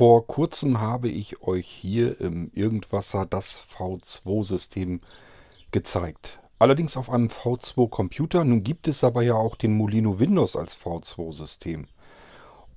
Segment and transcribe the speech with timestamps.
[0.00, 5.02] Vor kurzem habe ich euch hier im Irgendwasser das V2-System
[5.72, 6.40] gezeigt.
[6.58, 8.42] Allerdings auf einem V2-Computer.
[8.46, 11.86] Nun gibt es aber ja auch den Molino Windows als V2-System.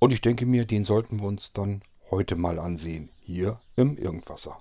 [0.00, 3.08] Und ich denke mir, den sollten wir uns dann heute mal ansehen.
[3.22, 4.58] Hier im Irgendwasser.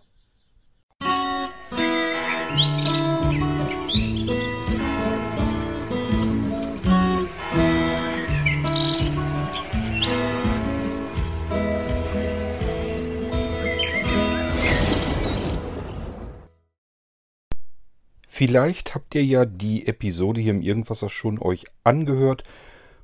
[18.45, 22.43] Vielleicht habt ihr ja die Episode hier im Irgendwasser schon euch angehört,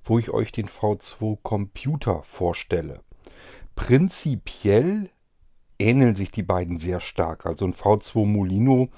[0.03, 2.99] wo ich euch den V2 Computer vorstelle.
[3.73, 5.09] Prinzipiell
[5.79, 7.45] ähneln sich die beiden sehr stark.
[7.45, 8.89] Also ein V2 Molino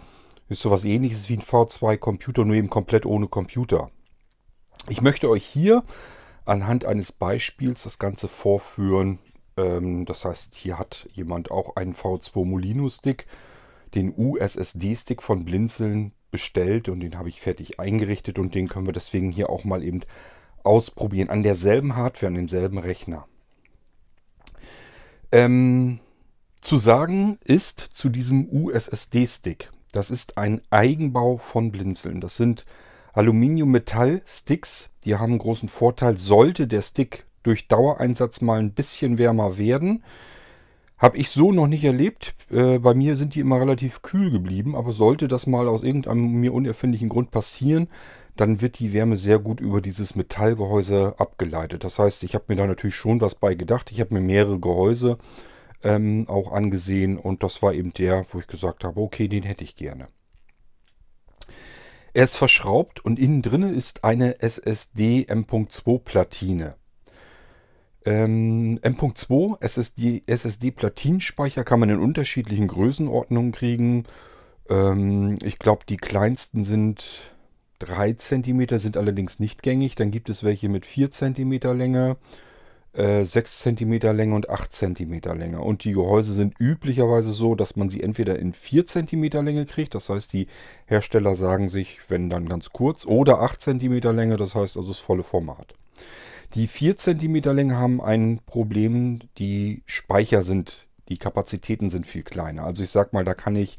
[0.50, 3.92] ist sowas ähnliches wie ein V2 Computer, nur eben komplett ohne Computer.
[4.90, 5.84] Ich möchte euch hier
[6.46, 9.20] anhand eines Beispiels das Ganze vorführen.
[9.58, 13.28] Ähm, das heißt, hier hat jemand auch einen V2 Molino Stick,
[13.96, 18.94] den USSD-Stick von Blinzeln bestellt und den habe ich fertig eingerichtet und den können wir
[18.94, 20.02] deswegen hier auch mal eben
[20.64, 21.30] ausprobieren.
[21.30, 23.28] An derselben Hardware, an demselben Rechner.
[25.32, 26.00] Ähm,
[26.62, 29.72] zu sagen ist zu diesem USSD-Stick.
[29.92, 32.22] Das ist ein Eigenbau von Blinzeln.
[32.22, 32.66] Das sind
[33.14, 34.90] Aluminium-Metall-Sticks.
[35.04, 36.18] Die haben einen großen Vorteil.
[36.18, 40.04] Sollte der Stick durch Dauereinsatz mal ein bisschen wärmer werden,
[41.02, 42.36] habe ich so noch nicht erlebt.
[42.52, 46.40] Äh, bei mir sind die immer relativ kühl geblieben, aber sollte das mal aus irgendeinem
[46.40, 47.88] mir unerfindlichen Grund passieren,
[48.38, 51.84] dann wird die Wärme sehr gut über dieses Metallgehäuse abgeleitet.
[51.84, 53.92] Das heißt, ich habe mir da natürlich schon was bei gedacht.
[53.92, 55.18] Ich habe mir mehrere Gehäuse
[55.84, 59.64] ähm, auch angesehen und das war eben der, wo ich gesagt habe, okay, den hätte
[59.64, 60.08] ich gerne.
[62.14, 66.76] Er ist verschraubt und innen drin ist eine SSD M.2 Platine.
[68.04, 74.06] Ähm, M.2 SSD, SSD-Platinspeicher kann man in unterschiedlichen Größenordnungen kriegen.
[74.70, 77.34] Ähm, ich glaube, die kleinsten sind
[77.80, 79.96] 3 cm, sind allerdings nicht gängig.
[79.96, 82.18] Dann gibt es welche mit 4 cm Länge,
[82.94, 85.62] äh, 6 cm Länge und 8 cm Länge.
[85.62, 89.94] Und die Gehäuse sind üblicherweise so, dass man sie entweder in 4 cm Länge kriegt.
[89.94, 90.48] Das heißt, die
[90.88, 95.00] Hersteller sagen sich, wenn dann ganz kurz, oder 8 cm Länge, das heißt also das
[95.00, 95.76] volle Format.
[96.54, 102.64] Die 4 cm Länge haben ein Problem, die Speicher sind, die Kapazitäten sind viel kleiner.
[102.64, 103.78] Also ich sag mal, da kann ich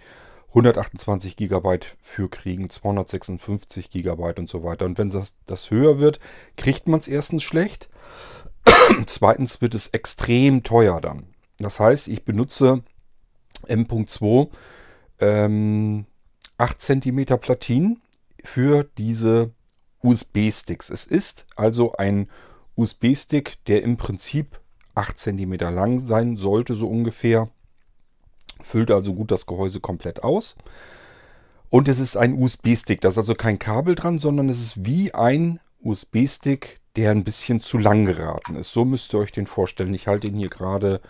[0.49, 4.87] 128 GB für kriegen, 256 GB und so weiter.
[4.87, 6.21] Und wenn das, das höher wird,
[6.57, 7.91] kriegt man es erstens schlecht.
[9.07, 11.27] Zweitens wird es extrem teuer dann.
[11.59, 12.83] Das heißt, ich benutze
[13.67, 14.49] M.2
[15.21, 16.07] ähm,
[16.59, 18.03] 8 cm Platinen
[18.45, 19.53] für diese
[20.03, 20.91] USB-Sticks.
[20.91, 22.29] Es ist also ein
[22.83, 24.61] USB-Stick, der im Prinzip
[24.95, 27.49] 8 cm lang sein sollte, so ungefähr.
[28.63, 30.57] Füllt also gut das Gehäuse komplett aus.
[31.71, 33.01] Und es ist ein USB-Stick.
[33.01, 37.61] Da ist also kein Kabel dran, sondern es ist wie ein USB-Stick, der ein bisschen
[37.61, 38.73] zu lang geraten ist.
[38.73, 39.95] So müsst ihr euch den vorstellen.
[39.95, 41.01] Ich halte ihn hier gerade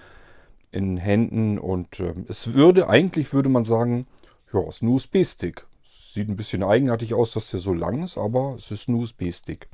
[0.71, 4.07] in Händen und äh, es würde, eigentlich würde man sagen,
[4.53, 5.67] ja, es ist ein USB-Stick.
[6.15, 9.69] Sieht ein bisschen eigenartig aus, dass der so lang ist, aber es ist ein USB-Stick.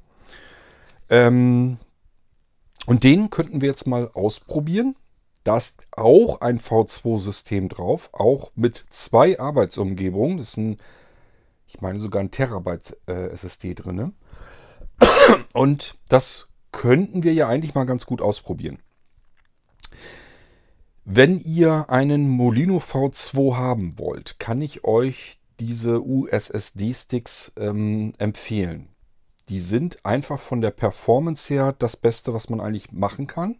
[1.10, 1.78] Ähm,
[2.88, 4.96] und den könnten wir jetzt mal ausprobieren.
[5.44, 10.38] Da ist auch ein V2-System drauf, auch mit zwei Arbeitsumgebungen.
[10.38, 10.78] Das ist ein,
[11.66, 14.14] ich meine sogar ein Terabyte äh, SSD drin.
[15.52, 18.78] Und das könnten wir ja eigentlich mal ganz gut ausprobieren.
[21.04, 28.88] Wenn ihr einen Molino V2 haben wollt, kann ich euch diese USSD-Sticks ähm, empfehlen.
[29.48, 33.56] Die sind einfach von der Performance her das Beste, was man eigentlich machen kann.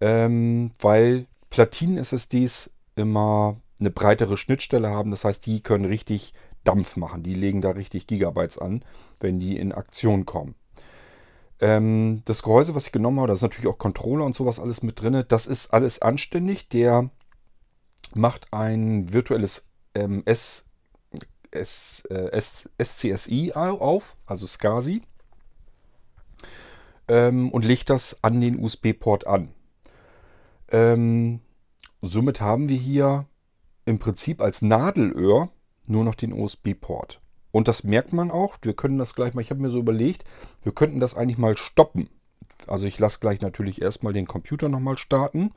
[0.00, 5.10] Ähm, weil Platinen-SSDs immer eine breitere Schnittstelle haben.
[5.10, 6.34] Das heißt, die können richtig
[6.64, 7.22] Dampf machen.
[7.22, 8.84] Die legen da richtig Gigabytes an,
[9.20, 10.54] wenn die in Aktion kommen.
[11.60, 14.82] Ähm, das Gehäuse, was ich genommen habe, da ist natürlich auch Controller und sowas alles
[14.82, 15.24] mit drin.
[15.28, 16.68] Das ist alles anständig.
[16.68, 17.08] Der
[18.14, 19.64] macht ein virtuelles
[19.94, 20.65] ähm, S
[21.50, 22.40] S, äh,
[22.82, 25.02] SCSI auf, also SCSI,
[27.08, 29.54] ähm, und legt das an den USB-Port an.
[30.70, 31.40] Ähm,
[32.02, 33.26] somit haben wir hier
[33.84, 35.50] im Prinzip als Nadelöhr
[35.86, 37.20] nur noch den USB-Port.
[37.52, 38.58] Und das merkt man auch.
[38.62, 40.24] Wir können das gleich mal, ich habe mir so überlegt,
[40.62, 42.10] wir könnten das eigentlich mal stoppen.
[42.66, 45.52] Also ich lasse gleich natürlich erstmal den Computer nochmal starten.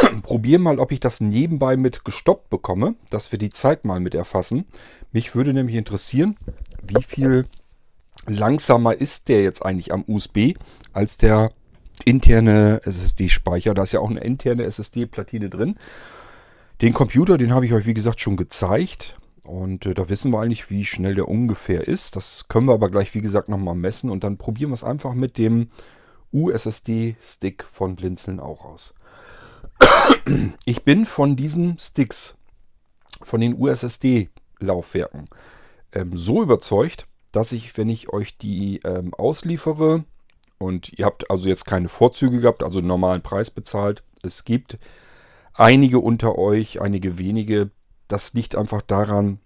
[0.22, 4.14] probiere mal, ob ich das nebenbei mit gestoppt bekomme, dass wir die Zeit mal mit
[4.14, 4.66] erfassen.
[5.12, 6.36] Mich würde nämlich interessieren,
[6.82, 7.46] wie viel
[8.26, 10.54] langsamer ist der jetzt eigentlich am USB
[10.92, 11.50] als der
[12.04, 13.74] interne SSD-Speicher.
[13.74, 15.76] Da ist ja auch eine interne SSD-Platine drin.
[16.80, 19.16] Den Computer, den habe ich euch wie gesagt schon gezeigt.
[19.42, 22.16] Und äh, da wissen wir eigentlich, wie schnell der ungefähr ist.
[22.16, 24.10] Das können wir aber gleich, wie gesagt, nochmal messen.
[24.10, 25.70] Und dann probieren wir es einfach mit dem
[26.32, 28.94] USSD-Stick von Blinzeln auch aus.
[30.64, 32.36] Ich bin von diesen Sticks,
[33.22, 35.28] von den USSD-Laufwerken,
[35.92, 40.04] ähm, so überzeugt, dass ich, wenn ich euch die ähm, ausliefere
[40.58, 44.78] und ihr habt also jetzt keine Vorzüge gehabt, also einen normalen Preis bezahlt, es gibt
[45.54, 47.70] einige unter euch, einige wenige,
[48.08, 49.40] das liegt einfach daran,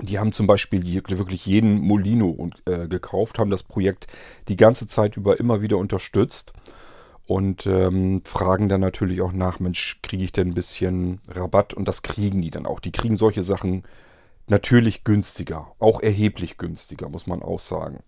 [0.00, 4.06] die haben zum Beispiel wirklich jeden Molino äh, gekauft, haben das Projekt
[4.48, 6.52] die ganze Zeit über immer wieder unterstützt
[7.30, 11.74] und ähm, fragen dann natürlich auch nach, Mensch, kriege ich denn ein bisschen Rabatt?
[11.74, 12.80] Und das kriegen die dann auch.
[12.80, 13.84] Die kriegen solche Sachen
[14.48, 18.00] natürlich günstiger, auch erheblich günstiger, muss man auch sagen.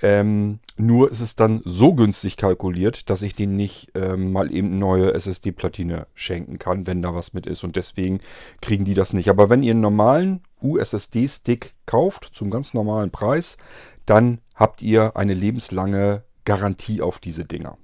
[0.00, 4.78] Ähm, nur ist es dann so günstig kalkuliert, dass ich denen nicht ähm, mal eben
[4.78, 7.64] neue SSD-Platine schenken kann, wenn da was mit ist.
[7.64, 8.20] Und deswegen
[8.62, 9.28] kriegen die das nicht.
[9.28, 13.58] Aber wenn ihr einen normalen USSD-Stick kauft, zum ganz normalen Preis,
[14.06, 17.76] dann habt ihr eine lebenslange Garantie auf diese Dinger.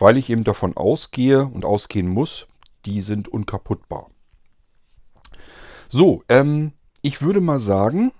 [0.00, 2.46] Weil ich eben davon ausgehe und ausgehen muss,
[2.86, 4.08] die sind unkaputtbar.
[5.90, 8.12] So, ähm, ich würde mal sagen,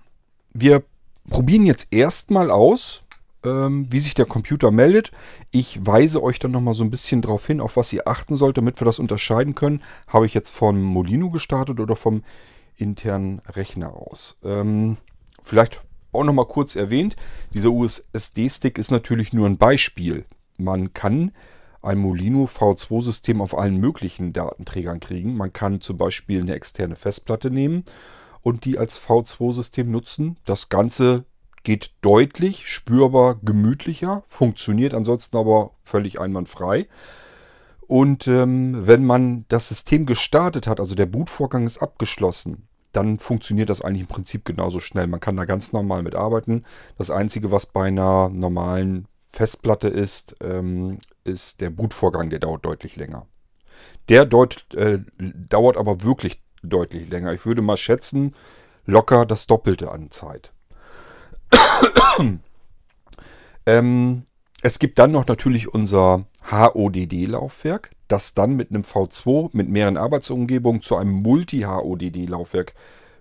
[0.53, 0.83] wir
[1.27, 3.01] probieren jetzt erstmal aus,
[3.43, 5.11] ähm, wie sich der Computer meldet.
[5.49, 8.57] Ich weise euch dann nochmal so ein bisschen darauf hin, auf was ihr achten sollt,
[8.57, 9.81] damit wir das unterscheiden können.
[10.05, 12.23] Habe ich jetzt vom Molino gestartet oder vom
[12.77, 14.37] internen Rechner aus?
[14.43, 14.97] Ähm,
[15.41, 15.81] vielleicht
[16.11, 17.15] auch nochmal kurz erwähnt,
[17.55, 20.25] dieser USSD-Stick ist natürlich nur ein Beispiel.
[20.57, 21.31] Man kann
[21.81, 25.35] ein Molino V2-System auf allen möglichen Datenträgern kriegen.
[25.35, 27.83] Man kann zum Beispiel eine externe Festplatte nehmen
[28.41, 30.37] und die als V2-System nutzen.
[30.45, 31.25] Das Ganze
[31.63, 36.87] geht deutlich, spürbar gemütlicher, funktioniert ansonsten aber völlig einwandfrei.
[37.87, 43.69] Und ähm, wenn man das System gestartet hat, also der Bootvorgang ist abgeschlossen, dann funktioniert
[43.69, 45.07] das eigentlich im Prinzip genauso schnell.
[45.07, 46.63] Man kann da ganz normal mit arbeiten.
[46.97, 52.95] Das Einzige, was bei einer normalen Festplatte ist, ähm, ist der Bootvorgang, der dauert deutlich
[52.95, 53.27] länger.
[54.09, 57.33] Der deut, äh, dauert aber wirklich deutlich länger.
[57.33, 58.35] Ich würde mal schätzen,
[58.85, 60.53] locker das Doppelte an Zeit.
[63.65, 64.25] ähm,
[64.61, 70.81] es gibt dann noch natürlich unser HODD-Laufwerk, das dann mit einem V2 mit mehreren Arbeitsumgebungen
[70.81, 72.73] zu einem Multi-HODD-Laufwerk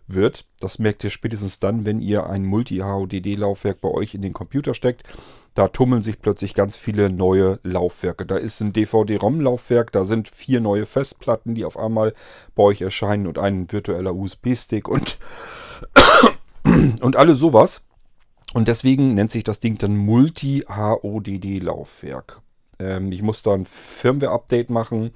[0.06, 0.46] wird.
[0.58, 5.04] Das merkt ihr spätestens dann, wenn ihr ein Multi-HODD-Laufwerk bei euch in den Computer steckt.
[5.54, 8.24] Da tummeln sich plötzlich ganz viele neue Laufwerke.
[8.24, 12.14] Da ist ein DVD-ROM-Laufwerk, da sind vier neue Festplatten, die auf einmal
[12.54, 15.18] bei euch erscheinen und ein virtueller USB-Stick und,
[17.02, 17.82] und alles sowas.
[18.52, 22.42] Und deswegen nennt sich das Ding dann Multi-HODD-Laufwerk.
[22.78, 25.12] Ähm, ich muss da ein Firmware-Update machen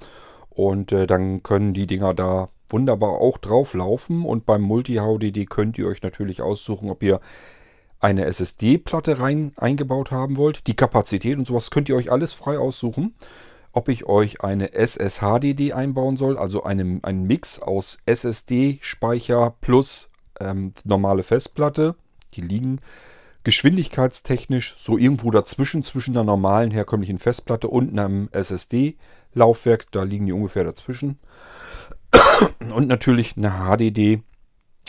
[0.49, 4.25] und äh, dann können die Dinger da wunderbar auch drauf laufen.
[4.25, 7.19] Und beim Multi-HODD könnt ihr euch natürlich aussuchen, ob ihr
[8.05, 10.67] eine SSD-Platte rein eingebaut haben wollt.
[10.67, 13.15] Die Kapazität und sowas könnt ihr euch alles frei aussuchen.
[13.71, 20.09] Ob ich euch eine SSHDD einbauen soll, also einen, einen Mix aus SSD-Speicher plus
[20.39, 21.95] ähm, normale Festplatte.
[22.35, 22.79] Die liegen
[23.43, 29.91] geschwindigkeitstechnisch so irgendwo dazwischen, zwischen der normalen herkömmlichen Festplatte und einem SSD-Laufwerk.
[29.91, 31.17] Da liegen die ungefähr dazwischen.
[32.71, 34.21] Und natürlich eine HDD,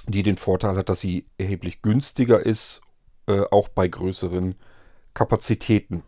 [0.07, 2.83] die den Vorteil hat, dass sie erheblich günstiger ist,
[3.27, 4.55] äh, auch bei größeren
[5.15, 6.03] Kapazitäten.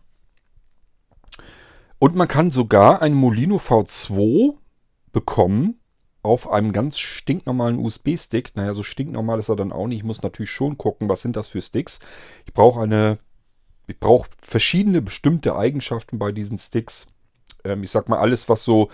[1.99, 4.55] Und man kann sogar ein Molino V2
[5.11, 5.79] bekommen,
[6.21, 8.55] auf einem ganz stinknormalen USB-Stick.
[8.55, 9.99] Naja, so stinknormal ist er dann auch nicht.
[9.99, 11.99] Ich muss natürlich schon gucken, was sind das für Sticks.
[12.45, 13.19] Ich brauche eine,
[13.87, 17.07] ich brauche verschiedene bestimmte Eigenschaften bei diesen Sticks.
[17.63, 18.89] Ähm, ich sag mal, alles, was so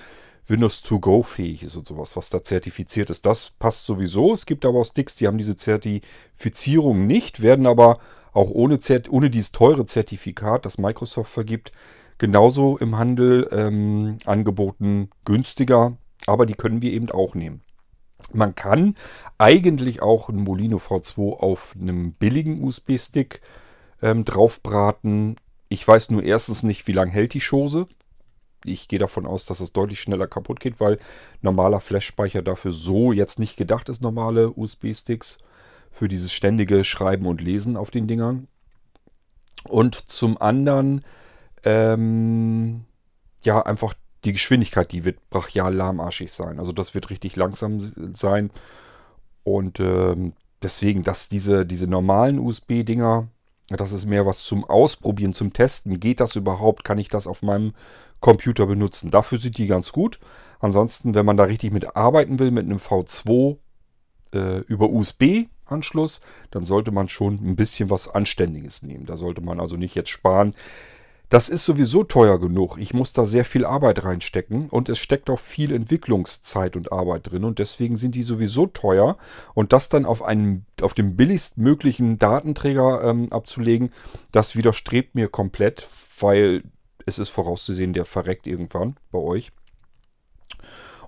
[0.47, 4.33] Windows 2 Go fähig ist und sowas, was da zertifiziert ist, das passt sowieso.
[4.33, 7.97] Es gibt aber auch Sticks, die haben diese Zertifizierung nicht, werden aber
[8.33, 11.71] auch ohne, Zert ohne dieses teure Zertifikat, das Microsoft vergibt,
[12.17, 15.97] genauso im Handel ähm, angeboten günstiger
[16.27, 17.61] aber die können wir eben auch nehmen.
[18.33, 18.95] Man kann
[19.37, 23.41] eigentlich auch ein Molino V2 auf einem billigen USB-Stick
[24.01, 25.35] ähm, draufbraten.
[25.69, 27.87] Ich weiß nur erstens nicht, wie lange hält die Chose.
[28.67, 30.97] Ich gehe davon aus, dass es deutlich schneller kaputt geht, weil
[31.41, 35.37] normaler Flash-Speicher dafür so jetzt nicht gedacht ist, normale USB-Sticks.
[35.91, 38.49] Für dieses ständige Schreiben und Lesen auf den Dingern.
[39.63, 41.05] Und zum anderen,
[41.63, 42.83] ähm,
[43.43, 43.93] ja, einfach
[44.25, 46.59] die Geschwindigkeit, die wird brachial lahmarschig sein.
[46.59, 47.79] Also das wird richtig langsam
[48.13, 48.51] sein.
[49.43, 53.27] Und ähm, deswegen, dass diese, diese normalen USB-Dinger,
[53.69, 55.99] Das ist mehr was zum Ausprobieren, zum Testen.
[55.99, 56.83] Geht das überhaupt?
[56.83, 57.73] Kann ich das auf meinem
[58.19, 59.09] Computer benutzen?
[59.09, 60.19] Dafür sind die ganz gut.
[60.59, 63.57] Ansonsten, wenn man da richtig mit arbeiten will, mit einem V2
[64.33, 69.05] äh, über USB-Anschluss, dann sollte man schon ein bisschen was Anständiges nehmen.
[69.07, 70.53] Da sollte man also nicht jetzt sparen.
[71.29, 72.77] Das ist sowieso teuer genug.
[72.77, 77.31] Ich muss da sehr viel Arbeit reinstecken und es steckt auch viel Entwicklungszeit und Arbeit
[77.31, 79.17] drin und deswegen sind die sowieso teuer
[79.53, 83.91] und das dann auf einen, auf dem billigstmöglichen Datenträger ähm, abzulegen,
[84.31, 85.87] das widerstrebt mir komplett,
[86.19, 86.63] weil
[87.05, 89.51] es ist vorauszusehen, der verreckt irgendwann bei euch.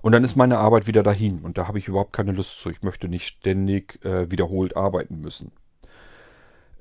[0.02, 2.70] Und dann ist meine Arbeit wieder dahin und da habe ich überhaupt keine Lust zu.
[2.70, 5.52] Ich möchte nicht ständig äh, wiederholt arbeiten müssen.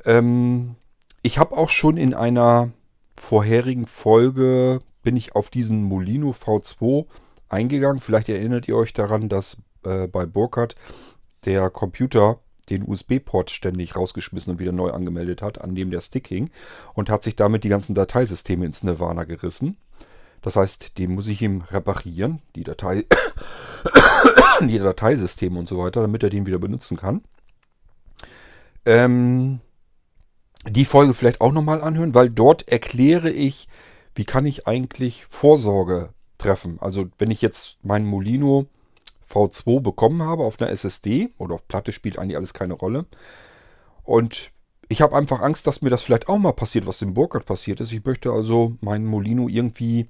[0.06, 0.76] Ähm,
[1.24, 2.72] ich habe auch schon in einer
[3.18, 7.06] vorherigen Folge bin ich auf diesen Molino V2
[7.50, 8.00] eingegangen.
[8.00, 10.76] Vielleicht erinnert ihr euch daran, dass äh, bei Burkhardt
[11.46, 16.28] der Computer den USB-Port ständig rausgeschmissen und wieder neu angemeldet hat, an dem der Stick
[16.28, 16.50] hing
[16.94, 19.78] und hat sich damit die ganzen Dateisysteme ins Nirvana gerissen.
[20.42, 23.06] Das heißt, den muss ich ihm reparieren, die Datei,
[24.62, 27.22] die Dateisysteme und so weiter, damit er den wieder benutzen kann.
[28.86, 29.60] Ähm,
[30.70, 33.68] die Folge vielleicht auch nochmal anhören, weil dort erkläre ich,
[34.16, 36.78] wie kann ich eigentlich Vorsorge treffen.
[36.82, 38.68] Also wenn ich jetzt meinen Molino
[39.30, 43.06] V2 bekommen habe auf einer SSD oder auf Platte spielt eigentlich alles keine Rolle.
[44.04, 44.52] Und
[44.90, 47.82] ich habe einfach Angst, dass mir das vielleicht auch mal passiert, was dem Burkhardt passiert
[47.82, 47.92] ist.
[47.92, 50.08] Ich möchte also meinen Molino irgendwie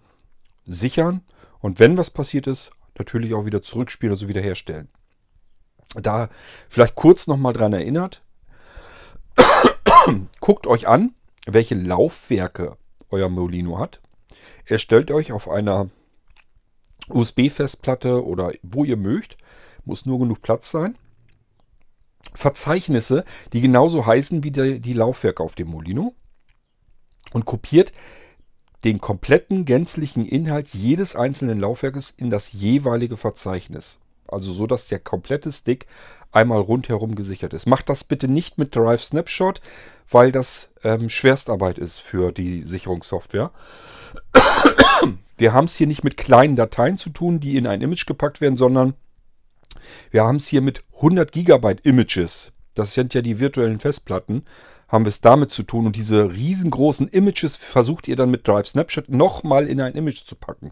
[0.65, 1.21] sichern
[1.59, 4.89] und wenn was passiert ist, natürlich auch wieder zurückspielen, also wiederherstellen.
[5.95, 6.29] Da
[6.69, 8.21] vielleicht kurz nochmal dran erinnert,
[10.39, 11.13] guckt euch an,
[11.45, 12.77] welche Laufwerke
[13.09, 14.01] euer Molino hat.
[14.65, 15.89] Erstellt euch auf einer
[17.09, 19.37] USB-Festplatte oder wo ihr mögt.
[19.85, 20.97] Muss nur genug Platz sein.
[22.33, 23.23] Verzeichnisse,
[23.53, 26.13] die genauso heißen wie die, die Laufwerke auf dem Molino.
[27.33, 27.93] Und kopiert
[28.83, 33.99] den kompletten gänzlichen Inhalt jedes einzelnen Laufwerkes in das jeweilige Verzeichnis.
[34.27, 35.87] Also so, dass der komplette Stick
[36.31, 37.67] einmal rundherum gesichert ist.
[37.67, 39.61] Macht das bitte nicht mit Drive Snapshot,
[40.09, 43.51] weil das ähm, Schwerstarbeit ist für die Sicherungssoftware.
[45.37, 48.41] Wir haben es hier nicht mit kleinen Dateien zu tun, die in ein Image gepackt
[48.41, 48.95] werden, sondern
[50.09, 52.51] wir haben es hier mit 100 Gigabyte Images.
[52.73, 54.43] Das sind ja die virtuellen Festplatten.
[54.87, 55.85] Haben wir es damit zu tun.
[55.85, 60.35] Und diese riesengroßen Images versucht ihr dann mit Drive Snapshot nochmal in ein Image zu
[60.35, 60.71] packen.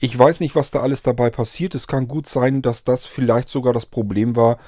[0.00, 1.74] Ich weiß nicht, was da alles dabei passiert.
[1.74, 4.58] Es kann gut sein, dass das vielleicht sogar das Problem war,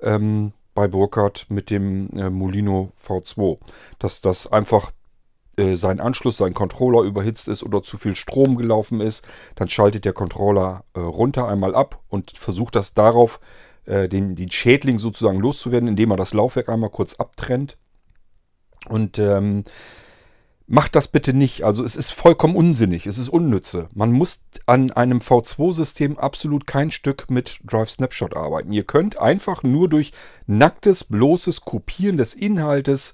[0.00, 3.58] ähm, bei Burkhardt mit dem äh, Molino V2.
[3.98, 4.92] Dass das einfach
[5.56, 9.24] äh, sein Anschluss, sein Controller überhitzt ist oder zu viel Strom gelaufen ist.
[9.54, 13.40] Dann schaltet der Controller äh, runter einmal ab und versucht das darauf,
[13.86, 17.76] äh, den, den Schädling sozusagen loszuwerden, indem er das Laufwerk einmal kurz abtrennt.
[18.88, 19.64] Und ähm,
[20.66, 21.62] Macht das bitte nicht.
[21.62, 23.88] Also es ist vollkommen unsinnig, es ist unnütze.
[23.92, 28.72] Man muss an einem V2-System absolut kein Stück mit Drive Snapshot arbeiten.
[28.72, 30.12] Ihr könnt einfach nur durch
[30.46, 33.12] nacktes, bloßes Kopieren des Inhaltes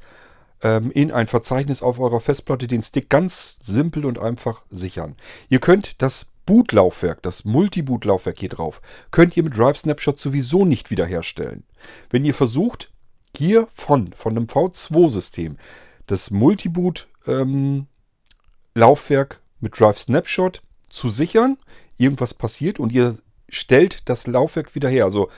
[0.62, 5.16] ähm, in ein Verzeichnis auf eurer Festplatte den Stick ganz simpel und einfach sichern.
[5.48, 10.92] Ihr könnt das Bootlaufwerk, das Multiboot-Laufwerk hier drauf, könnt ihr mit Drive Snapshot sowieso nicht
[10.92, 11.64] wiederherstellen.
[12.10, 12.92] Wenn ihr versucht,
[13.40, 15.56] hier von, von einem V2-System
[16.06, 17.86] das Multiboot ähm,
[18.74, 21.56] mit Drive Snapshot zu sichern.
[21.96, 23.18] Irgendwas passiert und ihr
[23.48, 25.04] stellt das Laufwerk wieder her.
[25.04, 25.30] Also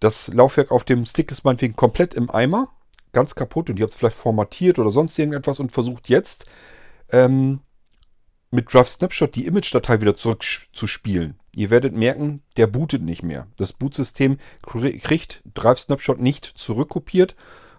[0.00, 2.68] das Laufwerk auf dem Stick ist meinetwegen komplett im Eimer,
[3.12, 6.46] ganz kaputt und ihr habt es vielleicht formatiert oder sonst irgendetwas und versucht jetzt
[7.10, 7.60] ähm,
[8.50, 11.38] mit Drive Snapshot die Image-Datei wieder zurückzuspielen.
[11.56, 13.46] Ihr werdet merken, der bootet nicht mehr.
[13.56, 17.34] Das Bootsystem kriegt Drive Snapshot nicht zurückkopiert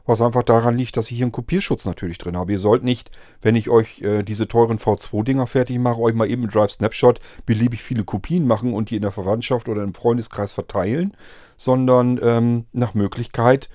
[0.06, 2.52] was einfach daran liegt, dass ich hier einen Kopierschutz natürlich drin habe.
[2.52, 6.44] Ihr sollt nicht, wenn ich euch äh, diese teuren V2-Dinger fertig mache, euch mal eben
[6.44, 10.52] mit Drive Snapshot beliebig viele Kopien machen und die in der Verwandtschaft oder im Freundeskreis
[10.52, 11.16] verteilen,
[11.58, 13.70] sondern ähm, nach Möglichkeit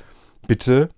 [0.47, 0.90] bitte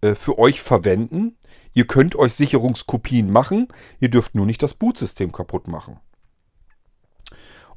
[0.00, 1.36] äh, für euch verwenden.
[1.74, 3.68] Ihr könnt euch Sicherungskopien machen,
[4.00, 6.00] ihr dürft nur nicht das Bootsystem kaputt machen.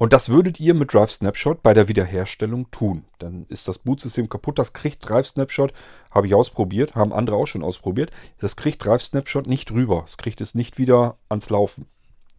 [0.02, 3.06] Und das würdet ihr mit Drive Snapshot bei der Wiederherstellung tun.
[3.20, 4.58] Dann ist das Bootsystem kaputt.
[4.58, 5.74] Das kriegt Drive Snapshot,
[6.10, 8.10] habe ich ausprobiert, haben andere auch schon ausprobiert.
[8.40, 10.04] Das kriegt Drive Snapshot nicht rüber.
[10.08, 11.86] Es kriegt es nicht wieder ans Laufen.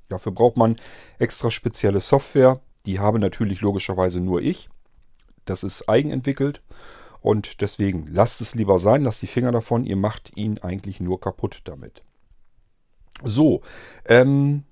[0.08, 0.74] Dafür braucht man
[1.20, 2.60] extra spezielle Software.
[2.84, 4.68] Die habe natürlich logischerweise nur ich.
[5.44, 6.62] Das ist eigenentwickelt.
[7.20, 9.84] Und deswegen lasst es lieber sein, lasst die Finger davon.
[9.84, 12.02] Ihr macht ihn eigentlich nur kaputt damit.
[13.22, 13.62] So,
[14.06, 14.64] ähm,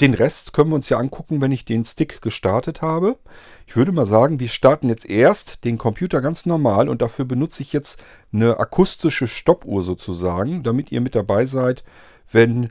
[0.00, 3.18] den Rest können wir uns ja angucken, wenn ich den Stick gestartet habe.
[3.66, 7.62] Ich würde mal sagen, wir starten jetzt erst den Computer ganz normal und dafür benutze
[7.62, 8.00] ich jetzt
[8.32, 11.82] eine akustische Stoppuhr sozusagen, damit ihr mit dabei seid,
[12.30, 12.70] wenn,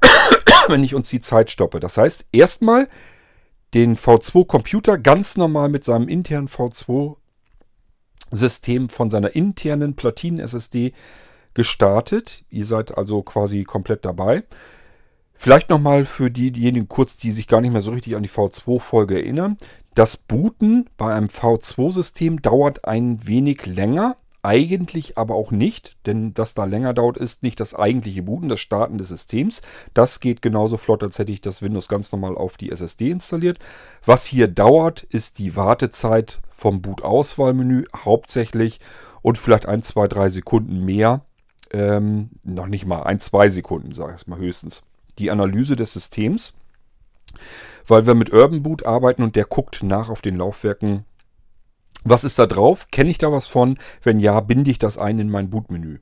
[0.68, 1.78] wenn ich uns die Zeit stoppe.
[1.78, 2.88] Das heißt, erstmal
[3.74, 10.92] den V2-Computer ganz normal mit seinem internen V2-System von seiner internen Platinen-SSD
[11.54, 12.42] gestartet.
[12.50, 14.42] Ihr seid also quasi komplett dabei.
[15.38, 19.16] Vielleicht nochmal für diejenigen kurz, die sich gar nicht mehr so richtig an die V2-Folge
[19.16, 19.56] erinnern.
[19.94, 26.54] Das Booten bei einem V2-System dauert ein wenig länger, eigentlich aber auch nicht, denn das
[26.54, 29.60] da länger dauert, ist nicht das eigentliche Booten, das Starten des Systems.
[29.92, 33.58] Das geht genauso flott, als hätte ich das Windows ganz normal auf die SSD installiert.
[34.04, 38.80] Was hier dauert, ist die Wartezeit vom Boot-Auswahlmenü hauptsächlich
[39.22, 41.22] und vielleicht ein, zwei, drei Sekunden mehr.
[41.72, 44.84] Ähm, noch nicht mal ein, zwei Sekunden, sage ich es mal höchstens
[45.18, 46.54] die Analyse des Systems,
[47.86, 51.04] weil wir mit Urban Boot arbeiten und der guckt nach auf den Laufwerken.
[52.04, 52.88] Was ist da drauf?
[52.90, 53.78] Kenne ich da was von?
[54.02, 55.98] Wenn ja, binde ich das ein in mein Bootmenü.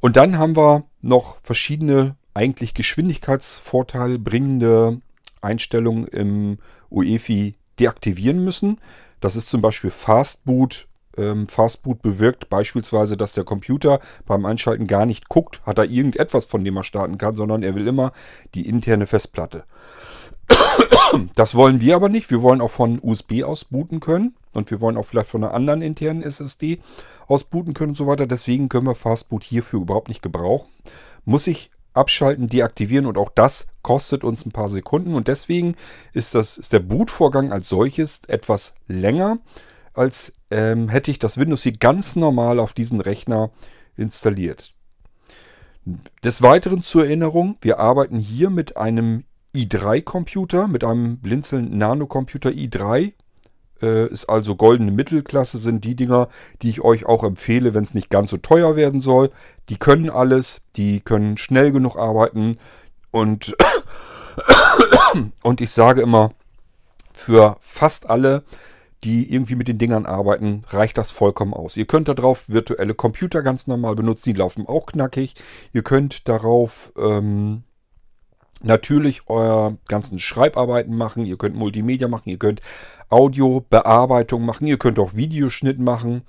[0.00, 5.00] Und dann haben wir noch verschiedene eigentlich Geschwindigkeitsvorteil bringende
[5.40, 6.58] Einstellungen im
[6.90, 8.80] UEFI deaktivieren müssen.
[9.20, 10.87] Das ist zum Beispiel Fastboot
[11.18, 16.44] ähm, Fastboot bewirkt beispielsweise, dass der Computer beim Einschalten gar nicht guckt, hat er irgendetwas,
[16.46, 18.12] von dem er starten kann, sondern er will immer
[18.54, 19.64] die interne Festplatte.
[21.34, 22.30] Das wollen wir aber nicht.
[22.30, 25.54] Wir wollen auch von USB aus booten können und wir wollen auch vielleicht von einer
[25.54, 26.80] anderen internen SSD
[27.26, 28.26] aus booten können und so weiter.
[28.26, 30.68] Deswegen können wir Fastboot hierfür überhaupt nicht gebrauchen.
[31.24, 35.74] Muss ich abschalten, deaktivieren und auch das kostet uns ein paar Sekunden und deswegen
[36.12, 39.38] ist, das, ist der Bootvorgang als solches etwas länger
[39.98, 43.50] als ähm, hätte ich das Windows hier ganz normal auf diesen Rechner
[43.96, 44.74] installiert.
[46.22, 49.24] Des Weiteren zur Erinnerung, wir arbeiten hier mit einem
[49.54, 53.12] i3-Computer, mit einem Blinzeln Nano-Computer i3.
[53.80, 56.28] Äh, ist also goldene Mittelklasse, sind die Dinger,
[56.62, 59.30] die ich euch auch empfehle, wenn es nicht ganz so teuer werden soll.
[59.68, 62.52] Die können alles, die können schnell genug arbeiten
[63.10, 63.56] und,
[65.42, 66.30] und ich sage immer,
[67.12, 68.44] für fast alle
[69.04, 71.76] die irgendwie mit den Dingern arbeiten, reicht das vollkommen aus.
[71.76, 75.34] Ihr könnt darauf virtuelle Computer ganz normal benutzen, die laufen auch knackig.
[75.72, 77.62] Ihr könnt darauf ähm,
[78.62, 82.60] natürlich euer ganzen Schreibarbeiten machen, ihr könnt Multimedia machen, ihr könnt
[83.08, 86.22] Audiobearbeitung machen, ihr könnt auch Videoschnitt machen.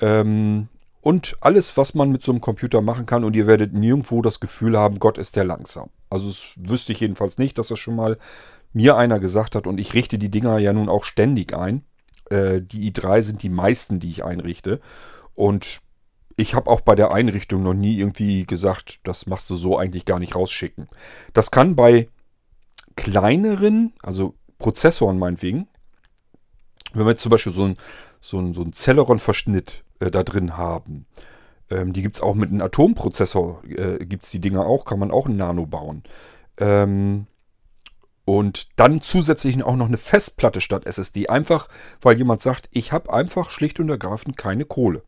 [0.00, 0.68] Ähm,
[1.00, 4.40] und alles, was man mit so einem Computer machen kann und ihr werdet nirgendwo das
[4.40, 5.88] Gefühl haben, Gott ist der langsam.
[6.10, 8.18] Also das wüsste ich jedenfalls nicht, dass das schon mal
[8.72, 11.84] mir einer gesagt hat und ich richte die Dinger ja nun auch ständig ein.
[12.30, 14.80] Äh, die i3 sind die meisten, die ich einrichte.
[15.34, 15.80] Und
[16.36, 20.06] ich habe auch bei der Einrichtung noch nie irgendwie gesagt, das machst du so eigentlich
[20.06, 20.88] gar nicht rausschicken.
[21.34, 22.08] Das kann bei
[22.96, 25.68] kleineren, also Prozessoren meinetwegen,
[26.92, 27.74] wenn wir zum Beispiel so einen
[28.20, 31.06] so so ein Celeron-Verschnitt äh, da drin haben,
[31.70, 34.98] ähm, die gibt es auch mit einem Atomprozessor, äh, gibt es die Dinger auch, kann
[34.98, 36.02] man auch ein Nano bauen.
[36.58, 37.26] Ähm,
[38.30, 41.28] und dann zusätzlich auch noch eine Festplatte statt SSD.
[41.28, 41.66] Einfach,
[42.00, 45.02] weil jemand sagt, ich habe einfach schlicht und ergreifend keine Kohle.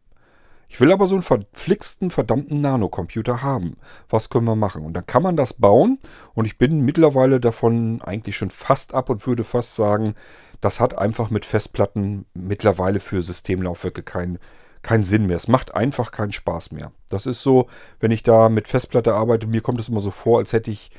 [0.69, 3.77] Ich will aber so einen verflixten, verdammten Nanocomputer haben.
[4.11, 4.85] Was können wir machen?
[4.85, 6.01] Und dann kann man das bauen.
[6.35, 10.17] Und ich bin mittlerweile davon eigentlich schon fast ab und würde fast sagen,
[10.61, 14.41] das hat einfach mit Festplatten mittlerweile für Systemlaufwerke keinen
[14.83, 15.37] keinen Sinn mehr.
[15.37, 16.91] Es macht einfach keinen Spaß mehr.
[17.09, 17.69] Das ist so,
[18.01, 20.91] wenn ich da mit Festplatte arbeite, mir kommt es immer so vor, als hätte ich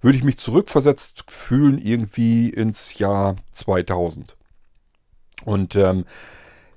[0.00, 4.36] würde ich mich zurückversetzt fühlen irgendwie ins Jahr 2000.
[5.44, 6.04] Und ähm,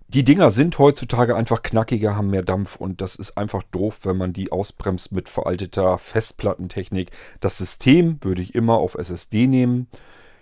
[0.07, 4.17] die Dinger sind heutzutage einfach knackiger, haben mehr Dampf und das ist einfach doof, wenn
[4.17, 7.11] man die ausbremst mit veralteter Festplattentechnik.
[7.39, 9.87] Das System würde ich immer auf SSD nehmen.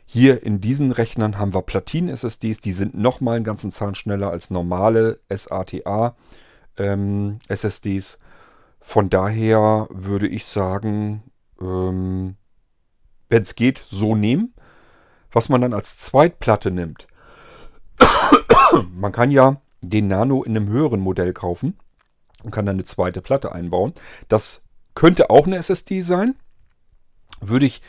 [0.05, 4.49] Hier in diesen Rechnern haben wir Platinen-SSDs, die sind nochmal einen ganzen Zahn schneller als
[4.49, 6.17] normale SATA-SSDs.
[6.79, 7.37] Ähm,
[8.81, 11.21] Von daher würde ich sagen,
[11.61, 12.37] ähm,
[13.29, 14.53] wenn es geht, so nehmen.
[15.31, 17.07] Was man dann als Zweitplatte nimmt.
[18.95, 21.77] man kann ja den Nano in einem höheren Modell kaufen
[22.43, 23.93] und kann dann eine zweite Platte einbauen.
[24.27, 24.63] Das
[24.95, 26.35] könnte auch eine SSD sein.
[27.41, 27.81] Würde ich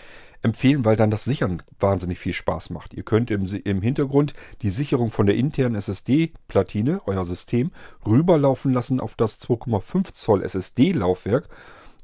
[0.42, 2.94] empfehlen, weil dann das Sichern wahnsinnig viel Spaß macht.
[2.94, 7.72] Ihr könnt im, im Hintergrund die Sicherung von der internen SSD-Platine, euer System,
[8.06, 11.48] rüberlaufen lassen auf das 2,5 Zoll SSD-Laufwerk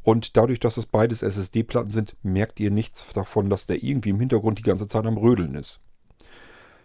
[0.06, 4.20] und dadurch, dass es beides SSD-Platten sind, merkt ihr nichts davon, dass der irgendwie im
[4.20, 5.80] Hintergrund die ganze Zeit am Rödeln ist.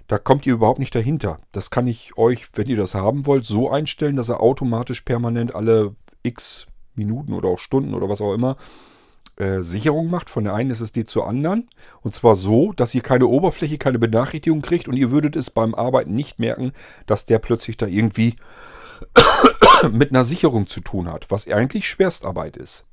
[0.08, 1.38] Da kommt ihr überhaupt nicht dahinter.
[1.52, 5.54] Das kann ich euch, wenn ihr das haben wollt, so einstellen, dass er automatisch permanent
[5.54, 8.56] alle x Minuten oder auch Stunden oder was auch immer
[9.36, 11.70] äh, Sicherung macht von der einen SSD zur anderen.
[12.02, 15.76] Und zwar so, dass ihr keine Oberfläche, keine Benachrichtigung kriegt und ihr würdet es beim
[15.76, 16.72] Arbeiten nicht merken,
[17.06, 18.36] dass der plötzlich da irgendwie
[19.92, 22.88] mit einer Sicherung zu tun hat, was eigentlich Schwerstarbeit ist.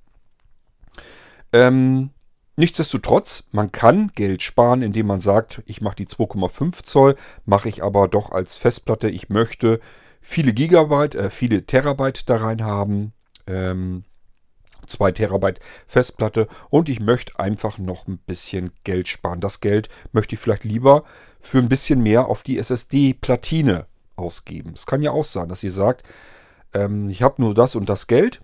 [1.53, 2.11] Ähm,
[2.57, 7.83] nichtsdestotrotz, man kann Geld sparen, indem man sagt, ich mache die 2,5 Zoll, mache ich
[7.83, 9.09] aber doch als Festplatte.
[9.09, 9.81] Ich möchte
[10.21, 13.13] viele Gigabyte, äh, viele Terabyte da rein haben.
[13.47, 14.05] Ähm,
[14.89, 19.41] 2 Terabyte Festplatte und ich möchte einfach noch ein bisschen Geld sparen.
[19.41, 21.05] Das Geld möchte ich vielleicht lieber
[21.41, 24.73] für ein bisschen mehr auf die SSD-Platine ausgeben.
[24.75, 26.07] Es kann ja auch sein, dass ihr sagt,
[26.75, 28.41] ähm, ich habe nur das und das Geld.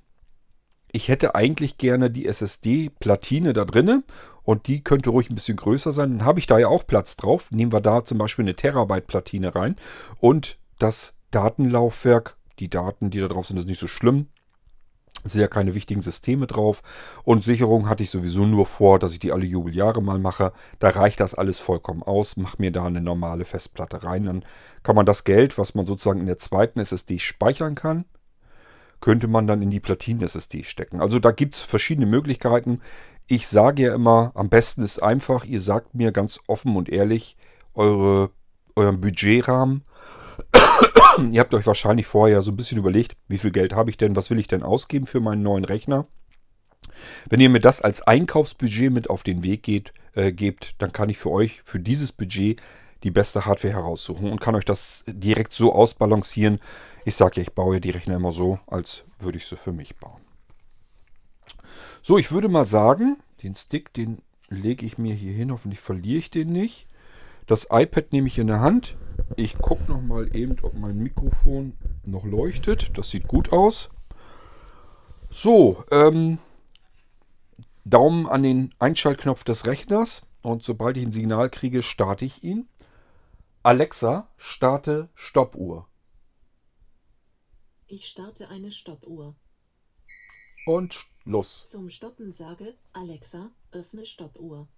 [0.96, 4.04] Ich hätte eigentlich gerne die SSD-Platine da drinne
[4.44, 6.18] und die könnte ruhig ein bisschen größer sein.
[6.18, 7.50] Dann habe ich da ja auch Platz drauf.
[7.50, 9.74] Nehmen wir da zum Beispiel eine Terabyte-Platine rein
[10.20, 14.28] und das Datenlaufwerk, die Daten, die da drauf sind, ist nicht so schlimm.
[15.24, 16.80] Sind ja keine wichtigen Systeme drauf.
[17.24, 20.52] Und Sicherung hatte ich sowieso nur vor, dass ich die alle Jubeljahre mal mache.
[20.78, 22.36] Da reicht das alles vollkommen aus.
[22.36, 24.26] Mach mir da eine normale Festplatte rein.
[24.26, 24.44] Dann
[24.84, 28.04] kann man das Geld, was man sozusagen in der zweiten SSD speichern kann,
[29.04, 31.02] könnte man dann in die Platinen-SSD stecken.
[31.02, 32.80] Also da gibt es verschiedene Möglichkeiten.
[33.26, 37.36] Ich sage ja immer, am besten ist einfach, ihr sagt mir ganz offen und ehrlich
[37.74, 38.30] eure,
[38.74, 39.84] euren Budgetrahmen
[41.30, 44.16] Ihr habt euch wahrscheinlich vorher so ein bisschen überlegt, wie viel Geld habe ich denn,
[44.16, 46.06] was will ich denn ausgeben für meinen neuen Rechner.
[47.28, 51.10] Wenn ihr mir das als Einkaufsbudget mit auf den Weg geht, äh, gebt, dann kann
[51.10, 52.58] ich für euch, für dieses Budget,
[53.04, 56.58] die beste Hardware heraussuchen und kann euch das direkt so ausbalancieren.
[57.04, 59.96] Ich sage ja, ich baue die Rechner immer so, als würde ich sie für mich
[59.96, 60.20] bauen.
[62.02, 65.52] So, ich würde mal sagen, den Stick, den lege ich mir hier hin.
[65.52, 66.86] Hoffentlich verliere ich den nicht.
[67.46, 68.96] Das iPad nehme ich in der Hand.
[69.36, 71.74] Ich gucke noch mal eben, ob mein Mikrofon
[72.06, 72.96] noch leuchtet.
[72.96, 73.90] Das sieht gut aus.
[75.30, 76.38] So, ähm,
[77.84, 82.68] Daumen an den Einschaltknopf des Rechners und sobald ich ein Signal kriege, starte ich ihn.
[83.66, 85.88] Alexa, starte Stoppuhr.
[87.86, 89.36] Ich starte eine Stoppuhr.
[90.66, 91.64] Und los.
[91.64, 94.68] Zum Stoppen sage Alexa, öffne Stoppuhr.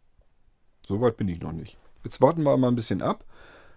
[0.86, 1.76] Soweit bin ich noch nicht.
[2.04, 3.24] Jetzt warten wir mal ein bisschen ab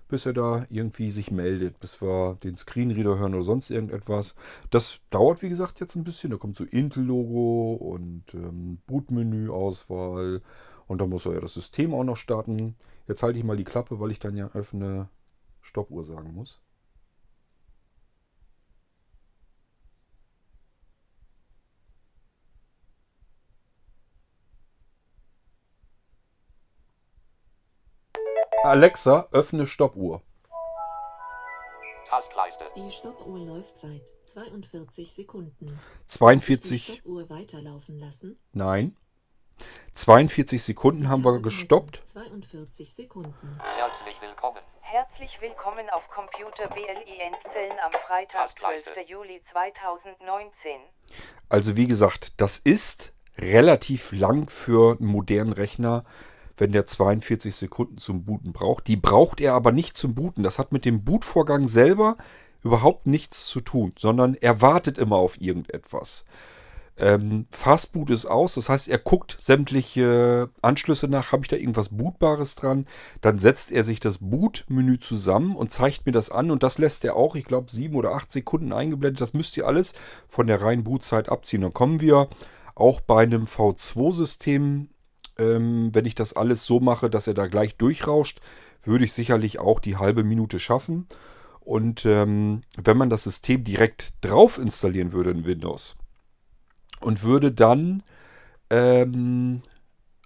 [0.10, 4.36] bis er da irgendwie sich meldet, bis wir den Screenreader hören oder sonst irgendetwas.
[4.72, 6.32] Das dauert, wie gesagt, jetzt ein bisschen.
[6.32, 10.42] Da kommt so Intel-Logo und ähm, Bootmenü-Auswahl
[10.88, 12.76] und dann muss er ja das System auch noch starten.
[13.10, 15.10] Jetzt halte ich mal die Klappe, weil ich dann ja öffne
[15.62, 16.62] Stoppuhr sagen muss.
[28.62, 30.22] Alexa, öffne Stoppuhr.
[32.08, 32.66] Tastleiste.
[32.76, 35.80] Die Stoppuhr läuft seit 42 Sekunden.
[36.06, 36.86] 42.
[36.86, 38.38] Die Stoppuhr weiterlaufen lassen?
[38.54, 38.96] Nein.
[39.94, 42.02] 42 Sekunden haben wir gestoppt.
[42.06, 43.34] 42 Sekunden.
[43.78, 44.60] Herzlich willkommen.
[44.82, 49.08] Herzlich willkommen auf Computer BLI Endzellen am Freitag, 12.
[49.08, 50.80] Juli 2019.
[51.50, 56.04] Also wie gesagt, das ist relativ lang für einen modernen Rechner
[56.60, 58.88] wenn der 42 Sekunden zum Booten braucht.
[58.88, 60.44] Die braucht er aber nicht zum Booten.
[60.44, 62.18] Das hat mit dem Bootvorgang selber
[62.64, 66.26] überhaupt nichts zu tun, sondern er wartet immer auf irgendetwas.
[67.00, 71.90] Ähm, Fastboot ist aus, das heißt, er guckt sämtliche Anschlüsse nach, habe ich da irgendwas
[71.90, 72.86] Bootbares dran,
[73.22, 77.06] dann setzt er sich das Boot-Menü zusammen und zeigt mir das an und das lässt
[77.06, 79.22] er auch, ich glaube, sieben oder acht Sekunden eingeblendet.
[79.22, 79.94] Das müsst ihr alles
[80.28, 81.62] von der reinen Bootzeit abziehen.
[81.62, 82.28] Dann kommen wir
[82.76, 84.90] auch bei einem V2-System
[85.38, 88.42] ähm, wenn ich das alles so mache, dass er da gleich durchrauscht,
[88.84, 91.08] würde ich sicherlich auch die halbe Minute schaffen.
[91.62, 95.96] Und ähm, wenn man das System direkt drauf installieren würde in Windows
[97.02, 98.04] und würde dann,
[98.70, 99.62] ähm,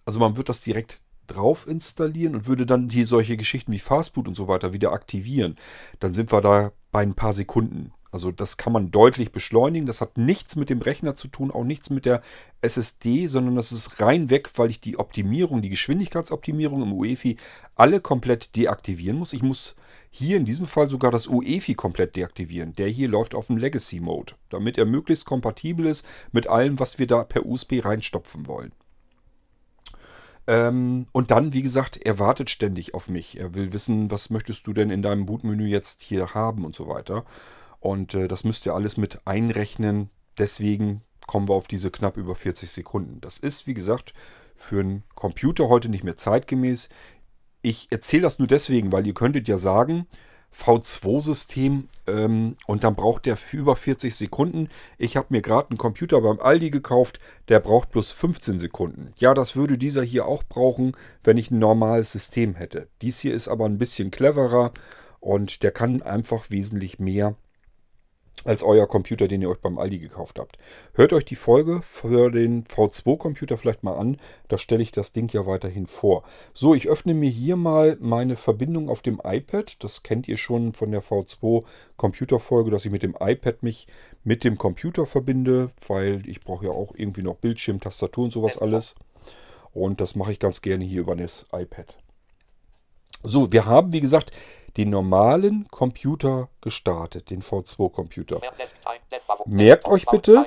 [0.06, 4.28] also man würde das direkt drauf installieren und würde dann hier solche Geschichten wie Fastboot
[4.28, 5.56] und so weiter wieder aktivieren,
[6.00, 7.94] dann sind wir da bei ein paar Sekunden.
[8.14, 9.88] Also das kann man deutlich beschleunigen.
[9.88, 12.22] Das hat nichts mit dem Rechner zu tun, auch nichts mit der
[12.62, 17.38] SSD, sondern das ist rein weg, weil ich die Optimierung, die Geschwindigkeitsoptimierung im UEFI
[17.76, 19.34] alle komplett deaktivieren muss.
[19.34, 19.76] Ich muss
[20.12, 22.76] hier in diesem Fall sogar das UEFI komplett deaktivieren.
[22.76, 27.00] Der hier läuft auf dem Legacy Mode, damit er möglichst kompatibel ist mit allem, was
[27.00, 28.72] wir da per USB reinstopfen wollen.
[30.46, 33.40] Ähm, und dann, wie gesagt, er wartet ständig auf mich.
[33.40, 36.88] Er will wissen, was möchtest du denn in deinem Bootmenü jetzt hier haben und so
[36.88, 37.26] weiter.
[37.84, 40.10] Und äh, das müsst ihr alles mit einrechnen.
[40.38, 43.20] Deswegen kommen wir auf diese knapp über 40 Sekunden.
[43.20, 44.14] Das ist, wie gesagt,
[44.56, 46.88] für einen Computer heute nicht mehr zeitgemäß.
[47.62, 50.08] Ich erzähle das nur deswegen, weil ihr könntet ja sagen,
[50.58, 54.70] V2-System ähm, und dann braucht der über 40 Sekunden.
[54.98, 57.20] Ich habe mir gerade einen Computer beim Aldi gekauft,
[57.50, 59.12] der braucht bloß 15 Sekunden.
[59.18, 62.88] Ja, das würde dieser hier auch brauchen, wenn ich ein normales System hätte.
[63.02, 64.72] Dies hier ist aber ein bisschen cleverer
[65.20, 67.36] und der kann einfach wesentlich mehr
[68.46, 70.58] als euer Computer, den ihr euch beim Aldi gekauft habt.
[70.94, 74.18] Hört euch die Folge für den V2-Computer vielleicht mal an.
[74.48, 76.24] Da stelle ich das Ding ja weiterhin vor.
[76.54, 79.84] So, ich öffne mir hier mal meine Verbindung auf dem iPad.
[79.84, 83.88] Das kennt ihr schon von der V2-Computerfolge, dass ich mit dem iPad mich
[84.24, 88.58] mit dem Computer verbinde, weil ich brauche ja auch irgendwie noch Bildschirm, Tastatur und sowas
[88.58, 88.96] alles.
[89.74, 91.98] Und das mache ich ganz gerne hier über das iPad.
[93.24, 94.32] So, wir haben, wie gesagt,
[94.78, 98.42] den normalen Computer gestartet, den V2-Computer.
[99.46, 100.46] Merkt euch bitte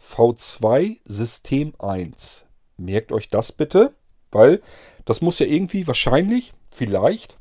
[0.00, 2.46] V2 System 1.
[2.76, 3.94] Merkt euch das bitte,
[4.30, 4.60] weil
[5.04, 7.36] das muss ja irgendwie wahrscheinlich, vielleicht,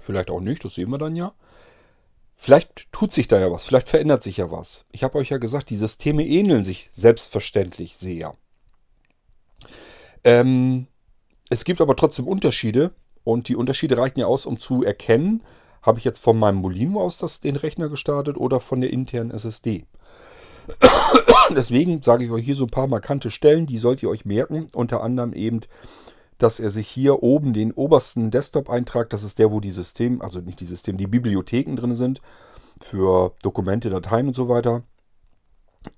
[0.00, 1.32] vielleicht auch nicht, das sehen wir dann ja.
[2.36, 4.84] Vielleicht tut sich da ja was, vielleicht verändert sich ja was.
[4.90, 8.36] Ich habe euch ja gesagt, die Systeme ähneln sich selbstverständlich sehr.
[10.24, 10.88] Ähm,
[11.50, 15.42] es gibt aber trotzdem Unterschiede und die Unterschiede reichen ja aus, um zu erkennen,
[15.82, 19.30] habe ich jetzt von meinem Molino aus das, den Rechner gestartet oder von der internen
[19.30, 19.86] SSD.
[21.54, 24.66] Deswegen sage ich euch hier so ein paar markante Stellen, die sollt ihr euch merken.
[24.72, 25.60] Unter anderem eben,
[26.38, 30.40] dass er sich hier oben den obersten Desktop-Eintrag, das ist der, wo die System, also
[30.40, 32.22] nicht die System, die Bibliotheken drin sind,
[32.82, 34.82] für Dokumente, Dateien und so weiter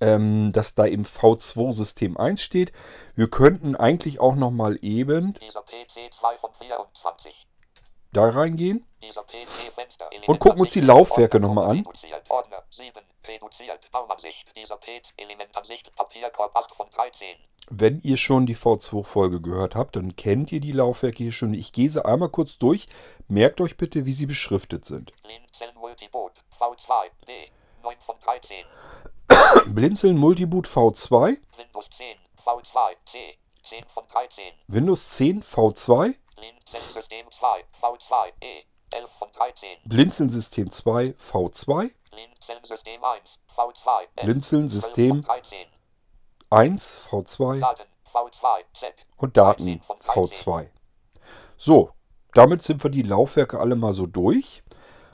[0.01, 2.73] ähm, dass da im V2 System 1 steht.
[3.15, 5.35] Wir könnten eigentlich auch noch mal eben
[8.13, 8.85] da reingehen
[10.27, 11.87] und gucken uns die Laufwerke noch mal an.
[17.69, 21.53] Wenn ihr schon die V2-Folge gehört habt, dann kennt ihr die Laufwerke hier schon.
[21.53, 22.87] Ich gehe sie einmal kurz durch.
[23.27, 25.13] Merkt euch bitte, wie sie beschriftet sind.
[26.59, 27.51] V2D
[27.87, 28.65] 9 von 13.
[29.73, 31.37] Blinzeln Multiboot V2.
[31.57, 34.45] Windows 10 V2 C 10 von 13.
[34.67, 36.17] Windows 10 V2.
[36.35, 39.79] Blinzeln 2 V2 E 11 von 13.
[39.85, 41.93] Blinzeln System 2 V2.
[42.11, 45.27] Blinzeln System 1 V2 Blinzeln System
[46.51, 50.71] 1 V2 Daten V2 Z und Daten V2.
[51.57, 51.93] So,
[52.35, 54.65] damit sind wir die Laufwerke alle mal so durch.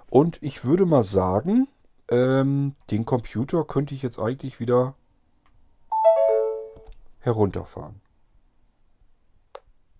[0.09, 1.69] Und ich würde mal sagen,
[2.13, 4.95] ähm, den Computer könnte ich jetzt eigentlich wieder
[7.21, 8.03] herunterfahren.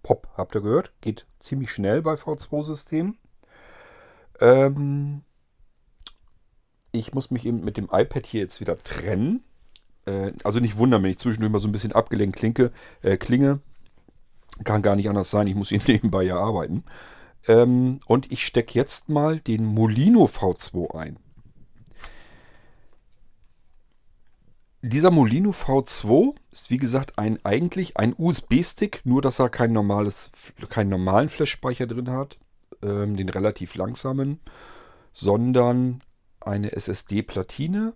[0.03, 0.93] Pop, habt ihr gehört?
[1.01, 3.17] Geht ziemlich schnell bei V2-Systemen.
[4.41, 5.23] Ähm,
[6.91, 9.43] ich muss mich eben mit dem iPad hier jetzt wieder trennen.
[10.05, 13.61] Äh, also nicht wundern, wenn ich zwischendurch mal so ein bisschen abgelenkt klinke, äh, klinge.
[14.65, 16.85] Kann gar nicht anders sein, ich muss hier nebenbei ja arbeiten.
[17.49, 21.22] Ähm, und ich stecke jetzt mal den Molino V2 ein.
[24.85, 30.33] Dieser Molino V2 ist wie gesagt ein, eigentlich ein USB-Stick, nur dass er kein normales,
[30.71, 32.41] keinen normalen Flash-Speicher drin hat,
[32.83, 34.41] ähm, den relativ langsamen,
[35.13, 36.03] sondern
[36.41, 37.95] eine SSD-Platine.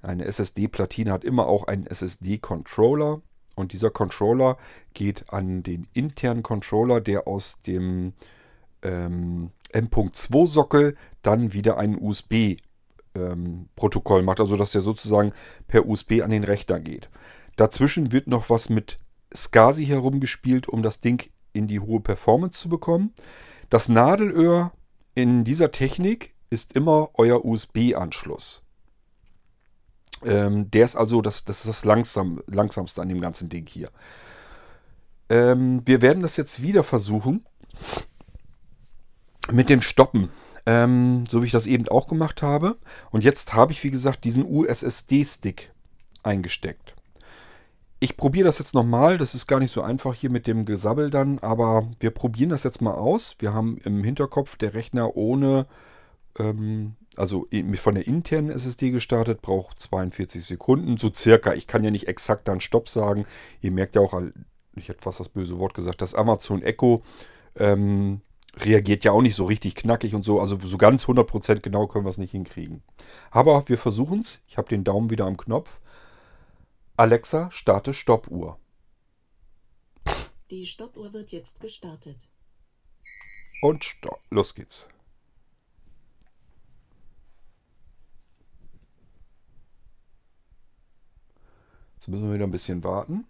[0.00, 3.20] Eine SSD-Platine hat immer auch einen SSD-Controller
[3.56, 4.58] und dieser Controller
[4.94, 8.12] geht an den internen Controller, der aus dem
[8.82, 12.58] ähm, M.2-Sockel dann wieder einen USB
[13.14, 15.32] ähm, Protokoll macht, also dass der sozusagen
[15.66, 17.10] per USB an den Rechner geht.
[17.56, 18.98] Dazwischen wird noch was mit
[19.34, 23.12] SCSI herumgespielt, um das Ding in die hohe Performance zu bekommen.
[23.70, 24.72] Das Nadelöhr
[25.14, 28.62] in dieser Technik ist immer euer USB-Anschluss.
[30.24, 33.90] Ähm, der ist also, das, das ist das langsam, langsamste an dem ganzen Ding hier.
[35.28, 37.44] Ähm, wir werden das jetzt wieder versuchen
[39.52, 40.30] mit dem Stoppen
[40.68, 42.76] ähm, so wie ich das eben auch gemacht habe.
[43.10, 45.72] Und jetzt habe ich, wie gesagt, diesen USSD-Stick
[46.22, 46.94] eingesteckt.
[48.00, 49.16] Ich probiere das jetzt nochmal.
[49.16, 52.64] Das ist gar nicht so einfach hier mit dem Gesabbel dann, aber wir probieren das
[52.64, 53.36] jetzt mal aus.
[53.38, 55.66] Wir haben im Hinterkopf der Rechner ohne,
[56.38, 61.54] ähm, also von der internen SSD gestartet, braucht 42 Sekunden, so circa.
[61.54, 63.24] Ich kann ja nicht exakt dann Stopp sagen.
[63.62, 64.20] Ihr merkt ja auch,
[64.76, 67.02] ich hätte fast das böse Wort gesagt, das Amazon Echo
[67.56, 68.20] ähm,
[68.56, 70.40] reagiert ja auch nicht so richtig knackig und so.
[70.40, 72.82] Also so ganz 100% genau können wir es nicht hinkriegen.
[73.30, 74.40] Aber wir versuchen es.
[74.48, 75.80] Ich habe den Daumen wieder am Knopf.
[76.96, 78.58] Alexa, starte Stoppuhr.
[80.50, 82.28] Die Stoppuhr wird jetzt gestartet.
[83.60, 84.20] Und stopp.
[84.30, 84.86] Los geht's.
[91.96, 93.26] Jetzt müssen wir wieder ein bisschen warten.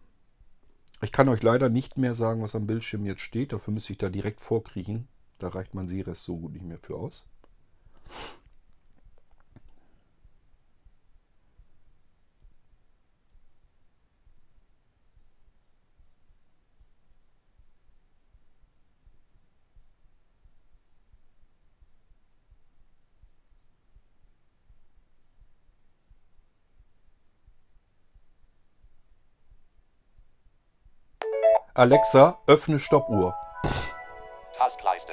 [1.00, 3.52] Ich kann euch leider nicht mehr sagen, was am Bildschirm jetzt steht.
[3.52, 5.06] Dafür müsste ich da direkt vorkriechen.
[5.38, 7.24] Da reicht mein Sehrest so gut nicht mehr für aus.
[31.78, 33.36] Alexa, öffne Stoppuhr.
[34.52, 35.12] Taskleiste.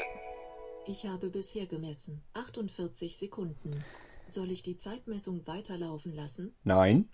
[0.87, 3.85] Ich habe bisher gemessen 48 Sekunden.
[4.27, 6.57] Soll ich die Zeitmessung weiterlaufen lassen?
[6.63, 7.07] Nein.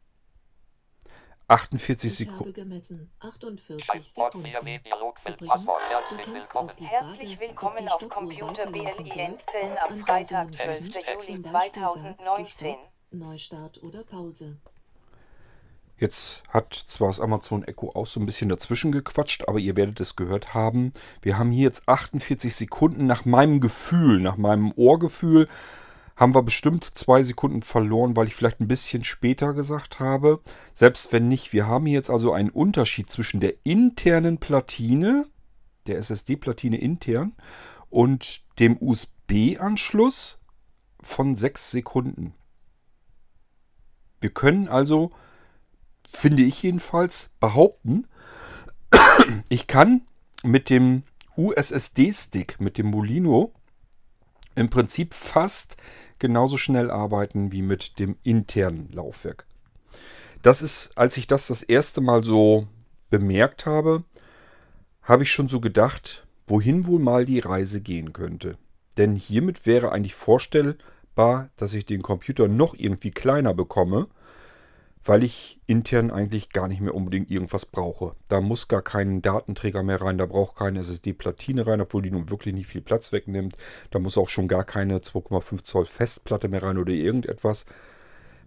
[1.49, 2.53] 48 Ich habe Sekunden.
[2.53, 4.63] gemessen 48 Typewort Sekunden.
[4.63, 6.69] 4 Dialogfeld Übrigens, du Herzlich kannst willkommen.
[6.69, 9.99] auf die Herzlich Frage, willkommen ob die auf Computer weiterlaufen BLINT soll, Zellen auch am
[10.05, 10.93] Freitag, Anweisungen 12.
[10.93, 11.19] geben.
[11.27, 12.45] Juli Zum Beispiel sagst du 2019.
[12.71, 14.61] Stopp, Neustart oder Pause.
[16.01, 20.01] Jetzt hat zwar das Amazon Echo auch so ein bisschen dazwischen gequatscht, aber ihr werdet
[20.01, 20.93] es gehört haben.
[21.21, 25.47] Wir haben hier jetzt 48 Sekunden nach meinem Gefühl, nach meinem Ohrgefühl,
[26.15, 30.39] haben wir bestimmt zwei Sekunden verloren, weil ich vielleicht ein bisschen später gesagt habe.
[30.73, 35.27] Selbst wenn nicht, wir haben hier jetzt also einen Unterschied zwischen der internen Platine,
[35.85, 37.33] der SSD-Platine intern,
[37.91, 40.39] und dem USB-Anschluss
[41.03, 42.33] von sechs Sekunden.
[44.19, 45.11] Wir können also
[46.11, 48.07] finde ich jedenfalls, behaupten,
[49.49, 50.01] ich kann
[50.43, 51.03] mit dem
[51.37, 53.53] USSD-Stick, mit dem Molino,
[54.55, 55.77] im Prinzip fast
[56.19, 59.45] genauso schnell arbeiten wie mit dem internen Laufwerk.
[60.41, 62.67] Das ist, als ich das das erste Mal so
[63.09, 64.03] bemerkt habe,
[65.03, 68.57] habe ich schon so gedacht, wohin wohl mal die Reise gehen könnte.
[68.97, 74.07] Denn hiermit wäre eigentlich vorstellbar, dass ich den Computer noch irgendwie kleiner bekomme,
[75.03, 78.15] weil ich intern eigentlich gar nicht mehr unbedingt irgendwas brauche.
[78.29, 82.29] Da muss gar kein Datenträger mehr rein, da braucht keine SSD-Platine rein, obwohl die nun
[82.29, 83.55] wirklich nicht viel Platz wegnimmt.
[83.89, 87.65] Da muss auch schon gar keine 2,5 Zoll Festplatte mehr rein oder irgendetwas.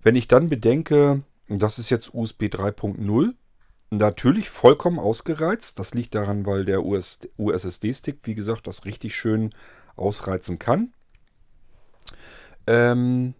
[0.02, 3.34] Wenn ich dann bedenke, das ist jetzt USB 3.0,
[3.90, 5.78] natürlich vollkommen ausgereizt.
[5.78, 9.54] Das liegt daran, weil der USSD-Stick, wie gesagt, das richtig schön
[9.96, 10.92] ausreizen kann.
[12.66, 13.34] Ähm,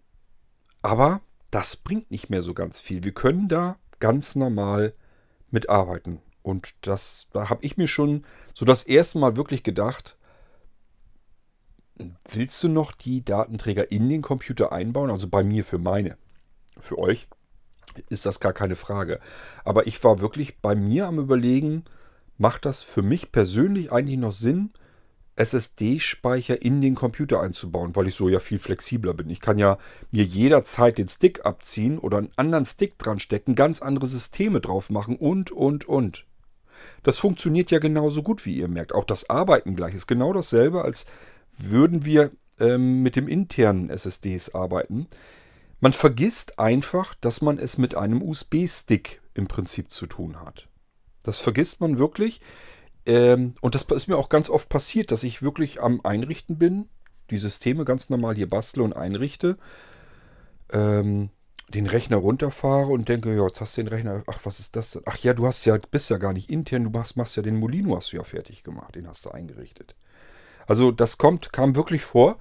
[0.83, 1.21] aber
[1.55, 3.05] das bringt nicht mehr so ganz viel.
[3.05, 4.93] Wir können da ganz normal
[5.53, 6.21] mitarbeiten.
[6.43, 10.17] Und das, da habe ich mir schon so das erste Mal wirklich gedacht,
[12.29, 15.13] willst du noch die Datenträger in den Computer einbauen?
[15.13, 16.19] Also bei mir für meine.
[16.81, 17.29] Für euch
[18.09, 19.21] ist das gar keine Frage.
[19.65, 21.85] Aber ich war wirklich bei mir am Überlegen,
[22.37, 24.73] macht das für mich persönlich eigentlich noch Sinn,
[25.37, 29.31] SSD-Speicher in den Computer einzubauen, weil ich so ja viel flexibler bin.
[29.31, 29.79] Ich kann ja
[30.11, 34.91] mir jederzeit den Stick abziehen oder einen anderen Stick dran stecken, ganz andere Systeme drauf
[34.91, 36.25] machen und, und, und.
[37.03, 38.95] Das funktioniert ja genauso gut, wie ihr merkt.
[38.95, 41.07] Auch das Arbeiten gleich ist genau dasselbe, als
[41.57, 45.09] würden wir ähm, mit dem internen SSDs arbeiten.
[45.81, 50.69] Man vergisst einfach, dass man es mit einem USB-Stick im Prinzip zu tun hat.
[51.25, 52.41] Das vergisst man wirklich.
[53.07, 56.89] Ähm, und das ist mir auch ganz oft passiert, dass ich wirklich am Einrichten bin,
[57.31, 59.57] die Systeme ganz normal hier bastle und einrichte,
[60.73, 61.31] ähm,
[61.69, 65.01] den Rechner runterfahre und denke, ja, jetzt hast du den Rechner, ach, was ist das?
[65.07, 67.59] Ach ja, du hast ja, bist ja gar nicht intern, du machst, machst ja den
[67.59, 69.97] Molino, hast du ja fertig gemacht, den hast du eingerichtet.
[70.67, 72.39] Also das kommt, kam wirklich vor,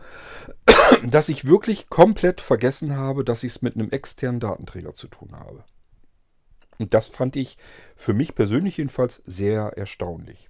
[1.03, 5.31] dass ich wirklich komplett vergessen habe, dass ich es mit einem externen Datenträger zu tun
[5.33, 5.63] habe.
[6.79, 7.57] Und das fand ich
[7.95, 10.49] für mich persönlich jedenfalls sehr erstaunlich.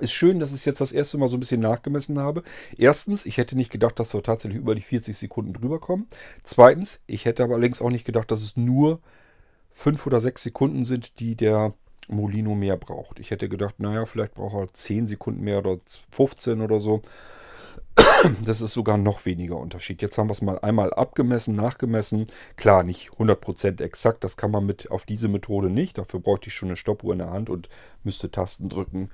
[0.00, 2.42] Ist schön, dass ich es jetzt das erste Mal so ein bisschen nachgemessen habe.
[2.76, 6.08] Erstens, ich hätte nicht gedacht, dass wir tatsächlich über die 40 Sekunden drüber kommen.
[6.42, 9.00] Zweitens, ich hätte aber allerdings auch nicht gedacht, dass es nur
[9.72, 11.74] 5 oder 6 Sekunden sind, die der
[12.08, 13.18] Molino mehr braucht.
[13.18, 15.78] Ich hätte gedacht, naja, vielleicht braucht er 10 Sekunden mehr oder
[16.10, 17.02] 15 oder so.
[18.42, 20.02] Das ist sogar noch weniger Unterschied.
[20.02, 22.26] Jetzt haben wir es mal einmal abgemessen, nachgemessen.
[22.56, 25.98] Klar, nicht 100% exakt, das kann man mit auf diese Methode nicht.
[25.98, 27.68] Dafür bräuchte ich schon eine Stoppuhr in der Hand und
[28.02, 29.10] müsste Tasten drücken.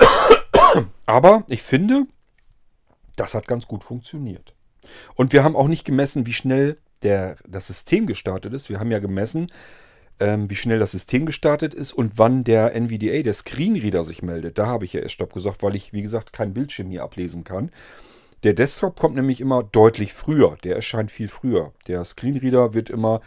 [1.06, 2.06] Aber ich finde,
[3.16, 4.54] das hat ganz gut funktioniert.
[5.14, 8.70] Und wir haben auch nicht gemessen, wie schnell der, das System gestartet ist.
[8.70, 9.48] Wir haben ja gemessen,
[10.20, 14.58] ähm, wie schnell das System gestartet ist und wann der NVDA, der Screenreader, sich meldet.
[14.58, 17.44] Da habe ich ja erst Stopp gesagt, weil ich, wie gesagt, kein Bildschirm hier ablesen
[17.44, 17.70] kann.
[18.42, 20.56] Der Desktop kommt nämlich immer deutlich früher.
[20.64, 21.72] Der erscheint viel früher.
[21.88, 23.20] Der Screenreader wird immer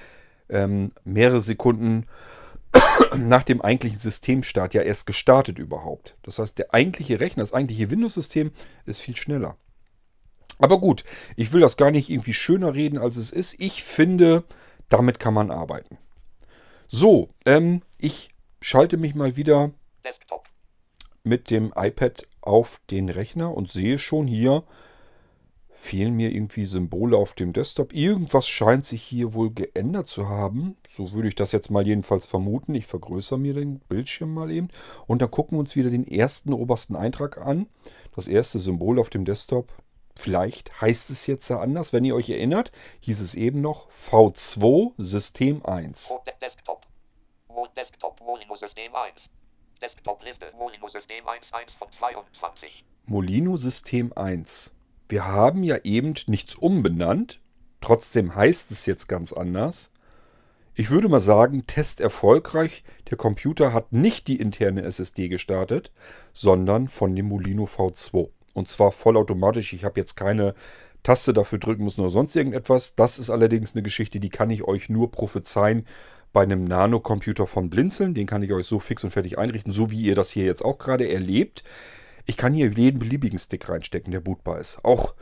[0.49, 2.05] ähm, mehrere Sekunden
[3.15, 6.17] nach dem eigentlichen Systemstart ja erst gestartet überhaupt.
[6.23, 8.51] Das heißt, der eigentliche Rechner, das eigentliche Windows-System
[8.85, 9.57] ist viel schneller.
[10.59, 11.03] Aber gut,
[11.35, 13.55] ich will das gar nicht irgendwie schöner reden, als es ist.
[13.59, 14.43] Ich finde,
[14.89, 15.97] damit kann man arbeiten.
[16.87, 18.29] So, ähm, ich
[18.61, 19.71] schalte mich mal wieder
[20.03, 20.47] Desktop.
[21.23, 24.63] mit dem iPad auf den Rechner und sehe schon hier,
[25.83, 27.93] fehlen mir irgendwie Symbole auf dem Desktop.
[27.93, 30.77] Irgendwas scheint sich hier wohl geändert zu haben.
[30.87, 32.73] So würde ich das jetzt mal jedenfalls vermuten.
[32.73, 34.69] Ich vergrößere mir den Bildschirm mal eben.
[35.07, 37.67] Und dann gucken wir uns wieder den ersten obersten Eintrag an.
[38.15, 39.73] Das erste Symbol auf dem Desktop.
[40.15, 41.91] Vielleicht heißt es jetzt ja anders.
[41.91, 42.71] Wenn ihr euch erinnert,
[43.01, 46.11] hieß es eben noch V2 System 1.
[46.11, 46.85] Wo- De Desktop.
[47.49, 49.29] Wo Desktop Molino System 1.
[49.81, 52.85] Desktop Liste Molino System 1 1 von 22.
[53.05, 54.71] Molino System 1.
[55.13, 57.39] Wir haben ja eben nichts umbenannt.
[57.81, 59.91] Trotzdem heißt es jetzt ganz anders.
[60.73, 62.83] Ich würde mal sagen, Test erfolgreich.
[63.11, 65.91] Der Computer hat nicht die interne SSD gestartet,
[66.33, 68.29] sondern von dem Molino V2.
[68.55, 69.73] Und zwar vollautomatisch.
[69.73, 70.55] Ich habe jetzt keine
[71.03, 72.95] Taste dafür drücken müssen oder sonst irgendetwas.
[72.95, 75.85] Das ist allerdings eine Geschichte, die kann ich euch nur prophezeien
[76.31, 78.15] bei einem Nano-Computer von Blinzeln.
[78.15, 80.65] Den kann ich euch so fix und fertig einrichten, so wie ihr das hier jetzt
[80.65, 81.63] auch gerade erlebt.
[82.25, 84.83] Ich kann hier jeden beliebigen Stick reinstecken, der bootbar ist.
[84.83, 85.13] Auch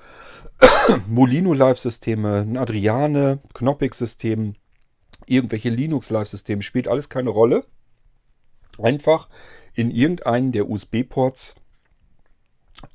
[1.07, 4.55] Molino Live-Systeme, Adriane, Knoppix-System,
[5.25, 7.65] irgendwelche Linux-Live-Systeme, spielt alles keine Rolle.
[8.77, 9.29] Einfach
[9.73, 11.55] in irgendeinen der USB-Ports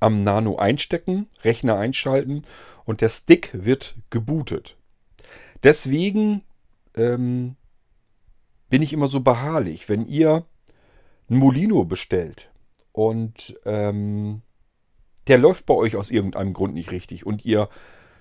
[0.00, 2.42] am Nano einstecken, Rechner einschalten
[2.84, 4.76] und der Stick wird gebootet.
[5.62, 6.42] Deswegen
[6.96, 7.56] ähm,
[8.68, 10.44] bin ich immer so beharrlich, wenn ihr
[11.28, 12.50] ein Molino bestellt
[12.96, 14.40] und ähm,
[15.26, 17.68] der läuft bei euch aus irgendeinem Grund nicht richtig und ihr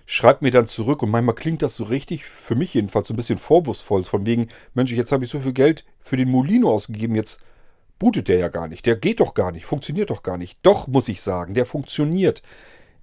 [0.05, 3.17] schreibt mir dann zurück und manchmal klingt das so richtig, für mich jedenfalls so ein
[3.17, 7.15] bisschen vorwurfsvoll, von wegen, Mensch, jetzt habe ich so viel Geld für den Molino ausgegeben,
[7.15, 7.39] jetzt
[7.99, 10.59] bootet der ja gar nicht, der geht doch gar nicht, funktioniert doch gar nicht.
[10.61, 12.41] Doch, muss ich sagen, der funktioniert.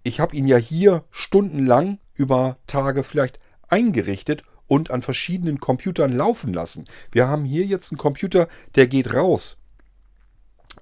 [0.02, 6.52] Ich habe ihn ja hier stundenlang über Tage vielleicht eingerichtet und an verschiedenen Computern laufen
[6.52, 6.84] lassen.
[7.10, 9.56] Wir haben hier jetzt einen Computer, der geht raus.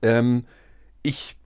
[0.02, 0.46] Ähm,
[1.02, 1.36] ich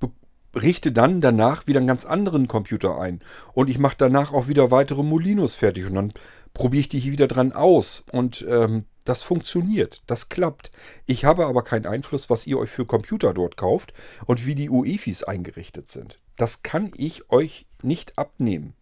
[0.55, 3.21] richte dann danach wieder einen ganz anderen Computer ein.
[3.53, 5.87] Und ich mache danach auch wieder weitere Molinos fertig.
[5.87, 6.13] Und dann
[6.53, 8.05] probiere ich die hier wieder dran aus.
[8.13, 10.03] Und ähm, das funktioniert.
[10.07, 10.71] Das klappt.
[11.07, 13.93] Ich habe aber keinen Einfluss, was ihr euch für Computer dort kauft
[14.27, 16.21] und wie die UEFIs eingerichtet sind.
[16.37, 18.75] Das kann ich euch nicht abnehmen.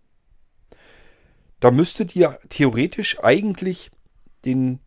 [1.60, 3.90] Da müsstet ihr theoretisch eigentlich
[4.44, 4.80] den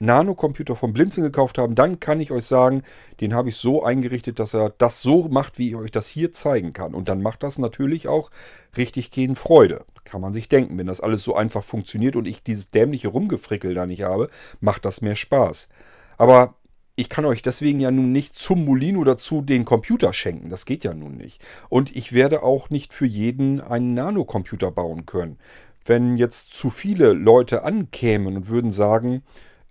[0.00, 2.82] Nano-Computer vom Blinzeln gekauft haben, dann kann ich euch sagen,
[3.20, 6.32] den habe ich so eingerichtet, dass er das so macht, wie ich euch das hier
[6.32, 6.94] zeigen kann.
[6.94, 8.30] Und dann macht das natürlich auch
[8.76, 9.84] richtig gehend Freude.
[10.04, 13.74] Kann man sich denken, wenn das alles so einfach funktioniert und ich dieses dämliche Rumgefrickel
[13.74, 14.30] da nicht habe,
[14.60, 15.68] macht das mehr Spaß.
[16.16, 16.54] Aber
[16.96, 20.48] ich kann euch deswegen ja nun nicht zum Molino dazu den Computer schenken.
[20.48, 21.42] Das geht ja nun nicht.
[21.68, 25.38] Und ich werde auch nicht für jeden einen Nano-Computer bauen können.
[25.84, 29.22] Wenn jetzt zu viele Leute ankämen und würden sagen,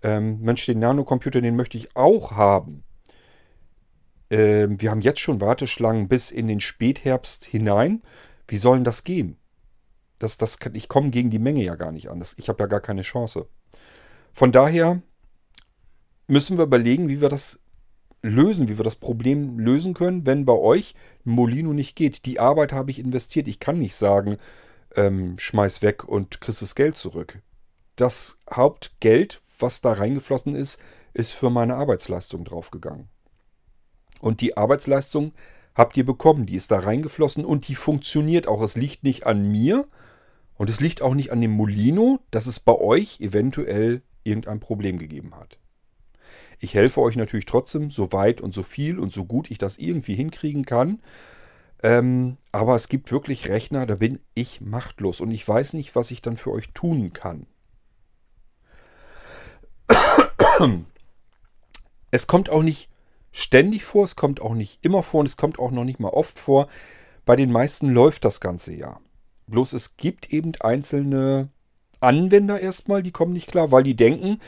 [0.02, 2.84] ähm, Mensch, den Nano-Computer, den möchte ich auch haben.
[4.30, 8.02] Ähm, wir haben jetzt schon Warteschlangen bis in den Spätherbst hinein.
[8.46, 9.36] Wie soll denn das gehen?
[10.18, 12.20] Das, das ich komme gegen die Menge ja gar nicht an.
[12.20, 13.48] Das, ich habe ja gar keine Chance.
[14.32, 15.02] Von daher
[16.28, 17.58] müssen wir überlegen, wie wir das
[18.22, 20.94] lösen, wie wir das Problem lösen können, wenn bei euch
[21.24, 22.26] Molino nicht geht.
[22.26, 23.48] Die Arbeit habe ich investiert.
[23.48, 24.36] Ich kann nicht sagen,
[24.94, 27.40] ähm, schmeiß weg und kriegst das Geld zurück.
[27.96, 30.78] Das Hauptgeld, was da reingeflossen ist,
[31.14, 33.08] ist für meine Arbeitsleistung draufgegangen.
[34.20, 35.32] Und die Arbeitsleistung
[35.74, 38.62] habt ihr bekommen, die ist da reingeflossen und die funktioniert auch.
[38.62, 39.86] Es liegt nicht an mir
[40.56, 44.98] und es liegt auch nicht an dem Molino, dass es bei euch eventuell irgendein Problem
[44.98, 45.58] gegeben hat.
[46.58, 49.78] Ich helfe euch natürlich trotzdem, so weit und so viel und so gut ich das
[49.78, 51.00] irgendwie hinkriegen kann.
[51.82, 56.10] Ähm, aber es gibt wirklich Rechner, da bin ich machtlos und ich weiß nicht, was
[56.10, 57.46] ich dann für euch tun kann.
[62.12, 62.90] Es kommt auch nicht
[63.30, 66.08] ständig vor, es kommt auch nicht immer vor und es kommt auch noch nicht mal
[66.08, 66.66] oft vor.
[67.24, 68.98] Bei den meisten läuft das ganze ja.
[69.46, 71.50] Bloß es gibt eben einzelne
[72.00, 74.38] Anwender erstmal, die kommen nicht klar, weil die denken,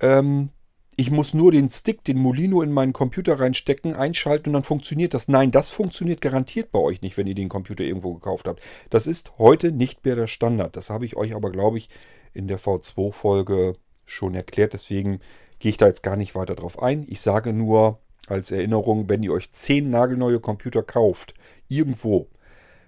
[0.00, 0.50] ähm,
[0.96, 5.14] ich muss nur den Stick, den Molino in meinen Computer reinstecken, einschalten und dann funktioniert
[5.14, 5.28] das.
[5.28, 8.60] Nein, das funktioniert garantiert bei euch nicht, wenn ihr den Computer irgendwo gekauft habt.
[8.90, 10.74] Das ist heute nicht mehr der Standard.
[10.76, 11.88] Das habe ich euch aber, glaube ich,
[12.34, 13.76] in der V2-Folge
[14.08, 14.72] schon erklärt.
[14.72, 15.20] Deswegen
[15.58, 17.06] gehe ich da jetzt gar nicht weiter drauf ein.
[17.08, 21.34] Ich sage nur als Erinnerung, wenn ihr euch zehn nagelneue Computer kauft,
[21.68, 22.28] irgendwo,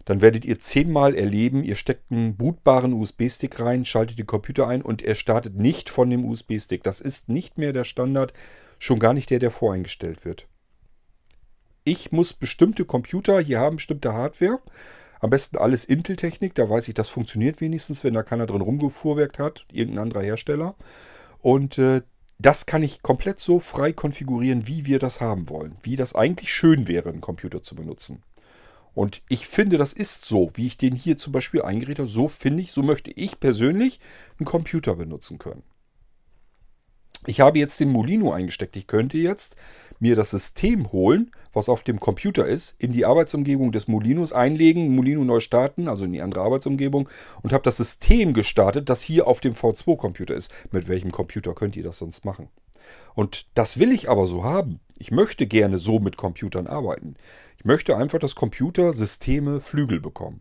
[0.04, 4.82] dann werdet ihr zehnmal erleben, ihr steckt einen bootbaren USB-Stick rein, schaltet den Computer ein
[4.82, 6.82] und er startet nicht von dem USB-Stick.
[6.82, 8.32] Das ist nicht mehr der Standard,
[8.78, 10.46] schon gar nicht der, der voreingestellt wird.
[11.84, 14.60] Ich muss bestimmte Computer, hier haben bestimmte Hardware,
[15.20, 19.38] am besten alles Intel-Technik, da weiß ich, das funktioniert wenigstens, wenn da keiner drin rumgefuhrwerkt
[19.38, 20.74] hat, irgendein anderer Hersteller.
[21.40, 22.02] Und äh,
[22.38, 25.76] das kann ich komplett so frei konfigurieren, wie wir das haben wollen.
[25.82, 28.22] Wie das eigentlich schön wäre, einen Computer zu benutzen.
[28.94, 32.10] Und ich finde, das ist so, wie ich den hier zum Beispiel eingerichtet habe.
[32.10, 34.00] So finde ich, so möchte ich persönlich
[34.38, 35.62] einen Computer benutzen können.
[37.26, 38.76] Ich habe jetzt den Molino eingesteckt.
[38.76, 39.56] Ich könnte jetzt
[39.98, 44.94] mir das System holen, was auf dem Computer ist, in die Arbeitsumgebung des Molinos einlegen,
[44.94, 47.08] Molino neu starten, also in die andere Arbeitsumgebung
[47.42, 50.50] und habe das System gestartet, das hier auf dem V2-Computer ist.
[50.72, 52.48] Mit welchem Computer könnt ihr das sonst machen?
[53.14, 54.80] Und das will ich aber so haben.
[54.98, 57.16] Ich möchte gerne so mit Computern arbeiten.
[57.58, 60.40] Ich möchte einfach, dass Computersysteme Flügel bekommen.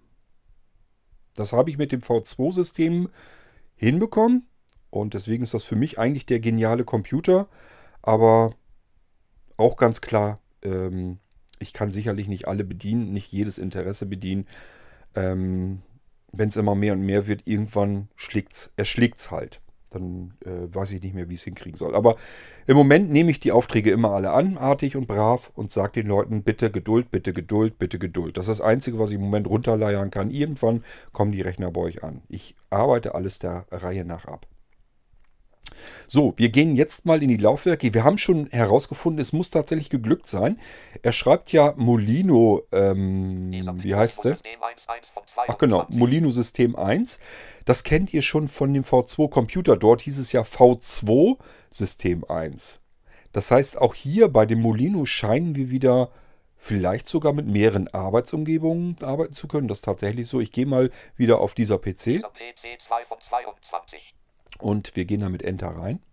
[1.36, 3.10] Das habe ich mit dem V2-System
[3.76, 4.49] hinbekommen.
[4.90, 7.48] Und deswegen ist das für mich eigentlich der geniale Computer.
[8.02, 8.56] Aber
[9.58, 11.20] auch ganz klar, ähm,
[11.60, 14.48] ich kann sicherlich nicht alle bedienen, nicht jedes Interesse bedienen.
[15.16, 15.82] Ähm,
[16.32, 18.08] Wenn es immer mehr und mehr wird, irgendwann
[18.78, 19.62] erschlägt es halt.
[19.92, 21.96] Dann äh, weiß ich nicht mehr, wie ich es hinkriegen soll.
[21.96, 22.16] Aber
[22.68, 26.08] im Moment nehme ich die Aufträge immer alle an, artig und brav, und sage den
[26.08, 28.38] Leuten, bitte Geduld, bitte Geduld, bitte Geduld.
[28.38, 30.30] Das ist das Einzige, was ich im Moment runterleiern kann.
[30.30, 32.22] Irgendwann kommen die Rechner bei euch an.
[32.30, 34.46] Ich arbeite alles der Reihe nach ab.
[36.08, 37.94] So, wir gehen jetzt mal in die Laufwerke.
[37.94, 40.60] Wir haben schon herausgefunden, es muss tatsächlich geglückt sein.
[41.02, 43.52] Er schreibt ja Molino, ähm,
[43.82, 44.34] wie heißt der?
[44.34, 46.00] System 1.1 von Ach genau, 22.
[46.00, 47.20] Molino System 1.
[47.66, 49.78] Das kennt ihr schon von dem V2 Computer.
[49.78, 51.38] Dort hieß es ja V2
[51.70, 52.82] System 1.
[53.32, 56.10] Das heißt, auch hier bei dem Molino scheinen wir wieder
[56.58, 59.68] vielleicht sogar mit mehreren Arbeitsumgebungen arbeiten zu können.
[59.68, 60.40] Das ist tatsächlich so.
[60.40, 64.14] Ich gehe mal wieder auf dieser PC Dieser PC 2 von 22.
[64.60, 66.04] und wir gehen da mit Enter rein.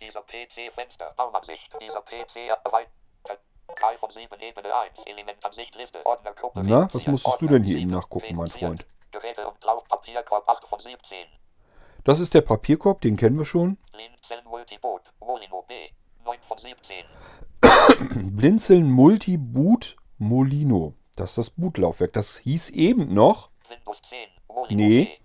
[0.00, 1.70] Dieser PC Fenster Baumansicht.
[1.80, 2.90] Dieser PC erweitert.
[3.76, 5.06] 3 von 7 Ebene 1.
[5.06, 6.04] Elementansicht Liste.
[6.04, 6.60] Ordner Gruppe.
[6.64, 8.50] Na, was musstest du denn hier eben 7, nachgucken, mein.
[8.50, 8.86] Freund?
[9.12, 11.26] Geräte und Laufpapierkorb 8 von 17.
[12.04, 13.76] Das ist der Papierkorb, den kennen wir schon.
[13.92, 15.02] Blinzeln Multiboot.
[15.20, 15.74] Molino B.
[16.24, 17.04] 9 von 17.
[18.36, 20.94] Blinzeln Multiboot Molino.
[21.16, 22.12] Das ist das Bootlaufwerk.
[22.14, 23.50] Das hieß eben noch.
[23.68, 24.28] Windows 10.
[24.48, 25.04] Molino Nee.
[25.04, 25.20] B.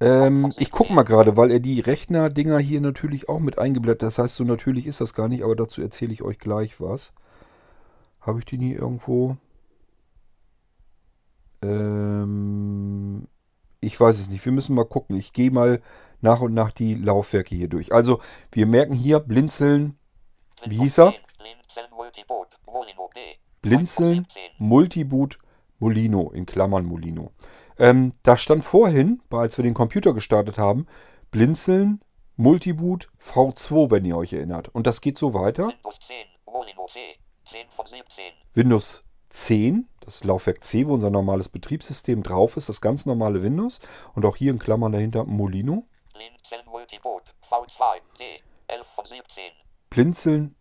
[0.00, 4.02] Ähm, ich gucke mal gerade, weil er die Rechner-Dinger hier natürlich auch mit eingeblendet.
[4.02, 7.14] Das heißt, so natürlich ist das gar nicht, aber dazu erzähle ich euch gleich was.
[8.20, 9.36] Habe ich den hier irgendwo?
[11.62, 13.28] Ähm,
[13.80, 14.44] ich weiß es nicht.
[14.44, 15.16] Wir müssen mal gucken.
[15.16, 15.80] Ich gehe mal
[16.20, 17.92] nach und nach die Laufwerke hier durch.
[17.92, 18.20] Also,
[18.50, 19.98] wir merken hier Blinzeln.
[20.64, 21.14] Wie hieß er?
[23.60, 24.26] Blinzeln
[24.58, 25.38] Multiboot.
[25.84, 26.30] Molino B.
[26.30, 26.30] Blinzeln 9 von 17.
[26.30, 27.30] Multiboot Molino, in Klammern Molino.
[27.78, 30.86] Ähm, da stand vorhin, als wir den Computer gestartet haben,
[31.30, 32.00] Blinzeln
[32.36, 34.68] Multiboot V2, wenn ihr euch erinnert.
[34.68, 35.68] Und das geht so weiter.
[35.68, 36.26] Windows 10.
[36.46, 37.00] Molino C.
[37.46, 38.24] 10 von 17.
[38.54, 43.80] Windows 10, das Laufwerk C, wo unser normales Betriebssystem drauf ist, das ganz normale Windows.
[44.14, 45.86] Und auch hier in Klammern dahinter Molino.
[46.14, 47.22] Blinzeln Multiboot.
[47.50, 48.00] V2.
[48.18, 48.40] D.
[48.68, 49.52] 11 von 17.
[49.90, 50.56] Blinzeln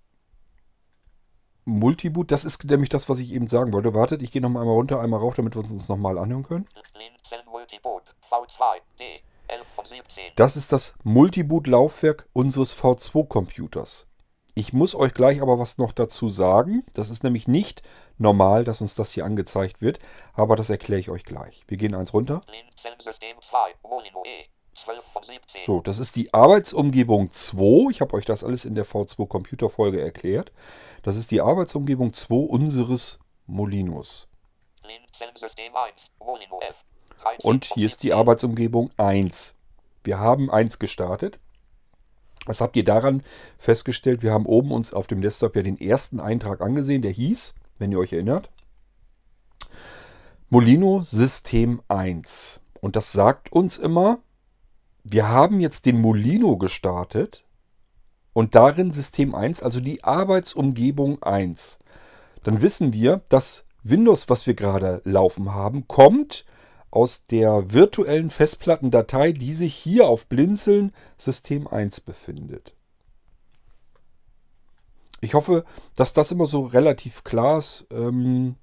[1.66, 3.94] Multiboot, das ist nämlich das, was ich eben sagen wollte.
[3.94, 6.68] Wartet, ich gehe nochmal einmal runter, einmal rauf, damit wir uns das nochmal anhören können.
[6.94, 8.04] Blinzeln Multiboot.
[8.30, 8.82] V2.
[9.00, 9.22] D.
[9.48, 10.24] 11 von 17.
[10.36, 14.08] Das ist das Multiboot-Laufwerk unseres V2-Computers.
[14.56, 16.84] Ich muss euch gleich aber was noch dazu sagen.
[16.94, 17.82] Das ist nämlich nicht
[18.18, 20.00] normal, dass uns das hier angezeigt wird,
[20.34, 21.64] aber das erkläre ich euch gleich.
[21.68, 22.42] Wir gehen eins runter.
[22.46, 23.76] Blinzeln System 2.
[23.84, 24.46] Molino E.
[24.76, 25.62] 12 von 17.
[25.66, 27.92] So, das ist die Arbeitsumgebung 2.
[27.92, 30.52] Ich habe euch das alles in der V2-Computer-Folge erklärt.
[31.04, 34.28] Das ist die Arbeitsumgebung 2 unseres Molinos.
[34.82, 35.94] Blinzeln System 1.
[36.20, 36.76] Molino F.
[37.22, 38.20] 13 Und hier ist die 17.
[38.20, 39.56] Arbeitsumgebung 1.
[40.04, 41.40] Wir haben 1 gestartet.
[42.46, 43.24] Das habt ihr daran
[43.58, 44.22] festgestellt.
[44.22, 47.92] Wir haben oben uns auf dem Desktop ja den ersten Eintrag angesehen, der hieß, wenn
[47.92, 48.50] ihr euch erinnert,
[50.50, 52.60] Molino System 1.
[52.82, 54.20] Und das sagt uns immer,
[55.04, 57.46] wir haben jetzt den Molino gestartet
[58.32, 61.80] und darin System 1, also die Arbeitsumgebung 1.
[62.44, 66.46] Dann wissen wir, dass Windows, was wir gerade laufen haben, kommt
[66.90, 72.76] aus der virtuellen Festplattendatei, die sich hier auf Blinzeln System 1 befindet.
[75.20, 75.64] Ich hoffe,
[75.96, 78.56] dass das immer so relativ klar ist, ähm,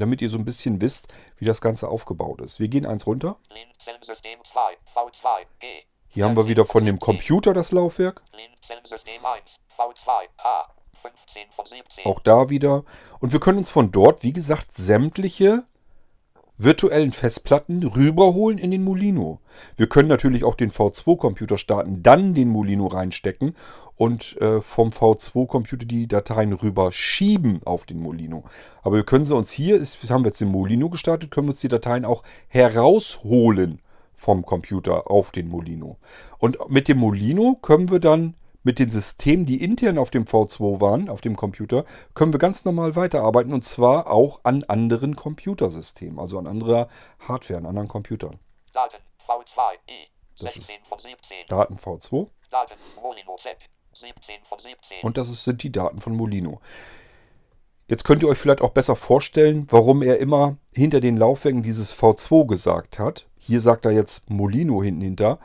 [0.00, 2.60] damit ihr so ein bisschen wisst, wie das Ganze aufgebaut ist.
[2.60, 3.36] Wir gehen eins runter.
[3.48, 4.76] Blinzeln System 2.
[4.94, 5.46] V2.
[5.60, 5.66] G.
[6.08, 8.22] Hier haben wir wieder von dem Computer das Laufwerk.
[8.32, 9.60] Blinzeln System 1.
[9.76, 10.28] V2.
[10.38, 10.66] A.
[11.02, 12.06] 15 von 17.
[12.06, 12.84] Auch da wieder.
[13.20, 15.64] Und wir können uns von dort, wie gesagt, sämtliche
[16.62, 19.40] virtuellen Festplatten rüberholen in den Molino.
[19.76, 23.54] Wir können natürlich auch den V2-Computer starten, dann den Molino reinstecken
[23.96, 28.44] und äh, vom V2-Computer die Dateien rüberschieben auf den Molino.
[28.82, 31.52] Aber wir können sie uns hier, ist, haben wir jetzt den Molino gestartet, können wir
[31.52, 33.80] uns die Dateien auch herausholen
[34.14, 35.96] vom Computer auf den Molino.
[36.38, 40.80] Und mit dem Molino können wir dann mit den Systemen, die intern auf dem V2
[40.80, 41.84] waren, auf dem Computer,
[42.14, 46.88] können wir ganz normal weiterarbeiten und zwar auch an anderen Computersystemen, also an anderer
[47.20, 48.38] Hardware, an anderen Computern.
[48.72, 48.96] Daten
[49.26, 50.08] V2 I.
[50.38, 51.36] Das ist 16 von 17.
[51.48, 53.56] Daten V2 Daten Molino Z.
[53.92, 54.98] 17 von 17.
[55.02, 56.60] und das ist, sind die Daten von Molino.
[57.88, 61.92] Jetzt könnt ihr euch vielleicht auch besser vorstellen, warum er immer hinter den Laufwerken dieses
[61.92, 63.26] V2 gesagt hat.
[63.36, 65.40] Hier sagt er jetzt Molino hinten hinter.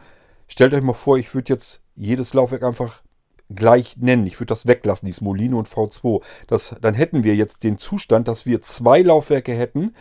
[0.47, 3.01] Stellt euch mal vor, ich würde jetzt jedes Laufwerk einfach
[3.53, 4.25] gleich nennen.
[4.25, 6.23] Ich würde das weglassen, dieses Molino und V2.
[6.47, 9.93] Das, dann hätten wir jetzt den Zustand, dass wir zwei Laufwerke hätten,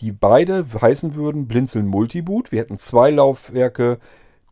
[0.00, 2.52] die beide heißen würden Blinzeln Multiboot.
[2.52, 3.98] Wir hätten zwei Laufwerke,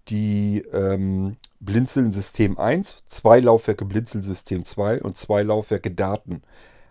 [0.08, 6.42] die ähm, Blinzeln System 1, zwei Laufwerke Blinzeln System 2 und zwei Laufwerke Daten.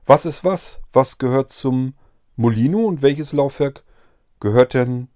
[0.05, 0.81] Was ist was?
[0.93, 1.93] Was gehört zum
[2.35, 3.83] Molino und welches Laufwerk
[4.39, 5.07] gehört denn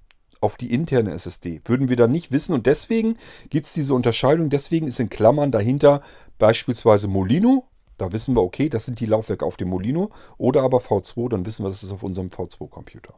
[0.41, 1.61] auf die interne SSD?
[1.65, 3.17] Würden wir da nicht wissen und deswegen
[3.49, 4.49] gibt es diese Unterscheidung.
[4.49, 6.01] Deswegen ist in Klammern dahinter
[6.37, 7.65] beispielsweise Molino.
[7.97, 10.09] Da wissen wir, okay, das sind die Laufwerke auf dem Molino.
[10.37, 13.13] Oder aber V2, dann wissen wir, das ist auf unserem V2-Computer.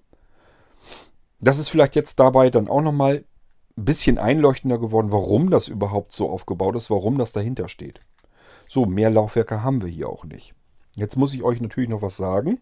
[1.40, 3.24] Das ist vielleicht jetzt dabei dann auch nochmal
[3.78, 8.02] ein bisschen einleuchtender geworden, warum das überhaupt so aufgebaut ist, warum das dahinter steht.
[8.68, 10.54] So, mehr Laufwerke haben wir hier auch nicht.
[10.96, 12.60] Jetzt muss ich euch natürlich noch was sagen.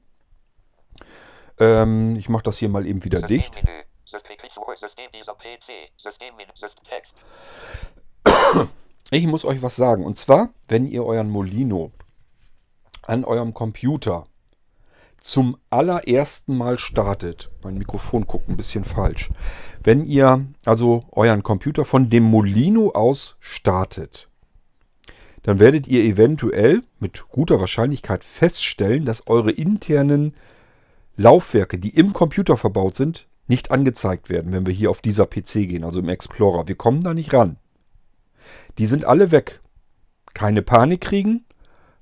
[1.60, 3.56] Ähm, ich mache das hier mal eben wieder dicht.
[3.56, 3.89] Systemmenü.
[9.12, 10.06] Ich muss euch was sagen.
[10.06, 11.92] Und zwar, wenn ihr euren Molino
[13.08, 14.26] an eurem Computer
[15.20, 19.30] zum allerersten Mal startet, mein Mikrofon guckt ein bisschen falsch,
[19.84, 24.30] wenn ihr also euren Computer von dem Molino aus startet,
[25.44, 30.36] dann werdet ihr eventuell mit guter Wahrscheinlichkeit feststellen, dass eure internen
[31.16, 35.68] Laufwerke, die im Computer verbaut sind, nicht angezeigt werden, wenn wir hier auf dieser PC
[35.68, 36.68] gehen, also im Explorer.
[36.68, 37.58] Wir kommen da nicht ran.
[38.78, 39.60] Die sind alle weg.
[40.34, 41.46] Keine Panik kriegen.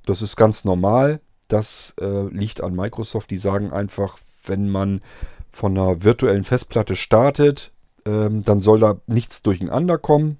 [0.05, 1.21] Das ist ganz normal.
[1.47, 3.31] Das äh, liegt an Microsoft.
[3.31, 5.01] Die sagen einfach, wenn man
[5.49, 7.71] von einer virtuellen Festplatte startet,
[8.05, 10.37] ähm, dann soll da nichts durcheinander kommen.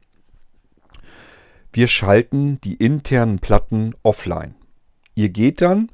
[1.72, 4.56] Wir schalten die internen Platten offline.
[5.16, 5.90] Ihr geht dann,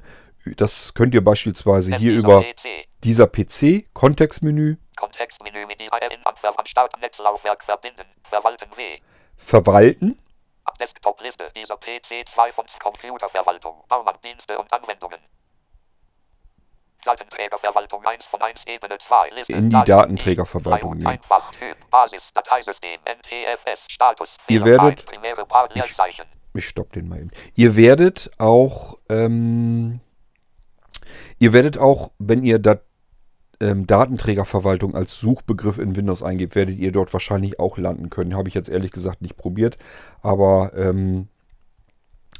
[0.56, 2.86] das könnt ihr beispielsweise hier Dieser über PC.
[3.02, 8.04] dieser PC, Kontextmenü, Kontextmenü mit IAM an Startnetzlaufwerk verbinden.
[8.28, 8.98] Verwalten W.
[9.36, 10.18] verwalten.
[10.80, 11.50] Desktop-Liste.
[11.54, 13.84] Dieser PC 2 von Computerverwaltung.
[13.88, 15.20] Baumann-Dienste und Anwendungen.
[17.04, 19.30] Datenträgerverwaltung 1 von 1 Ebene 2.
[19.30, 19.52] Liste.
[19.52, 21.06] In die Daten- Datenträgerverwaltung nehmen.
[21.06, 21.52] Einfach.
[21.52, 21.76] Typ.
[21.90, 22.30] Basis.
[22.34, 22.98] Dateisystem.
[23.04, 23.86] NTFS.
[23.90, 24.36] Status.
[24.48, 25.04] Ihr werdet-
[25.74, 26.24] Leerzeichen.
[26.54, 27.30] Ich stopp den mal eben.
[27.56, 30.00] Ihr werdet auch, ähm,
[31.44, 32.84] ihr werdet auch, wenn ihr dat,
[33.60, 38.34] ähm, Datenträgerverwaltung als Suchbegriff in Windows eingebt, werdet ihr dort wahrscheinlich auch landen können.
[38.34, 39.76] Habe ich jetzt ehrlich gesagt nicht probiert,
[40.22, 41.28] aber ähm,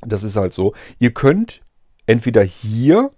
[0.06, 0.72] das ist halt so.
[0.98, 1.60] Ihr könnt
[2.06, 3.10] entweder hier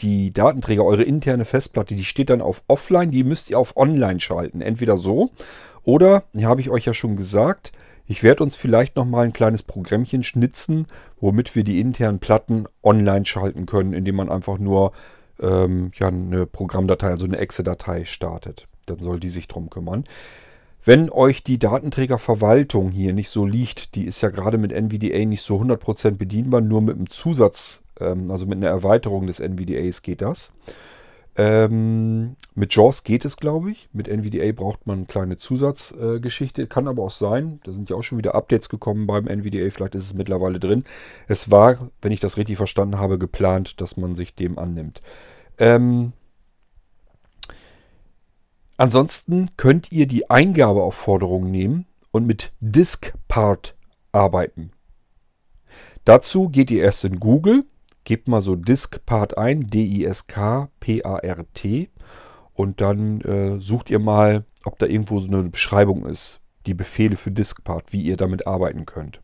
[0.00, 4.18] die Datenträger, eure interne Festplatte, die steht dann auf Offline, die müsst ihr auf Online
[4.18, 4.60] schalten.
[4.60, 5.30] Entweder so
[5.84, 7.70] oder, hier habe ich euch ja schon gesagt,
[8.06, 10.86] ich werde uns vielleicht nochmal ein kleines Programmchen schnitzen,
[11.20, 14.92] womit wir die internen Platten online schalten können, indem man einfach nur
[15.40, 18.66] ähm, ja, eine Programmdatei, also eine Exe-Datei startet.
[18.86, 20.04] Dann soll die sich drum kümmern.
[20.84, 25.42] Wenn euch die Datenträgerverwaltung hier nicht so liegt, die ist ja gerade mit NVDA nicht
[25.42, 30.22] so 100% bedienbar, nur mit einem Zusatz, ähm, also mit einer Erweiterung des NVDAs geht
[30.22, 30.52] das.
[31.38, 33.88] Ähm, mit JAWS geht es, glaube ich.
[33.92, 36.62] Mit NVDA braucht man eine kleine Zusatzgeschichte.
[36.62, 36.66] Äh.
[36.66, 39.94] Kann aber auch sein, da sind ja auch schon wieder Updates gekommen beim NVDA, vielleicht
[39.94, 40.82] ist es mittlerweile drin.
[41.28, 45.00] Es war, wenn ich das richtig verstanden habe, geplant, dass man sich dem annimmt.
[45.58, 46.12] Ähm,
[48.76, 53.76] ansonsten könnt ihr die Eingabeaufforderung nehmen und mit Diskpart
[54.10, 54.72] arbeiten.
[56.04, 57.64] Dazu geht ihr erst in Google,
[58.08, 60.30] gebt mal so Diskpart ein, D-I-S-K-P-A-R-T
[62.54, 67.16] und dann äh, sucht ihr mal, ob da irgendwo so eine Beschreibung ist, die Befehle
[67.16, 69.20] für Diskpart, wie ihr damit arbeiten könnt.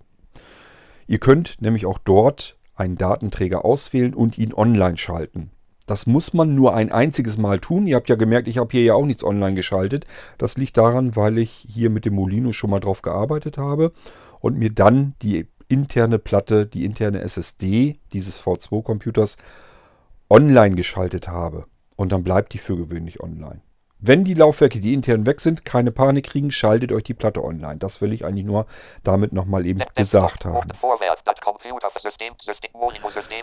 [1.06, 5.50] Ihr könnt nämlich auch dort einen Datenträger auswählen und ihn online schalten.
[5.86, 7.86] Das muss man nur ein einziges Mal tun.
[7.86, 10.04] Ihr habt ja gemerkt, ich habe hier ja auch nichts online geschaltet.
[10.36, 13.92] Das liegt daran, weil ich hier mit dem Molino schon mal drauf gearbeitet habe
[14.40, 19.36] und mir dann die interne Platte, die interne SSD dieses V2-Computers
[20.30, 21.66] online geschaltet habe.
[21.96, 23.60] Und dann bleibt die für gewöhnlich online.
[24.06, 27.78] Wenn die Laufwerke, die intern weg sind, keine Panik kriegen, schaltet euch die Platte online.
[27.78, 28.66] Das will ich eigentlich nur
[29.02, 30.68] damit nochmal eben gesagt haben.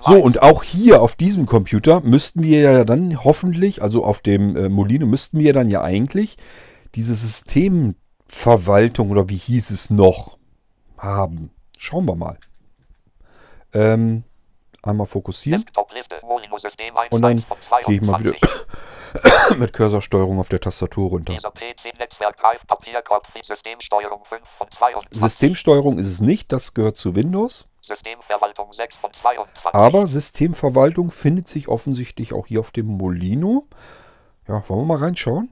[0.01, 0.23] So, 1.
[0.23, 4.69] und auch hier auf diesem Computer müssten wir ja dann hoffentlich, also auf dem äh,
[4.69, 6.37] Molino, müssten wir dann ja eigentlich
[6.93, 7.15] diese
[8.27, 10.37] Verwaltung oder wie hieß es noch
[10.97, 11.49] haben.
[11.81, 12.37] Schauen wir mal.
[13.73, 14.23] Ähm,
[14.83, 15.63] einmal fokussieren.
[15.63, 16.19] Desktop-Liste.
[16.21, 17.43] Molino-System 1 Und dann
[17.87, 19.57] gehe ich mal wieder 22.
[19.57, 21.33] mit Cursorsteuerung auf der Tastatur runter.
[21.33, 25.19] Dieser PC-Netzwerk greift Papierkorb Systemsteuerung 5 von 22.
[25.19, 27.67] Systemsteuerung ist es nicht, das gehört zu Windows.
[27.81, 29.73] Systemverwaltung 6 von 22.
[29.73, 33.65] Aber Systemverwaltung findet sich offensichtlich auch hier auf dem Molino.
[34.47, 35.51] Ja, wollen wir mal reinschauen?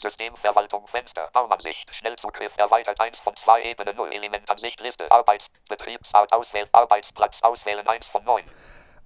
[0.00, 1.28] Systemverwaltung Fenster.
[1.32, 1.88] Baumansicht.
[1.94, 5.10] Schnellzugriff erweitert 1 von 2 Ebene 0 Elementansicht Liste.
[5.10, 6.68] Arbeits Betriebsart auswählen.
[6.72, 8.44] Arbeitsplatz auswählen 1 von 9.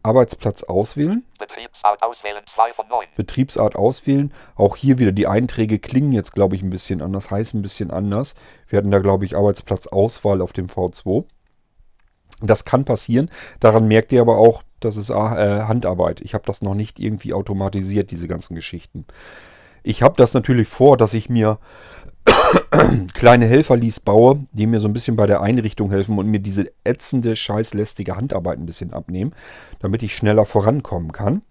[0.02, 3.06] Arbeitsplatz auswählen, Betriebsart auswählen 2 von 9.
[3.16, 4.32] Betriebsart auswählen.
[4.56, 7.90] Auch hier wieder die Einträge klingen jetzt, glaube ich, ein bisschen anders, heißen ein bisschen
[7.90, 8.34] anders.
[8.68, 11.24] Wir hatten da, glaube ich, Arbeitsplatzauswahl auf dem V2.
[12.40, 13.30] Das kann passieren.
[13.60, 16.22] Daran merkt ihr aber auch, das ist äh, Handarbeit.
[16.22, 19.04] Ich habe das noch nicht irgendwie automatisiert, diese ganzen Geschichten.
[19.82, 21.58] Ich habe das natürlich vor, dass ich mir
[23.14, 26.70] kleine Helferlies baue, die mir so ein bisschen bei der Einrichtung helfen und mir diese
[26.84, 29.34] ätzende, scheißlästige Handarbeit ein bisschen abnehmen,
[29.80, 31.42] damit ich schneller vorankommen kann.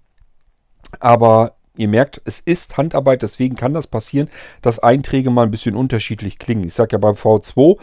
[0.99, 4.30] Aber ihr merkt, es ist Handarbeit, deswegen kann das passieren,
[4.61, 6.65] dass Einträge mal ein bisschen unterschiedlich klingen.
[6.65, 7.77] Ich sage ja beim V2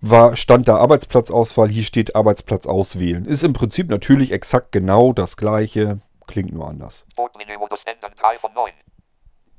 [0.00, 3.24] war, stand da Arbeitsplatzauswahl, hier steht Arbeitsplatz auswählen.
[3.24, 7.06] Ist im Prinzip natürlich exakt genau das gleiche, klingt nur anders.
[7.16, 8.70] Bootmenü-Modus ändern 3 von 9.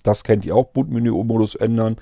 [0.08, 1.98] Das kennt ihr auch, Bootmenü-Modus ändern.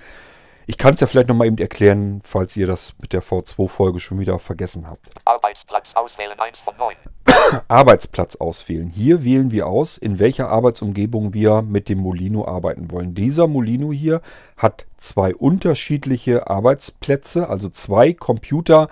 [0.65, 4.19] Ich kann es ja vielleicht nochmal eben erklären, falls ihr das mit der V2-Folge schon
[4.19, 5.09] wieder vergessen habt.
[5.25, 6.95] Arbeitsplatz auswählen 1 von 9.
[7.67, 8.87] Arbeitsplatz auswählen.
[8.87, 13.13] Hier wählen wir aus, in welcher Arbeitsumgebung wir mit dem Molino arbeiten wollen.
[13.13, 14.21] Dieser Molino hier
[14.55, 18.87] hat zwei unterschiedliche Arbeitsplätze, also zwei Computer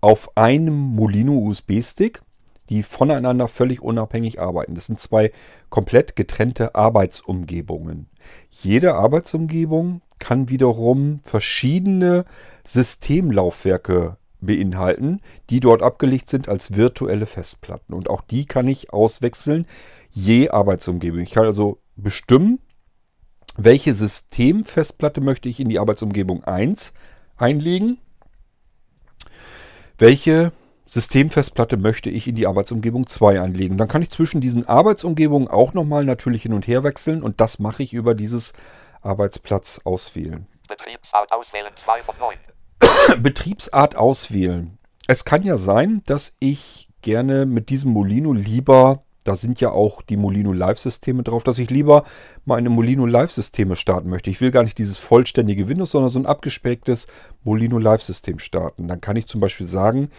[0.00, 2.22] auf einem Molino USB-Stick,
[2.72, 4.74] die voneinander völlig unabhängig arbeiten.
[4.74, 5.30] Das sind zwei
[5.68, 8.08] komplett getrennte Arbeitsumgebungen.
[8.48, 12.24] Jede Arbeitsumgebung kann wiederum verschiedene
[12.64, 15.20] Systemlaufwerke beinhalten,
[15.50, 17.92] die dort abgelegt sind als virtuelle Festplatten.
[17.92, 19.66] Und auch die kann ich auswechseln,
[20.10, 21.20] je Arbeitsumgebung.
[21.20, 22.58] Ich kann also bestimmen,
[23.58, 26.94] welche Systemfestplatte möchte ich in die Arbeitsumgebung 1
[27.36, 27.98] einlegen,
[29.98, 30.52] welche
[30.92, 33.78] Systemfestplatte möchte ich in die Arbeitsumgebung 2 einlegen.
[33.78, 37.58] Dann kann ich zwischen diesen Arbeitsumgebungen auch nochmal natürlich hin und her wechseln und das
[37.58, 38.52] mache ich über dieses
[39.00, 40.46] Arbeitsplatz auswählen.
[40.68, 42.36] Betriebsart auswählen 2 von 9.
[43.22, 44.76] Betriebsart auswählen.
[45.06, 50.02] Es kann ja sein, dass ich gerne mit diesem Molino lieber, da sind ja auch
[50.02, 52.04] die Molino Live-Systeme drauf, dass ich lieber
[52.44, 54.28] meine Molino Live-Systeme starten möchte.
[54.28, 57.06] Ich will gar nicht dieses vollständige Windows, sondern so ein abgespecktes
[57.44, 58.88] Molino Live-System starten.
[58.88, 60.10] Dann kann ich zum Beispiel sagen,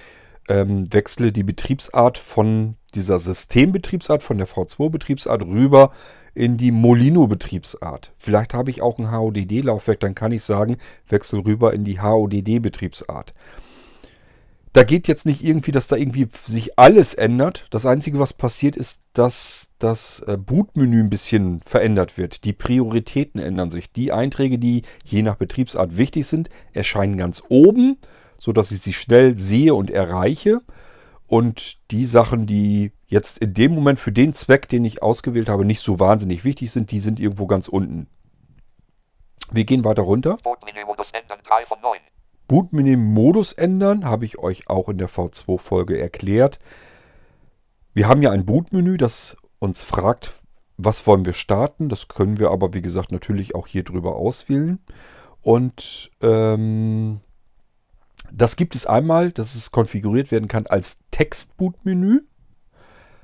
[0.50, 5.92] ähm, wechsle die Betriebsart von dieser Systembetriebsart, von der V2-Betriebsart rüber
[6.36, 8.12] in die Molino-Betriebsart.
[8.18, 10.78] Vielleicht habe ich auch ein HODD-Laufwerk, dann kann ich sagen,
[11.08, 13.34] wechsel rüber in die HODD-Betriebsart.
[14.74, 17.68] Da geht jetzt nicht irgendwie, dass da irgendwie sich alles ändert.
[17.70, 22.44] Das Einzige, was passiert, ist, dass das äh, Bootmenü ein bisschen verändert wird.
[22.44, 23.94] Die Prioritäten ändern sich.
[23.94, 27.98] Die Einträge, die je nach Betriebsart wichtig sind, erscheinen ganz oben,
[28.44, 30.60] sodass ich sie schnell sehe und erreiche.
[31.28, 35.64] Und die Sachen, die jetzt in dem Moment für den Zweck, den ich ausgewählt habe,
[35.64, 38.08] nicht so wahnsinnig wichtig sind, die sind irgendwo ganz unten.
[39.50, 40.36] Wir gehen weiter runter.
[40.44, 42.00] Bootmenü-Modus ändern 3 von 9.
[42.50, 46.60] Bootmenü-Modus ändern, habe ich euch auch in der V2-Folge erklärt.
[47.94, 50.34] Wir haben ja ein Bootmenü, das uns fragt,
[50.76, 51.88] was wollen wir starten.
[51.88, 54.80] Das können wir aber, wie gesagt, natürlich auch hier drüber auswählen.
[55.42, 57.22] Und ähm,
[58.32, 62.22] das gibt es einmal, dass es konfiguriert werden kann als Textbootmenü.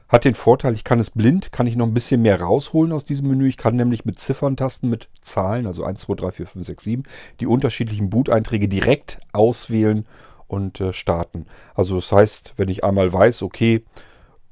[0.08, 3.06] Hat den Vorteil, ich kann es blind, kann ich noch ein bisschen mehr rausholen aus
[3.06, 3.47] diesem Menü.
[3.47, 7.04] Ich kann nämlich mit Zifferntasten, mit Zahlen, also 1, 2, 3, 4, 5, 6, 7,
[7.39, 10.08] die unterschiedlichen Boot-Einträge direkt auswählen
[10.47, 11.45] und äh, starten.
[11.76, 13.86] Also das heißt, wenn ich einmal weiß, okay,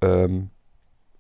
[0.02, 0.52] ähm,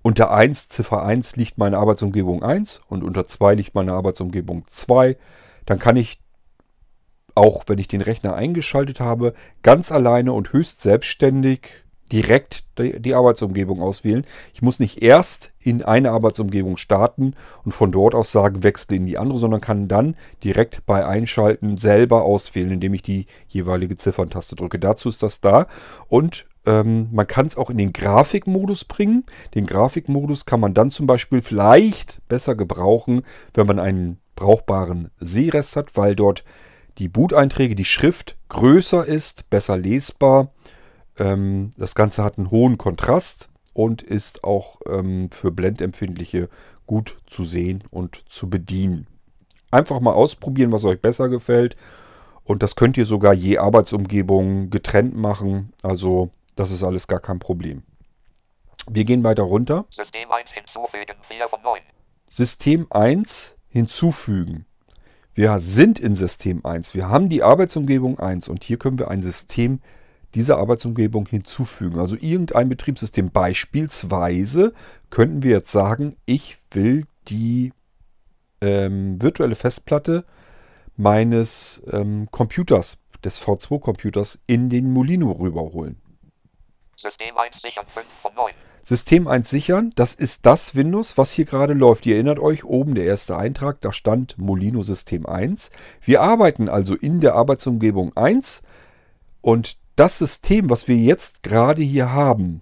[0.04, 5.18] unter 1, Ziffer 1 liegt meine Arbeitsumgebung 1 und unter 2 liegt meine Arbeitsumgebung 2,
[5.66, 6.22] dann kann ich
[7.38, 9.34] auch wenn ich den Rechner eingeschaltet habe,
[9.64, 11.70] ganz alleine und höchst selbstständig
[12.12, 14.26] direkt die, Arbeitsumgebung auswählen.
[14.54, 17.34] Ich muss nicht erst in eine Arbeitsumgebung starten
[17.66, 21.78] und von dort aus sagen, wechsle in die andere, sondern kann dann direkt bei Einschalten
[21.78, 24.80] selber auswählen, indem ich die jeweilige Zifferntaste drücke.
[24.80, 25.68] Dazu ist das da
[26.08, 29.24] und ähm, man kann es auch in den Grafikmodus bringen.
[29.54, 33.22] Den Grafikmodus kann man dann zum Beispiel vielleicht besser gebrauchen,
[33.54, 36.46] wenn man einen brauchbaren Sehrest hat, weil dort
[36.98, 40.52] die Boot-Einträge, die Schrift größer ist, besser lesbar.
[41.18, 46.50] Ähm, das Ganze hat einen hohen Kontrast und ist auch ähm, für Blendempfindliche
[46.86, 49.08] gut zu sehen und zu bedienen.
[49.70, 51.76] Einfach mal ausprobieren, was euch besser gefällt.
[52.44, 55.74] Und das könnt ihr sogar je Arbeitsumgebung getrennt machen.
[55.84, 57.84] Also das ist alles gar kein Problem.
[58.90, 59.86] Wir gehen weiter runter.
[59.90, 61.82] System 1 hinzufügen, 4 von 9.
[62.30, 64.67] System 1 hinzufügen.
[65.38, 66.96] Wir sind in System 1.
[66.96, 69.82] Wir haben die Arbeitsumgebung 1 und hier können wir ein System
[70.34, 72.00] dieser Arbeitsumgebung hinzufügen.
[72.00, 73.30] Also irgendein Betriebssystem.
[73.30, 74.74] Beispielsweise
[75.12, 77.72] könnten wir jetzt sagen, ich will die
[78.62, 80.26] ähm, virtuelle Festplatte
[80.96, 86.02] meines ähm, Computers, des V2-Computers, in den Molino rüberholen.
[86.96, 88.54] System 1 sichern, 5 von 9.
[88.88, 92.06] System 1 sichern, das ist das Windows, was hier gerade läuft.
[92.06, 95.72] Ihr erinnert euch, oben der erste Eintrag, da stand Molino System 1.
[96.00, 98.62] Wir arbeiten also in der Arbeitsumgebung 1
[99.42, 102.62] und das System, was wir jetzt gerade hier haben,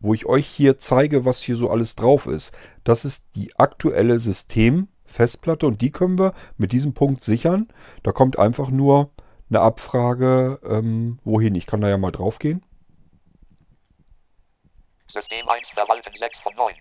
[0.00, 4.18] wo ich euch hier zeige, was hier so alles drauf ist, das ist die aktuelle
[4.18, 7.68] Systemfestplatte und die können wir mit diesem Punkt sichern.
[8.02, 9.10] Da kommt einfach nur
[9.50, 11.54] eine Abfrage, ähm, wohin.
[11.54, 12.62] Ich kann da ja mal drauf gehen.
[15.16, 16.74] System 1 verwalten 6 von 9.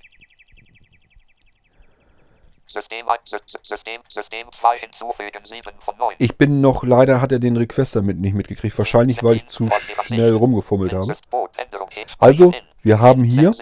[2.68, 3.22] System 1,
[3.64, 6.16] System, System 2 hinzufügen 7 von 9.
[6.18, 8.78] Ich bin noch, leider hat er den Request damit nicht mitgekriegt.
[8.78, 9.70] Wahrscheinlich, weil ich zu
[10.04, 11.14] schnell rumgefummelt habe.
[11.14, 13.54] E, Also, wir haben hier,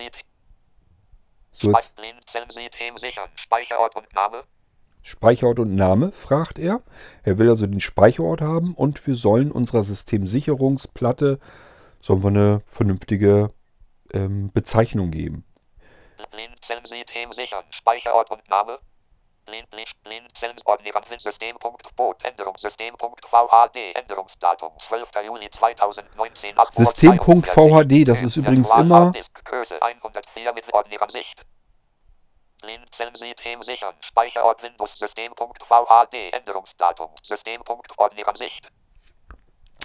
[1.51, 1.93] so jetzt
[2.25, 4.43] Zellensystem sichern, Speicherort und Name.
[5.03, 6.81] Speicherort und Name, fragt er.
[7.21, 11.39] Er will also den Speicherort haben und wir sollen unserer Systemsicherungsplatte,
[11.99, 13.51] sollen wir eine vernünftige
[14.13, 15.45] ähm, Bezeichnung geben.
[16.65, 18.79] Zellensystem sichern, Speicherort und Name.
[19.47, 24.71] Lin, Lin, Lin, Zellenordnern, System.boot, Änderungssystem.vhd, Änderungsdatum.
[24.79, 25.09] 12.
[25.25, 31.45] Juli 2019, 8 Uhr System.vhd, das ist übrigens immer- Harddisk, Größe 104 mit Ordnern Sicht.
[32.65, 38.69] Lin, Zellensystem sichern, Speicherort Windows, System.vhd, Änderungsdatum, System.ordnern Sicht.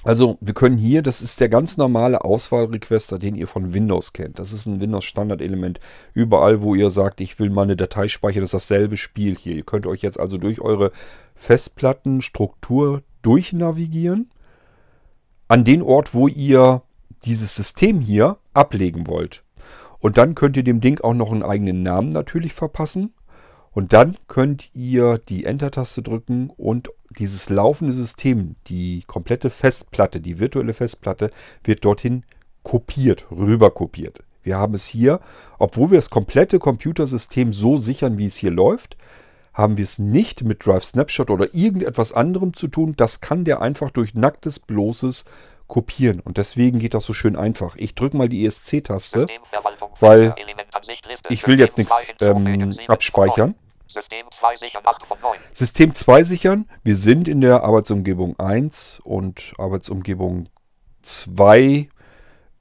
[0.04, 4.38] Also wir können hier, das ist der ganz normale Auswahlrequester, den ihr von Windows kennt.
[4.38, 5.80] Das ist ein Windows-Standardelement.
[6.14, 9.56] Überall, wo ihr sagt, ich will mal eine Datei speichern, ist dasselbe Spiel hier.
[9.56, 10.92] Ihr könnt euch jetzt also durch eure
[11.34, 14.30] Festplattenstruktur durchnavigieren
[15.48, 16.82] an den Ort, wo ihr
[17.24, 19.42] dieses System hier ablegen wollt.
[20.00, 23.12] Und dann könnt ihr dem Ding auch noch einen eigenen Namen natürlich verpassen.
[23.78, 30.40] Und dann könnt ihr die Enter-Taste drücken und dieses laufende System, die komplette Festplatte, die
[30.40, 31.30] virtuelle Festplatte,
[31.62, 32.24] wird dorthin
[32.64, 34.24] kopiert, rüber kopiert.
[34.42, 35.20] Wir haben es hier,
[35.60, 38.96] obwohl wir das komplette Computersystem so sichern, wie es hier läuft,
[39.54, 42.94] haben wir es nicht mit Drive Snapshot oder irgendetwas anderem zu tun.
[42.96, 45.24] Das kann der einfach durch nacktes, bloßes
[45.68, 46.18] kopieren.
[46.18, 47.76] Und deswegen geht das so schön einfach.
[47.76, 49.28] Ich drücke mal die ESC-Taste.
[50.00, 50.34] Weil
[51.28, 53.54] Ich will jetzt nichts 2 hinzufügen, ähm, 7 von abspeichern.
[53.88, 54.02] 9.
[54.02, 55.38] System 2 sichern 8 von 9.
[55.52, 56.68] System 2 sichern.
[56.82, 60.48] Wir sind in der Arbeitsumgebung 1 und Arbeitsumgebung
[61.02, 61.88] 2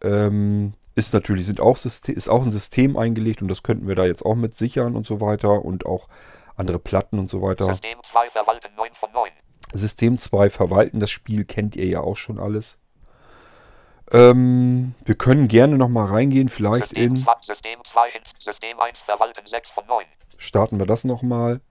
[0.04, 3.96] ähm, ist natürlich sind auch System, ist auch ein System eingelegt und das könnten wir
[3.96, 6.08] da jetzt auch mit sichern und so weiter und auch
[6.56, 7.66] andere Platten und so weiter.
[7.68, 9.32] System 2 verwalten 9 von 9.
[9.74, 12.80] System 2 verwalten, das Spiel kennt ihr ja auch schon alles.
[14.10, 19.00] Ähm, wir können gerne nochmal reingehen, vielleicht System in, 2, System 2 ins System 1
[19.02, 20.06] verwalten 6 von 9.
[20.38, 21.62] starten wir das nochmal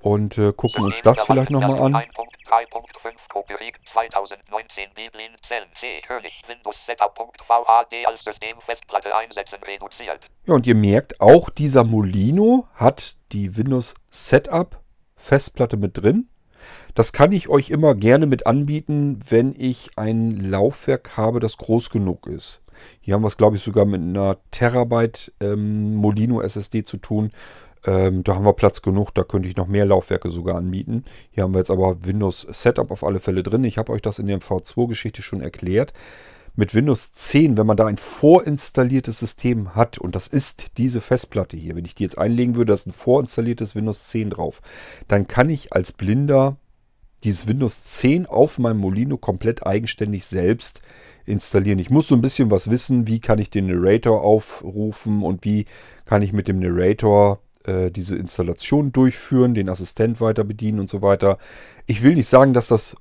[0.00, 1.94] und äh, gucken uns das vielleicht nochmal an.
[1.94, 10.26] 1.3.5 Copyright 2019 Biblin Zellen C König Windows Setup.vhd als Systemfestplatte einsetzen reduziert.
[10.46, 14.78] Ja, und ihr merkt, auch dieser Molino hat die Windows Setup
[15.16, 16.28] Festplatte mit drin.
[16.94, 21.90] Das kann ich euch immer gerne mit anbieten, wenn ich ein Laufwerk habe, das groß
[21.90, 22.63] genug ist.
[23.00, 27.30] Hier haben wir es, glaube ich, sogar mit einer Terabyte ähm, Molino SSD zu tun.
[27.86, 31.04] Ähm, da haben wir Platz genug, da könnte ich noch mehr Laufwerke sogar anbieten.
[31.30, 33.64] Hier haben wir jetzt aber Windows Setup auf alle Fälle drin.
[33.64, 35.92] Ich habe euch das in der V2-Geschichte schon erklärt.
[36.56, 41.56] Mit Windows 10, wenn man da ein vorinstalliertes System hat, und das ist diese Festplatte
[41.56, 44.62] hier, wenn ich die jetzt einlegen würde, da ist ein vorinstalliertes Windows 10 drauf,
[45.08, 46.56] dann kann ich als Blinder
[47.24, 50.80] dieses Windows 10 auf meinem Molino komplett eigenständig selbst
[51.26, 51.78] installieren.
[51.78, 55.64] Ich muss so ein bisschen was wissen, wie kann ich den Narrator aufrufen und wie
[56.04, 61.02] kann ich mit dem Narrator äh, diese Installation durchführen, den Assistent weiter bedienen und so
[61.02, 61.38] weiter.
[61.86, 62.94] Ich will nicht sagen, dass das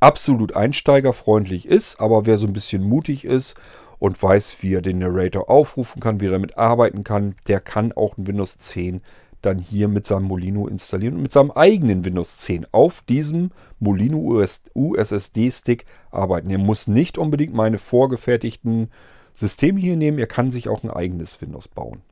[0.00, 3.54] absolut einsteigerfreundlich ist, aber wer so ein bisschen mutig ist
[3.98, 7.92] und weiß, wie er den Narrator aufrufen kann, wie er damit arbeiten kann, der kann
[7.92, 9.00] auch ein Windows 10
[9.42, 14.42] dann hier mit seinem Molino installieren und mit seinem eigenen Windows 10 auf diesem Molino
[14.74, 16.50] USSD-Stick arbeiten.
[16.50, 18.88] Er muss nicht unbedingt meine vorgefertigten
[19.34, 22.02] Systeme hier nehmen, er kann sich auch ein eigenes Windows bauen.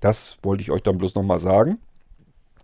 [0.00, 1.78] Das wollte ich euch dann bloß nochmal sagen.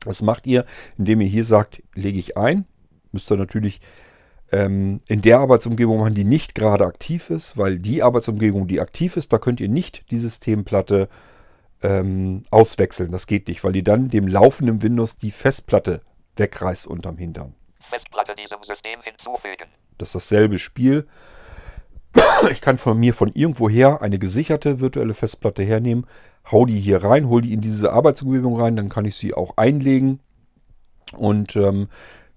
[0.05, 0.65] Das macht ihr,
[0.99, 2.65] indem ihr hier sagt, lege ich ein.
[3.13, 3.81] Müsst ihr natürlich
[4.53, 9.17] ähm, in der Arbeitsumgebung machen, die nicht gerade aktiv ist, weil die Arbeitsumgebung, die aktiv
[9.17, 11.09] ist, da könnt ihr nicht die Systemplatte
[11.83, 13.13] ähm, auswechseln.
[13.13, 16.01] Das geht nicht, weil ihr dann dem laufenden Windows die Festplatte
[16.37, 17.55] wegreißt unterm Hintern.
[17.81, 19.69] Festplatte diesem System hinzufügen.
[19.99, 21.07] Das ist dasselbe Spiel.
[22.51, 26.07] Ich kann von mir von irgendwoher eine gesicherte virtuelle Festplatte hernehmen,
[26.51, 29.57] hau die hier rein, hol die in diese Arbeitsumgebung rein, dann kann ich sie auch
[29.57, 30.21] einlegen
[31.17, 31.89] und ähm,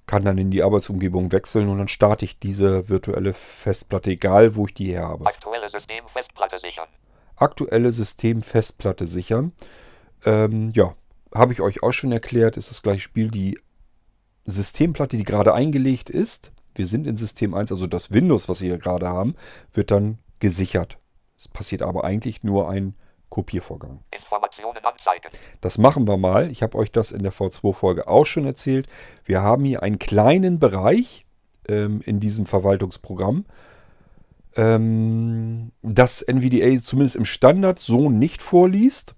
[0.06, 4.66] kann dann in die Arbeitsumgebung wechseln und dann starte ich diese virtuelle Festplatte, egal wo
[4.66, 5.26] ich die her habe.
[5.26, 6.88] Aktuelle System Festplatte sichern.
[7.40, 9.54] Aktuelle System-Festplatte sichern.
[10.26, 10.96] Ähm, ja,
[11.34, 13.30] habe ich euch auch schon erklärt, ist das gleiche Spiel.
[13.30, 13.60] Die
[14.46, 18.70] Systemplatte, die gerade eingelegt ist, wir sind in System 1, also das Windows, was wir
[18.70, 19.36] hier gerade haben,
[19.74, 20.98] wird dann gesichert.
[21.38, 22.96] Es passiert aber eigentlich nur ein
[23.30, 24.04] Kopiervorgang.
[24.12, 25.30] Informationen anzeigen.
[25.62, 26.50] Das machen wir mal.
[26.50, 28.88] Ich habe euch das in der V2-Folge auch schon erzählt.
[29.24, 31.26] Wir haben hier einen kleinen Bereich
[31.68, 33.46] ähm, in diesem Verwaltungsprogramm,
[34.56, 39.16] ähm, das NVDA zumindest im Standard so nicht vorliest.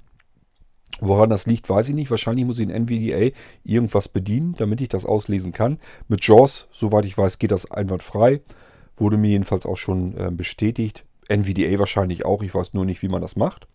[1.00, 2.12] Woran das liegt, weiß ich nicht.
[2.12, 5.80] Wahrscheinlich muss ich in NVDA irgendwas bedienen, damit ich das auslesen kann.
[6.08, 8.42] Mit JAWS, soweit ich weiß, geht das einwandfrei.
[8.98, 11.06] Wurde mir jedenfalls auch schon äh, bestätigt.
[11.28, 12.44] NVDA wahrscheinlich auch.
[12.44, 13.68] Ich weiß nur nicht, wie man das macht.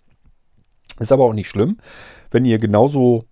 [1.01, 1.79] Ist aber auch nicht schlimm.
[2.31, 3.25] Wenn ihr genauso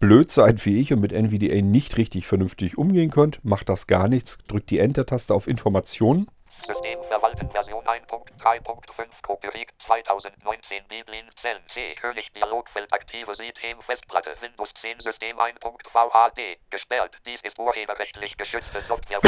[0.00, 4.08] blöd seid wie ich und mit NVDA nicht richtig vernünftig umgehen könnt, macht das gar
[4.08, 4.38] nichts.
[4.48, 6.26] Drückt die Enter-Taste auf Informationen.
[6.66, 14.72] System verwalten Version 1.3.5 Copyright 2019 Biblin Zellen C König Dialogfeld aktive System Festplatte Windows
[14.80, 17.16] 10 System 1.VAD gesperrt.
[17.26, 19.20] Dies ist urheberrechtlich geschützte Software.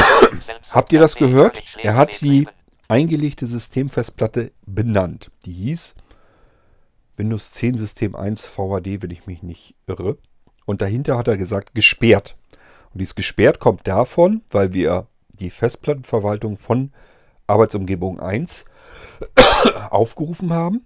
[0.71, 1.61] Habt ihr das gehört?
[1.77, 2.47] Er hat die
[2.87, 5.31] eingelegte Systemfestplatte benannt.
[5.45, 5.95] Die hieß
[7.17, 10.17] Windows 10 System 1 VHD, wenn ich mich nicht irre.
[10.65, 12.35] Und dahinter hat er gesagt, gesperrt.
[12.93, 15.07] Und dieses gesperrt kommt davon, weil wir
[15.39, 16.93] die Festplattenverwaltung von
[17.47, 18.65] Arbeitsumgebung 1
[19.89, 20.85] aufgerufen haben.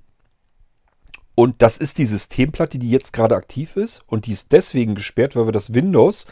[1.35, 4.01] Und das ist die Systemplatte, die jetzt gerade aktiv ist.
[4.07, 6.25] Und die ist deswegen gesperrt, weil wir das Windows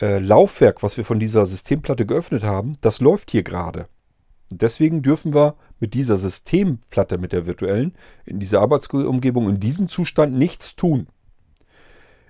[0.00, 3.88] äh, was wir von dieser Systemplatte geöffnet haben, das läuft hier gerade.
[4.52, 10.36] Deswegen dürfen wir mit dieser Systemplatte, mit der virtuellen, in dieser Arbeitsumgebung in diesem Zustand
[10.36, 11.06] nichts tun.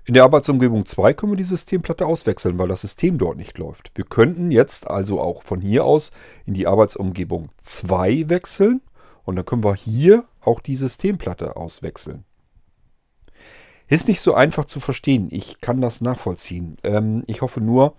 [0.05, 3.91] In der Arbeitsumgebung 2 können wir die Systemplatte auswechseln, weil das System dort nicht läuft.
[3.93, 6.11] Wir könnten jetzt also auch von hier aus
[6.47, 8.81] in die Arbeitsumgebung 2 wechseln
[9.23, 12.25] und dann können wir hier auch die Systemplatte auswechseln.
[13.87, 15.27] Ist nicht so einfach zu verstehen.
[15.31, 16.77] Ich kann das nachvollziehen.
[16.83, 17.93] Ähm, ich hoffe nur,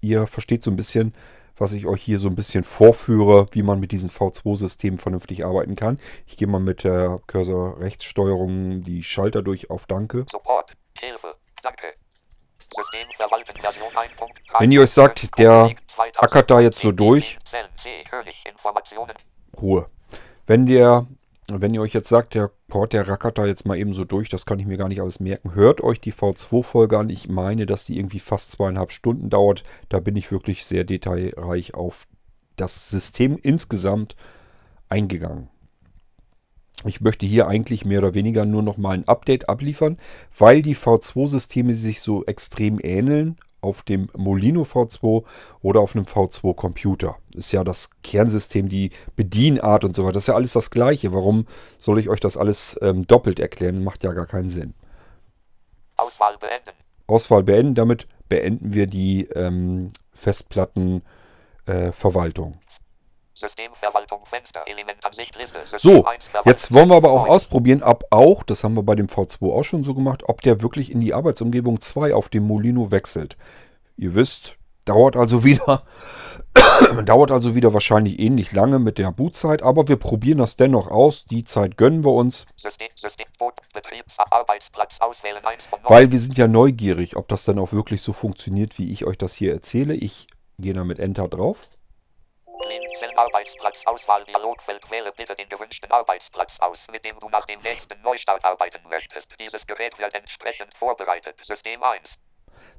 [0.00, 1.12] ihr versteht so ein bisschen,
[1.56, 5.74] was ich euch hier so ein bisschen vorführe, wie man mit diesen V2-Systemen vernünftig arbeiten
[5.74, 5.98] kann.
[6.26, 10.26] Ich gehe mal mit der Cursor-Rechtssteuerung die Schalter durch auf Danke.
[10.30, 10.74] Support.
[11.00, 11.34] Hilfe.
[11.62, 11.94] Danke.
[12.74, 14.60] System verwalten Version 1.3.
[14.60, 15.70] Wenn ihr euch sagt, der
[16.16, 17.38] ackert da jetzt so durch.
[19.60, 19.88] Ruhe.
[20.46, 21.06] Wenn der,
[21.48, 24.28] wenn ihr euch jetzt sagt, der Port, der rackert da jetzt mal eben so durch,
[24.28, 25.54] das kann ich mir gar nicht alles merken.
[25.54, 27.08] Hört euch die V2-Folge an.
[27.08, 29.62] Ich meine, dass die irgendwie fast zweieinhalb Stunden dauert.
[29.88, 32.06] Da bin ich wirklich sehr detailreich auf
[32.56, 34.16] das System insgesamt
[34.88, 35.48] eingegangen.
[36.84, 39.96] Ich möchte hier eigentlich mehr oder weniger nur noch mal ein Update abliefern,
[40.36, 45.24] weil die V2-Systeme sich so extrem ähneln auf dem Molino V2
[45.60, 47.16] oder auf einem V2-Computer.
[47.34, 50.12] Ist ja das Kernsystem, die Bedienart und so weiter.
[50.12, 51.12] Das ist ja alles das Gleiche.
[51.12, 51.46] Warum
[51.78, 53.82] soll ich euch das alles ähm, doppelt erklären?
[53.82, 54.74] Macht ja gar keinen Sinn.
[55.96, 56.70] Auswahl beenden.
[57.08, 57.74] Auswahl beenden.
[57.74, 62.58] Damit beenden wir die ähm, Festplattenverwaltung.
[63.38, 65.60] Systemverwaltung Fenster Elementansicht Liste.
[65.60, 68.82] System So, 1 verwalten jetzt wollen wir aber auch ausprobieren, ob auch, das haben wir
[68.82, 72.28] bei dem V2 auch schon so gemacht, ob der wirklich in die Arbeitsumgebung 2 auf
[72.28, 73.36] dem Molino wechselt.
[73.96, 75.84] Ihr wisst, dauert also wieder,
[77.04, 81.24] dauert also wieder wahrscheinlich ähnlich lange mit der Bootzeit, aber wir probieren das dennoch aus.
[81.24, 85.90] Die Zeit gönnen wir uns, System, System, Boot, Betriebsarbeitsplatz auswählen 1 von 9.
[85.90, 89.16] weil wir sind ja neugierig, ob das dann auch wirklich so funktioniert, wie ich euch
[89.16, 89.94] das hier erzähle.
[89.94, 90.26] Ich
[90.58, 91.68] gehe da mit Enter drauf.
[92.62, 97.60] Clean Arbeitsplatz Auswahl Dialogfeld wähle bitte den gewünschten Arbeitsplatz aus, mit dem du nach dem
[97.60, 99.34] nächsten Neustart arbeiten möchtest.
[99.40, 101.38] Dieses Gerät wird entsprechend vorbereitet.
[101.44, 102.18] System 1.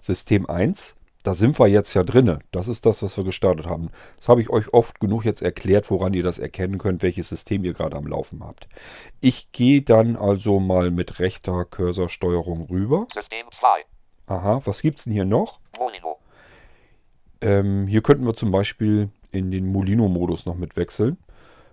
[0.02, 0.96] System 1.
[1.24, 2.40] Da sind wir jetzt ja drinne.
[2.52, 3.92] Das ist das, was wir gestartet haben.
[4.16, 7.66] Das habe ich euch oft genug jetzt erklärt, woran ihr das erkennen könnt, welches System
[7.66, 8.70] ihr gerade am Laufen habt.
[9.20, 13.08] Ich gehe dann also mal mit rechter Cursorsteuerung rüber.
[13.14, 13.86] System 2.
[14.28, 15.60] Aha, was gibt's denn hier noch?
[15.78, 16.20] Molino.
[17.42, 21.18] Ähm, hier könnten wir zum Beispiel in den Molino-Modus noch mit wechseln.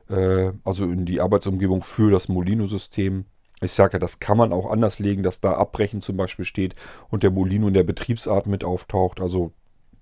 [0.09, 3.25] Äh, also in die Arbeitsumgebung für das Molino-System.
[3.63, 6.75] Ich sage ja, das kann man auch anders legen, dass da Abbrechen zum Beispiel steht
[7.09, 9.21] und der Molino in der Betriebsart mit auftaucht.
[9.21, 9.53] Also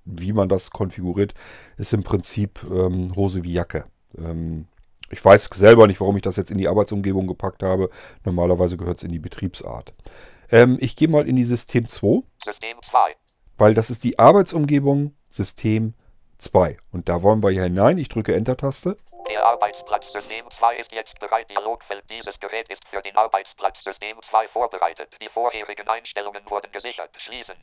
[0.05, 1.35] wie man das konfiguriert,
[1.77, 3.85] ist im Prinzip ähm, Hose wie Jacke.
[4.19, 4.67] Ähm,
[5.11, 7.91] ich weiß selber nicht, warum ich das jetzt in die Arbeitsumgebung gepackt habe.
[8.25, 9.95] Normalerweise gehört es in die Betriebsart.
[10.51, 12.23] Ähm, ich gehe mal in die System 2.
[12.45, 13.15] System 2.
[13.57, 15.95] Weil das ist die Arbeitsumgebung System
[16.45, 16.77] 2.
[16.93, 17.99] Und da wollen wir hier hinein.
[17.99, 18.97] Ich drücke Enter-Taste.
[19.29, 21.49] Der Arbeitsplatz System 2 ist jetzt bereit.
[21.51, 25.17] Dialogfeld Dieses Gerät ist für den Arbeitsplatz System 2 vorbereitet.
[25.21, 27.11] Die vorherigen Einstellungen wurden gesichert.
[27.17, 27.55] Schließen.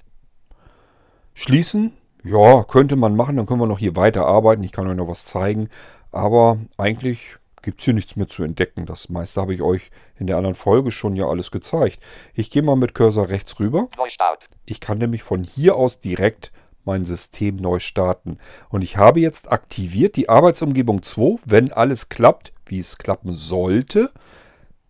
[1.33, 1.97] Schließen.
[2.23, 3.37] Ja, könnte man machen.
[3.37, 4.63] Dann können wir noch hier weiterarbeiten.
[4.63, 5.69] Ich kann euch noch was zeigen.
[6.11, 8.85] Aber eigentlich gibt es hier nichts mehr zu entdecken.
[8.85, 11.99] Das meiste habe ich euch in der anderen Folge schon ja alles gezeigt.
[12.33, 13.87] Ich gehe mal mit Cursor rechts rüber.
[13.97, 14.45] Neustart.
[14.65, 16.51] Ich kann nämlich von hier aus direkt
[16.85, 18.37] mein System neu starten.
[18.69, 21.39] Und ich habe jetzt aktiviert die Arbeitsumgebung 2.
[21.45, 24.11] Wenn alles klappt, wie es klappen sollte,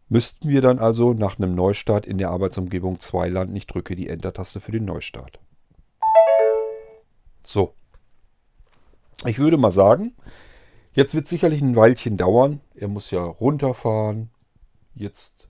[0.10, 3.56] müssten wir dann also nach einem Neustart in der Arbeitsumgebung 2 landen.
[3.56, 5.40] Ich drücke die Enter-Taste für den Neustart.
[7.44, 7.74] So.
[9.26, 10.16] Ich würde mal sagen,
[10.94, 12.62] jetzt wird sicherlich ein Weilchen dauern.
[12.76, 14.30] Er muss ja runterfahren.
[14.96, 15.41] Jetzt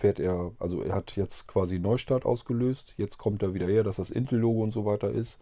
[0.00, 2.94] fährt er, also er hat jetzt quasi Neustart ausgelöst.
[2.96, 5.38] Jetzt kommt er wieder her, dass das Intel-Logo und so weiter ist.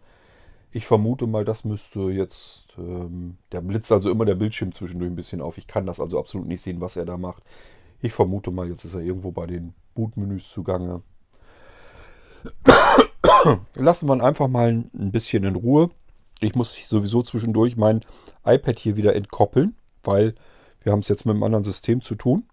[0.71, 5.15] Ich vermute mal, das müsste jetzt, ähm, der blitzt also immer der Bildschirm zwischendurch ein
[5.15, 5.57] bisschen auf.
[5.57, 7.43] Ich kann das also absolut nicht sehen, was er da macht.
[8.01, 11.01] Ich vermute mal, jetzt ist er irgendwo bei den Bootmenüs zugange.
[13.75, 15.89] Lassen wir ihn einfach mal ein bisschen in Ruhe.
[16.41, 18.01] Ich muss sowieso zwischendurch mein
[18.45, 20.35] iPad hier wieder entkoppeln, weil
[20.81, 22.43] wir haben es jetzt mit einem anderen System zu tun.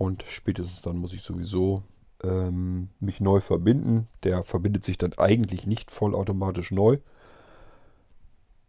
[0.00, 1.82] Und spätestens dann muss ich sowieso
[2.24, 4.08] ähm, mich neu verbinden.
[4.22, 6.96] Der verbindet sich dann eigentlich nicht vollautomatisch neu.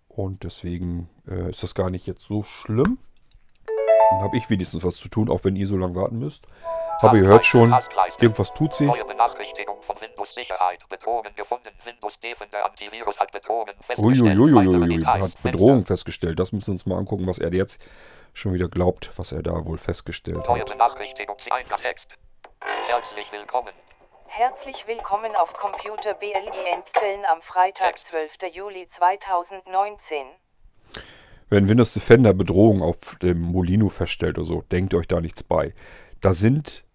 [0.09, 2.97] Und deswegen äh, ist das gar nicht jetzt so schlimm.
[3.65, 6.45] Dann habe ich wenigstens was zu tun, auch wenn ihr so lange warten müsst.
[7.01, 7.75] Aber ihr hört schon,
[8.19, 8.87] irgendwas tut sich.
[8.87, 10.87] Neue Benachrichtigung von Windows Sicherheit.
[10.87, 11.69] Bedrohungen gefunden.
[11.83, 14.23] Windows Defender Antivirus hat Bedrohungen festgestellt.
[14.23, 15.23] Weitere Uiuiuiui, Details.
[15.23, 16.39] hat Bedrohung festgestellt.
[16.39, 17.83] Das müssen wir uns mal angucken, was er jetzt
[18.33, 20.69] schon wieder glaubt, was er da wohl festgestellt Neue hat.
[20.69, 21.37] Benachrichtigung.
[21.81, 22.15] Text.
[22.87, 23.73] Herzlich willkommen.
[24.27, 28.53] Herzlich willkommen auf Computer BLI Zellen am Freitag, 12.
[28.53, 30.25] Juli 2019.
[31.49, 35.73] Wenn Windows Defender Bedrohung auf dem Molino feststellt oder so, denkt euch da nichts bei.
[36.21, 36.85] Da sind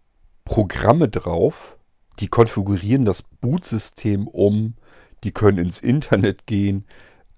[0.46, 1.76] Programme drauf,
[2.20, 4.76] die konfigurieren das Bootsystem um,
[5.24, 6.86] die können ins Internet gehen,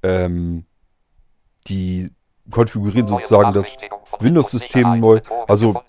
[0.04, 0.66] ähm,
[1.66, 2.10] die
[2.50, 3.74] konfigurieren sozusagen das
[4.20, 5.20] Windows-System neu.
[5.48, 5.82] Also.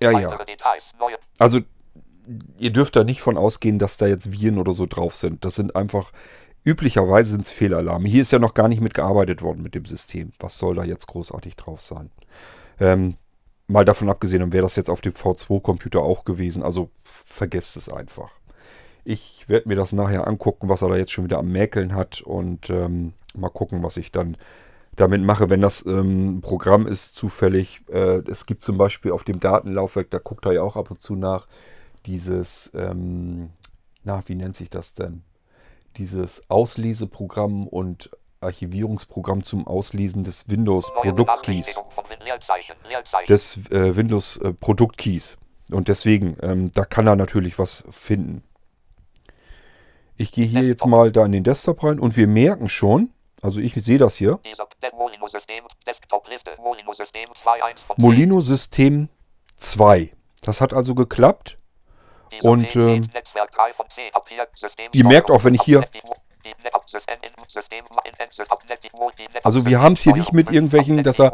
[0.00, 0.30] Ja, ja.
[0.30, 0.92] Weitere Details.
[0.98, 1.60] Neue Also,
[2.58, 5.44] ihr dürft da nicht von ausgehen, dass da jetzt Viren oder so drauf sind.
[5.44, 6.12] Das sind einfach,
[6.64, 8.08] üblicherweise sind es Fehlalarme.
[8.08, 10.32] Hier ist ja noch gar nicht mitgearbeitet worden mit dem System.
[10.40, 12.10] Was soll da jetzt großartig drauf sein?
[12.80, 13.16] Ähm,
[13.72, 16.62] mal davon abgesehen, dann wäre das jetzt auf dem V2-Computer auch gewesen.
[16.62, 18.30] Also, vergesst es einfach.
[19.04, 22.20] Ich werde mir das nachher angucken, was er da jetzt schon wieder am Mäkeln hat
[22.20, 24.36] und ähm, mal gucken, was ich dann
[24.94, 27.80] damit mache, wenn das ähm, Programm ist, zufällig.
[27.88, 31.02] Äh, es gibt zum Beispiel auf dem Datenlaufwerk, da guckt er ja auch ab und
[31.02, 31.46] zu nach,
[32.06, 33.50] dieses, ähm,
[34.04, 35.22] na, wie nennt sich das denn?
[35.96, 38.10] Dieses Ausleseprogramm und
[38.42, 42.74] Archivierungsprogramm zum Auslesen des Neue Windows-Produktkeys Benachrichtigung von Win Leerzeichen.
[42.88, 43.26] Leerzeichen.
[43.26, 45.36] des äh, Windows äh, Produktkeys.
[45.70, 48.42] Und deswegen, ähm, da kann er natürlich was finden.
[50.16, 53.10] Ich gehe hier jetzt mal da in den Desktop rein und wir merken schon,
[53.42, 54.38] also ich sehe das hier,
[54.96, 58.04] Molino System Desktop-Liste Molino System 2.1 von 10.
[58.04, 59.08] Molino System
[59.56, 60.12] 2.
[60.42, 61.58] Das hat also geklappt.
[62.42, 65.84] Und, ähm, Netzwerk 3 von 10 ab hier System ihr merkt auch, wenn ich hier-
[69.44, 71.32] Also wir haben es hier nicht mit irgendwelchen, dass er-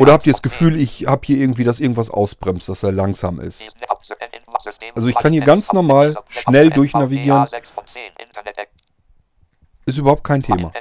[0.00, 3.40] Oder habt ihr das Gefühl, ich habe hier irgendwie, dass irgendwas ausbremst, dass er langsam
[3.40, 3.64] ist?
[4.94, 7.46] Also ich kann hier ganz normal schnell durchnavigieren.
[9.86, 10.72] Ist überhaupt kein Thema.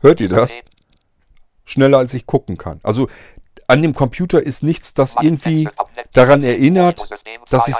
[0.00, 0.58] Hört ihr das?
[1.64, 2.80] Schneller als ich gucken kann.
[2.82, 3.08] Also
[3.66, 5.68] an dem Computer ist nichts, das irgendwie
[6.12, 7.08] daran erinnert,
[7.50, 7.76] dass ich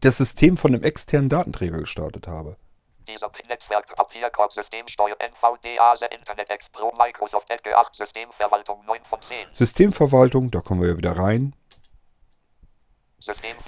[0.00, 2.56] das System von einem externen Datenträger gestartet habe.
[3.06, 9.48] Dieser Netzwerk Papierkorb Systemsteuer NVDA Internet Explorer Microsoft Edge 8 Systemverwaltung 9 von 10.
[9.52, 11.54] Systemverwaltung, da kommen wir ja wieder rein.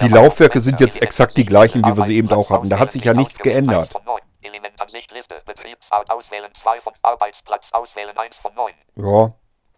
[0.00, 2.70] Die Laufwerke sind jetzt Element- exakt die gleichen, wie wir sie eben auch hatten.
[2.70, 3.94] Da hat sich ja nichts geändert.
[4.42, 8.72] Elementansicht Liste Betriebsart auswählen 2 von Arbeitsplatz auswählen 1 von 9.
[8.96, 9.34] Ja,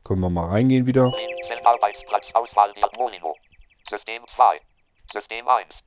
[0.08, 1.12] können wir mal reingehen wieder.
[3.90, 4.60] System 2.
[5.12, 5.84] System 1.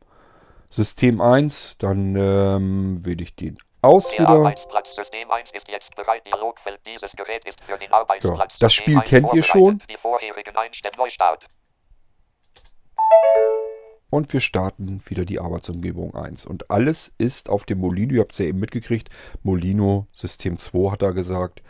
[0.69, 4.29] System 1, dann ähm, wähle ich den aus Der wieder.
[4.29, 6.25] Arbeitsplatz System 1 ist jetzt bereit.
[6.25, 8.57] Dialogfeld dieses Gerät ist für den Arbeitsplatz.
[8.59, 9.83] das System Spiel 1 kennt ihr schon.
[9.89, 11.47] Die vorherigen Einstellungen Neustart.
[14.11, 16.45] und wir starten wieder die Arbeitsumgebung 1.
[16.45, 19.09] Und alles ist auf dem Molino, ihr habt es ja eben mitgekriegt,
[19.41, 21.63] Molino System 2 hat er gesagt.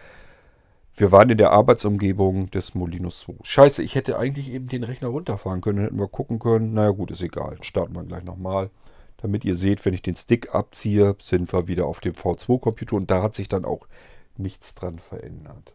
[1.02, 3.38] Wir waren in der Arbeitsumgebung des Molinos 2.
[3.41, 6.73] Scheiße, ich hätte eigentlich eben den Rechner runterfahren können, hätten wir gucken können.
[6.73, 7.57] Naja gut, ist egal.
[7.61, 8.69] Starten wir gleich nochmal.
[9.18, 13.10] Damit ihr seht, wenn ich den Stick abziehe, sind wir wieder auf dem V2-Computer und
[13.10, 13.88] da hat sich dann auch
[14.38, 15.73] nichts dran verändert.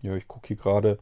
[0.00, 0.98] Ja, ich gucke hier gerade.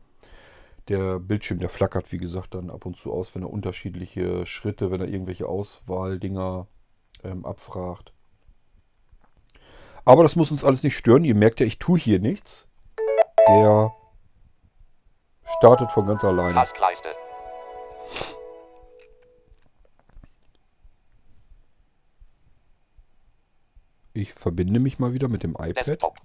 [0.88, 4.90] Der Bildschirm, der flackert, wie gesagt, dann ab und zu aus, wenn er unterschiedliche Schritte,
[4.90, 6.66] wenn er irgendwelche Auswahldinger
[7.24, 8.12] ähm, abfragt.
[10.04, 11.24] Aber das muss uns alles nicht stören.
[11.24, 12.66] Ihr merkt ja, ich tue hier nichts.
[13.48, 13.94] Der
[15.58, 16.54] startet von ganz alleine.
[16.54, 17.14] Taskleiste.
[24.12, 25.86] Ich verbinde mich mal wieder mit dem iPad.
[25.86, 26.18] Desktop.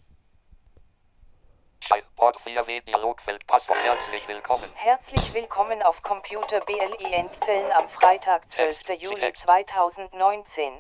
[1.79, 3.79] Schallport 4W Dialogfeld Passwort.
[3.83, 4.65] Herzlich willkommen.
[4.75, 9.01] Herzlich willkommen auf Computer BLI Endzellen am Freitag, 12.
[9.01, 10.73] Juli 2019.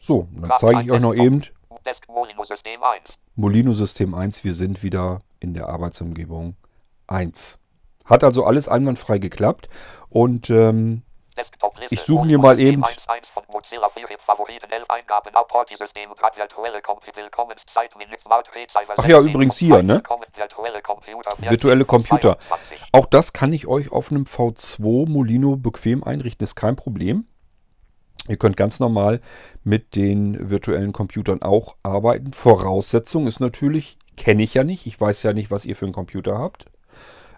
[0.00, 1.42] So, dann zeige ich euch noch eben
[1.84, 3.14] Desk Molino System 1.
[3.36, 4.44] Molino System 1.
[4.44, 6.56] Wir sind wieder in der Arbeitsumgebung
[7.06, 7.58] 1.
[8.04, 9.68] Hat also alles einwandfrei geklappt.
[10.08, 11.02] Und ähm.
[11.90, 16.36] Ich suche mir mal eben- 1.1 von Mozilla Firebase Favoriten 11 Eingaben ab Party-System Grad
[16.36, 17.90] virtuelle Computer Willkommenszeit
[18.20, 20.00] Smart Receiver Ach ja, 16 übrigens hier, ne?
[20.36, 22.38] Virtuelle Computer virtuelle Computer.
[22.38, 22.78] 22.
[22.92, 27.26] Auch das kann ich euch auf einem V2 Molino bequem einrichten, ist kein Problem.
[28.28, 29.20] Ihr könnt ganz normal
[29.64, 32.32] mit den virtuellen Computern auch arbeiten.
[32.32, 35.92] Voraussetzung ist natürlich, kenne ich ja nicht, ich weiß ja nicht, was ihr für einen
[35.92, 36.66] Computer habt,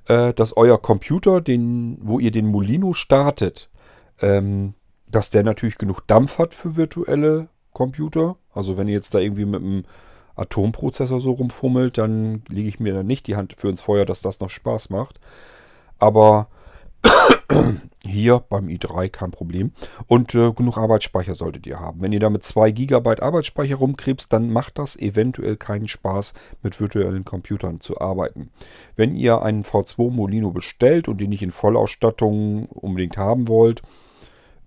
[0.06, 3.68] äh, dass euer Computer, den, wo ihr den Molino startet,
[4.20, 4.74] ähm,
[5.10, 8.36] dass der natürlich genug Dampf hat für virtuelle Computer.
[8.54, 9.84] Also wenn ihr jetzt da irgendwie mit einem
[10.36, 14.20] Atomprozessor so rumfummelt, dann lege ich mir da nicht die Hand für ins Feuer, dass
[14.20, 15.18] das noch Spaß macht.
[15.98, 16.48] Aber
[18.06, 19.72] hier beim i3 kein Problem.
[20.06, 22.00] Und äh, genug Arbeitsspeicher solltet ihr haben.
[22.00, 26.80] Wenn ihr da mit 2 GB Arbeitsspeicher rumkrebst, dann macht das eventuell keinen Spaß, mit
[26.80, 28.50] virtuellen Computern zu arbeiten.
[28.94, 33.82] Wenn ihr einen V2 Molino bestellt und den nicht in Vollausstattung unbedingt haben wollt,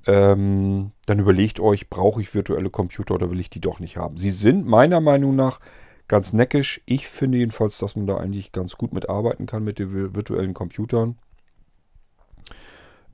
[0.08, 4.18] ähm, dann überlegt euch, brauche ich virtuelle Computer oder will ich die doch nicht haben.
[4.18, 5.60] Sie sind meiner Meinung nach
[6.08, 6.82] ganz neckisch.
[6.86, 10.54] Ich finde jedenfalls, dass man da eigentlich ganz gut mitarbeiten kann mit den vi- virtuellen
[10.54, 11.18] Computern.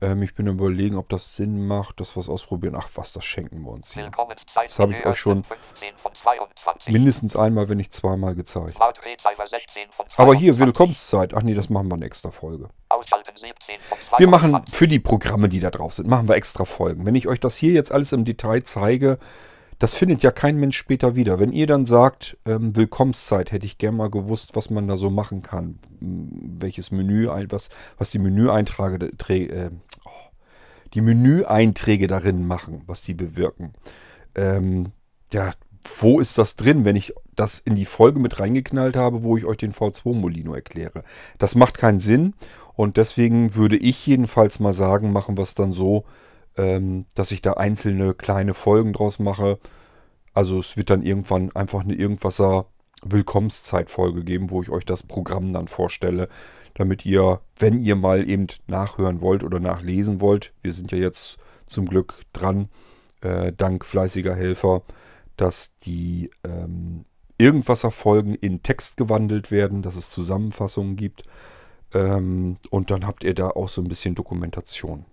[0.00, 2.74] Ähm, ich bin überlegen, ob das Sinn macht, dass wir es ausprobieren.
[2.76, 4.10] Ach was, das schenken wir uns hier.
[4.54, 6.92] Das habe ich euch schon 15 von 22.
[6.92, 8.76] Mindestens einmal, wenn nicht zweimal gezeigt.
[8.76, 10.18] Smart Receiver 16 von 22.
[10.18, 11.32] Aber hier, Willkommenszeit.
[11.34, 12.68] Ach nee, das machen wir in extra Folge.
[12.90, 14.18] Ausschalten 17 von 22.
[14.18, 17.06] Wir machen für die Programme, die da drauf sind, machen wir extra Folgen.
[17.06, 19.18] Wenn ich euch das hier jetzt alles im Detail zeige,
[19.78, 21.38] das findet ja kein Mensch später wieder.
[21.38, 25.10] Wenn ihr dann sagt, ähm, Willkommenszeit, hätte ich gern mal gewusst, was man da so
[25.10, 25.78] machen kann.
[26.00, 29.70] M, Welches Menü, was, was die Menüeinträge, trä- äh,
[30.04, 30.10] oh,
[30.94, 33.74] die Menüeinträge darin machen, was die bewirken.
[34.34, 34.92] Ähm,
[35.32, 35.52] ja,
[36.00, 39.44] wo ist das drin, wenn ich das in die Folge mit reingeknallt habe, wo ich
[39.44, 41.04] euch den V2 Molino erkläre?
[41.38, 42.34] Das macht keinen Sinn
[42.74, 46.04] und deswegen würde ich jedenfalls mal sagen, machen wir es dann so,
[46.56, 49.58] ähm, dass ich da einzelne kleine Folgen draus mache.
[50.34, 52.66] Also es wird dann irgendwann einfach eine Irgendwasser
[53.04, 56.28] Willkommenszeitfolge geben, wo ich euch das Programm dann vorstelle,
[56.74, 61.38] damit ihr, wenn ihr mal eben nachhören wollt oder nachlesen wollt, wir sind ja jetzt
[61.66, 62.68] zum Glück dran,
[63.20, 64.82] äh, dank fleißiger Helfer,
[65.36, 67.04] dass die ähm,
[67.38, 71.24] Irgendwasser-Folgen in Text gewandelt werden, dass es Zusammenfassungen gibt.
[71.92, 75.04] Ähm, und dann habt ihr da auch so ein bisschen Dokumentation.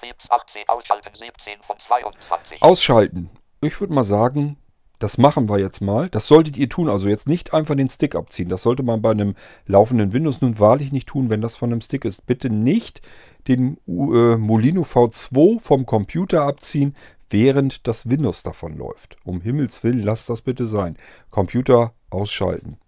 [0.00, 2.62] Fips 18 ausschalten 17 von 22.
[2.62, 3.30] Ausschalten.
[3.60, 4.56] Ich würde mal sagen,
[4.98, 6.08] das machen wir jetzt mal.
[6.10, 6.88] Das solltet ihr tun.
[6.88, 8.48] Also jetzt nicht einfach den Stick abziehen.
[8.48, 9.34] Das sollte man bei einem
[9.66, 12.26] laufenden Windows nun wahrlich nicht tun, wenn das von einem Stick ist.
[12.26, 13.00] Bitte nicht
[13.48, 16.94] den äh, Molino V2 vom Computer abziehen,
[17.28, 19.16] während das Windows davon läuft.
[19.24, 20.96] Um Himmels Willen, lasst das bitte sein.
[21.30, 22.78] Computer ausschalten.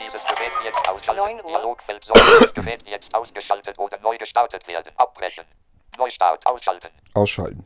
[0.00, 1.20] Dieses Gerät jetzt ausschalten.
[1.20, 1.48] 9 Uhr.
[1.48, 4.92] Dialogfeld soll dieses Gerät jetzt ausgeschaltet oder neu gestartet werden.
[4.96, 5.44] Abbrechen.
[5.98, 6.88] Neustart ausschalten.
[7.14, 7.64] Ausschalten.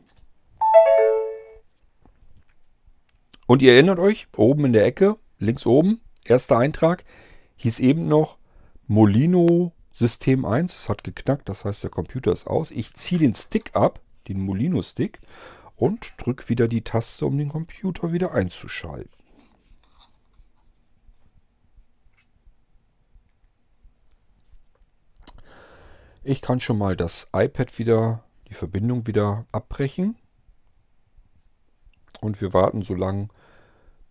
[3.47, 7.03] Und ihr erinnert euch, oben in der Ecke, links oben, erster Eintrag,
[7.57, 8.37] hieß eben noch
[8.87, 10.77] Molino System 1.
[10.77, 12.71] Es hat geknackt, das heißt, der Computer ist aus.
[12.71, 15.19] Ich ziehe den Stick ab, den Molino Stick,
[15.75, 19.11] und drücke wieder die Taste, um den Computer wieder einzuschalten.
[26.25, 30.15] Ich kann schon mal das iPad wieder, die Verbindung wieder abbrechen.
[32.21, 33.27] Und wir warten so lange,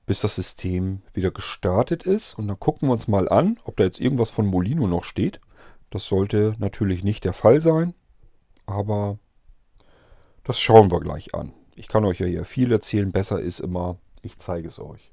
[0.05, 2.35] bis das System wieder gestartet ist.
[2.39, 5.41] Und dann gucken wir uns mal an, ob da jetzt irgendwas von Molino noch steht.
[5.89, 7.95] Das sollte natürlich nicht der Fall sein,
[8.67, 9.19] aber
[10.45, 11.55] das schauen wir gleich an.
[11.75, 13.11] Ich kann euch ja hier viel erzählen.
[13.11, 15.12] Besser ist immer, ich zeige es euch.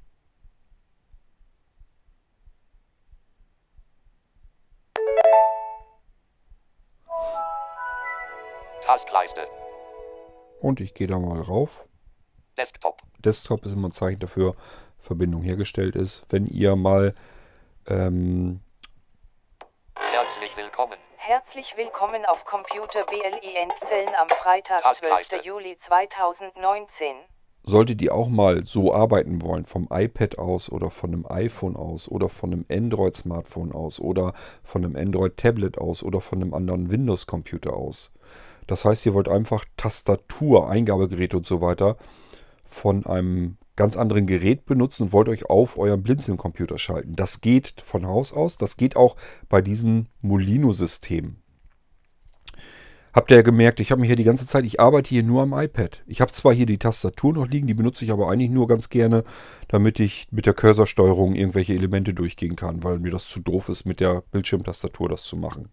[8.89, 9.41] Tastleiste.
[10.61, 11.85] Und ich gehe da mal rauf.
[12.57, 13.03] Desktop.
[13.19, 14.55] Desktop ist immer ein Zeichen dafür,
[14.97, 16.25] Verbindung hergestellt ist.
[16.29, 17.13] Wenn ihr mal
[17.87, 18.61] ähm,
[19.93, 20.97] Herzlich willkommen.
[21.17, 24.81] Herzlich willkommen auf Computer BLIN Zellen am Freitag, 12.
[24.81, 25.41] Tastleiste.
[25.43, 27.15] Juli 2019.
[27.61, 32.09] solltet ihr auch mal so arbeiten wollen, vom iPad aus oder von einem iPhone aus
[32.09, 34.33] oder von einem Android-Smartphone aus oder
[34.63, 38.11] von einem Android-Tablet aus oder von einem anderen Windows-Computer aus.
[38.69, 41.97] Das heißt, ihr wollt einfach Tastatur, Eingabegeräte und so weiter
[42.63, 47.15] von einem ganz anderen Gerät benutzen und wollt euch auf euren Blinzeln-Computer schalten.
[47.15, 49.15] Das geht von Haus aus, das geht auch
[49.47, 51.41] bei diesen Molino-Systemen.
[53.11, 55.41] Habt ihr ja gemerkt, ich habe mich hier die ganze Zeit, ich arbeite hier nur
[55.41, 56.03] am iPad.
[56.05, 58.89] Ich habe zwar hier die Tastatur noch liegen, die benutze ich aber eigentlich nur ganz
[58.89, 59.23] gerne,
[59.67, 63.85] damit ich mit der Cursorsteuerung irgendwelche Elemente durchgehen kann, weil mir das zu doof ist,
[63.85, 65.69] mit der Bildschirmtastatur das zu machen.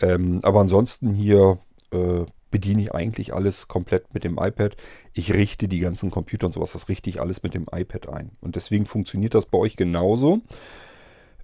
[0.00, 1.58] Ähm, aber ansonsten hier
[1.94, 4.76] äh, bediene ich eigentlich alles komplett mit dem iPad.
[5.12, 8.30] Ich richte die ganzen Computer und sowas, das richte ich alles mit dem iPad ein.
[8.40, 10.40] Und deswegen funktioniert das bei euch genauso.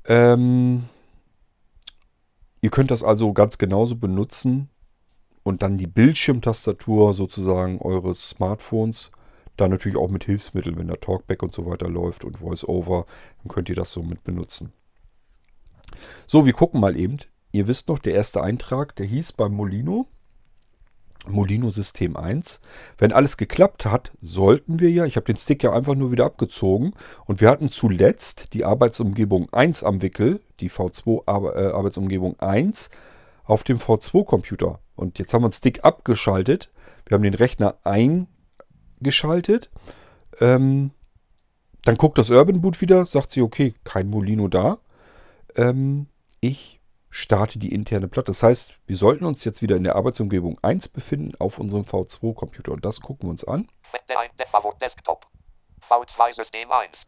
[0.04, 0.84] Ähm,
[2.60, 4.68] ihr könnt das also ganz genauso benutzen
[5.42, 9.10] und dann die Bildschirmtastatur sozusagen eures Smartphones.
[9.56, 13.04] Dann natürlich auch mit Hilfsmitteln, wenn der Talkback und so weiter läuft und VoiceOver,
[13.42, 14.72] dann könnt ihr das so mit benutzen.
[16.26, 17.18] So, wir gucken mal eben.
[17.52, 20.06] Ihr wisst noch, der erste Eintrag, der hieß beim Molino.
[21.30, 22.60] Molino System 1.
[22.98, 26.24] Wenn alles geklappt hat, sollten wir ja, ich habe den Stick ja einfach nur wieder
[26.24, 26.92] abgezogen
[27.26, 32.90] und wir hatten zuletzt die Arbeitsumgebung 1 am Wickel, die V2 Ar äh, Arbeitsumgebung 1
[33.44, 34.80] auf dem V2-Computer.
[34.94, 36.70] Und jetzt haben wir den Stick abgeschaltet.
[37.06, 39.70] Wir haben den Rechner eingeschaltet.
[40.40, 40.90] Ähm,
[41.84, 44.78] dann guckt das Urban Boot wieder, sagt sie, okay, kein Molino da.
[45.56, 46.06] Ähm,
[46.40, 46.79] ich
[47.10, 48.26] starte die interne Platte.
[48.26, 52.72] Das heißt, wir sollten uns jetzt wieder in der Arbeitsumgebung 1 befinden auf unserem V2-Computer.
[52.72, 53.68] Und das gucken wir uns an.
[54.80, 55.26] Desktop.
[55.88, 57.02] V2 System 1.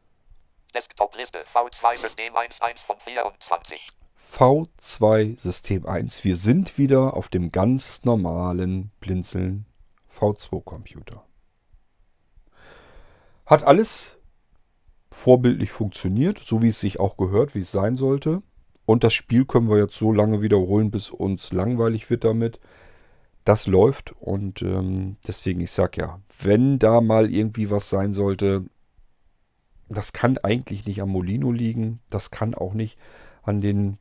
[0.74, 1.44] Desktop-Liste.
[1.54, 3.80] V2 System 1 1 von 24.
[4.18, 6.24] V2 System 1.
[6.24, 9.66] Wir sind wieder auf dem ganz normalen Blinzeln
[10.10, 11.24] V2-Computer.
[13.46, 14.18] Hat alles
[15.10, 18.42] vorbildlich funktioniert, so wie es sich auch gehört, wie es sein sollte.
[18.84, 22.60] Und das Spiel können wir jetzt so lange wiederholen, bis uns langweilig wird damit.
[23.44, 28.64] Das läuft und ähm, deswegen, ich sag ja, wenn da mal irgendwie was sein sollte,
[29.88, 32.98] das kann eigentlich nicht am Molino liegen, das kann auch nicht
[33.42, 33.98] an den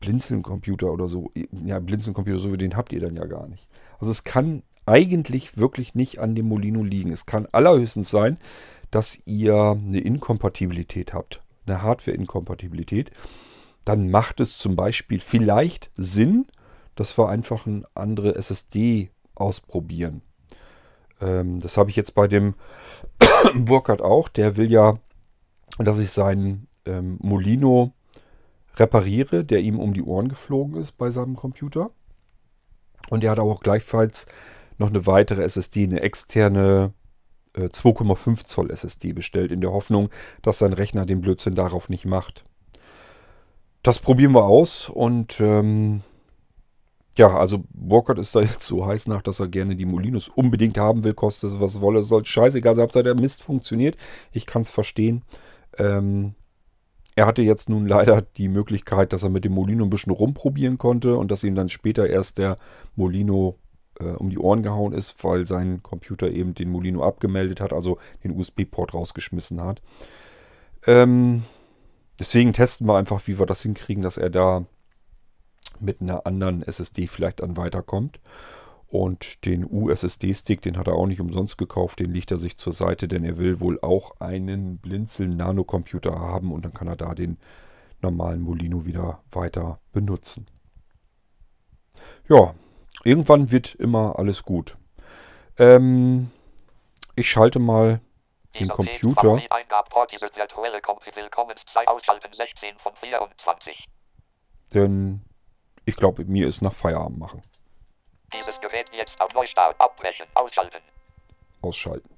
[0.00, 1.30] Blinzeln-Computer oder so.
[1.64, 3.68] Ja, Blinzeln-Computer, so wie den habt ihr dann ja gar nicht.
[3.98, 7.12] Also es kann eigentlich wirklich nicht an dem Molino liegen.
[7.12, 8.38] Es kann allerhöchstens sein,
[8.90, 13.10] dass ihr eine Inkompatibilität habt, eine Hardware-Inkompatibilität.
[13.84, 16.46] Dann macht es zum Beispiel vielleicht Sinn,
[16.94, 20.22] dass wir einfach eine andere SSD ausprobieren.
[21.20, 22.54] Ähm, das habe ich jetzt bei dem
[23.54, 24.28] Burkhardt auch.
[24.28, 24.98] Der will ja,
[25.78, 27.92] dass ich seinen ähm, Molino
[28.76, 31.90] repariere, der ihm um die Ohren geflogen ist bei seinem Computer.
[33.08, 34.26] Und er hat auch gleichfalls
[34.78, 36.92] noch eine weitere SSD, eine externe
[37.54, 40.10] äh, 2,5 Zoll SSD bestellt, in der Hoffnung,
[40.42, 42.44] dass sein Rechner den Blödsinn darauf nicht macht.
[43.82, 46.02] Das probieren wir aus und ähm,
[47.16, 50.78] ja, also Burkhardt ist da jetzt so heiß nach, dass er gerne die Molinos unbedingt
[50.78, 53.96] haben will, kostet es was wolle, soll scheißegal sein, Hauptsache der Mist funktioniert.
[54.32, 55.22] Ich kann es verstehen.
[55.78, 56.34] Ähm,
[57.16, 60.78] er hatte jetzt nun leider die Möglichkeit, dass er mit dem Molino ein bisschen rumprobieren
[60.78, 62.56] konnte und dass ihm dann später erst der
[62.96, 63.58] Molino
[63.98, 67.98] äh, um die Ohren gehauen ist, weil sein Computer eben den Molino abgemeldet hat, also
[68.24, 69.82] den USB-Port rausgeschmissen hat.
[70.86, 71.42] Ähm,
[72.20, 74.64] deswegen testen wir einfach, wie wir das hinkriegen, dass er da
[75.80, 78.20] mit einer anderen SSD vielleicht dann weiterkommt.
[78.86, 82.72] Und den USSD-Stick, den hat er auch nicht umsonst gekauft, den legt er sich zur
[82.72, 87.38] Seite, denn er will wohl auch einen Blinzeln-Nanocomputer haben und dann kann er da den
[88.02, 90.46] normalen Molino wieder weiter benutzen.
[92.28, 92.54] Ja,
[93.04, 94.76] irgendwann wird immer alles gut.
[95.56, 96.30] Ähm,
[97.14, 98.00] ich schalte mal
[98.58, 99.20] den Computer.
[99.20, 103.86] Favorit Eingabport, dieses virtuelle Kom Willkommenszeit ausschalten 16 von 24.
[104.74, 105.22] Denn
[105.84, 107.42] ich glaube, mir ist nach Feierabend machen.
[108.32, 110.78] Dieses Gerät jetzt auf Neustart abbrechen, ausschalten.
[111.62, 112.08] Ausschalten.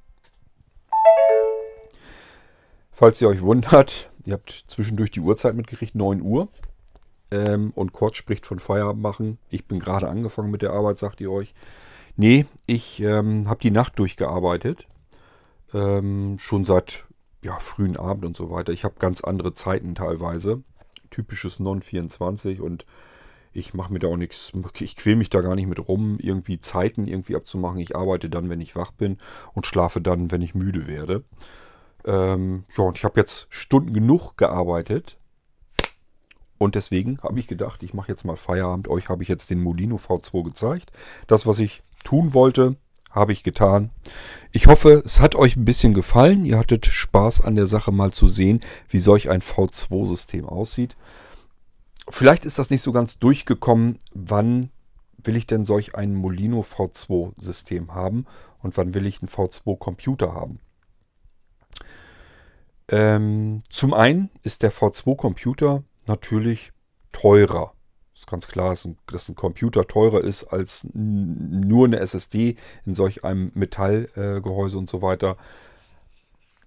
[2.93, 6.49] falls ihr euch wundert, ihr habt zwischendurch die Uhrzeit mitgekriegt, 9 Uhr.
[7.31, 9.39] Ähm, und Kurt spricht von Feierabend machen.
[9.49, 11.55] Ich bin gerade angefangen mit der Arbeit, sagt ihr euch.
[12.17, 14.87] Nee, ich ähm, habe die Nacht durchgearbeitet.
[15.75, 17.05] Ähm, schon seit
[17.43, 18.73] ja, frühen Abend und so weiter.
[18.73, 20.63] Ich habe ganz andere Zeiten teilweise.
[21.11, 22.87] Typisches Non-24 und
[23.53, 26.59] ich mache mir da auch nichts, ich quäle mich da gar nicht mit rum, irgendwie
[26.59, 27.79] Zeiten irgendwie abzumachen.
[27.81, 29.19] Ich arbeite dann, wenn ich wach bin
[29.53, 31.25] und schlafe dann, wenn ich müde werde.
[32.05, 35.19] Ähm, ja, und ich habe jetzt Stunden genug gearbeitet.
[36.57, 38.89] Und deswegen habe ich gedacht, ich mache jetzt mal Feierabend.
[38.89, 40.93] Euch habe ich jetzt den Molino V2 gezeigt.
[41.27, 42.77] Das, was ich tun wollte,
[43.13, 43.91] habe ich getan.
[44.51, 46.45] Ich hoffe, es hat euch ein bisschen gefallen.
[46.45, 50.97] Ihr hattet Spaß an der Sache mal zu sehen, wie solch ein V2-System aussieht.
[52.09, 54.71] Vielleicht ist das nicht so ganz durchgekommen, wann
[55.23, 58.27] will ich denn solch ein Molino V2-System haben
[58.63, 60.59] und wann will ich einen V2-Computer haben.
[62.89, 66.73] Ähm, zum einen ist der V2-Computer natürlich
[67.13, 67.73] teurer.
[68.15, 68.85] Ist ganz klar, dass
[69.29, 75.01] ein, Computer teurer ist als nur eine SSD in solch einem Metallgehäuse äh, und so
[75.03, 75.37] weiter.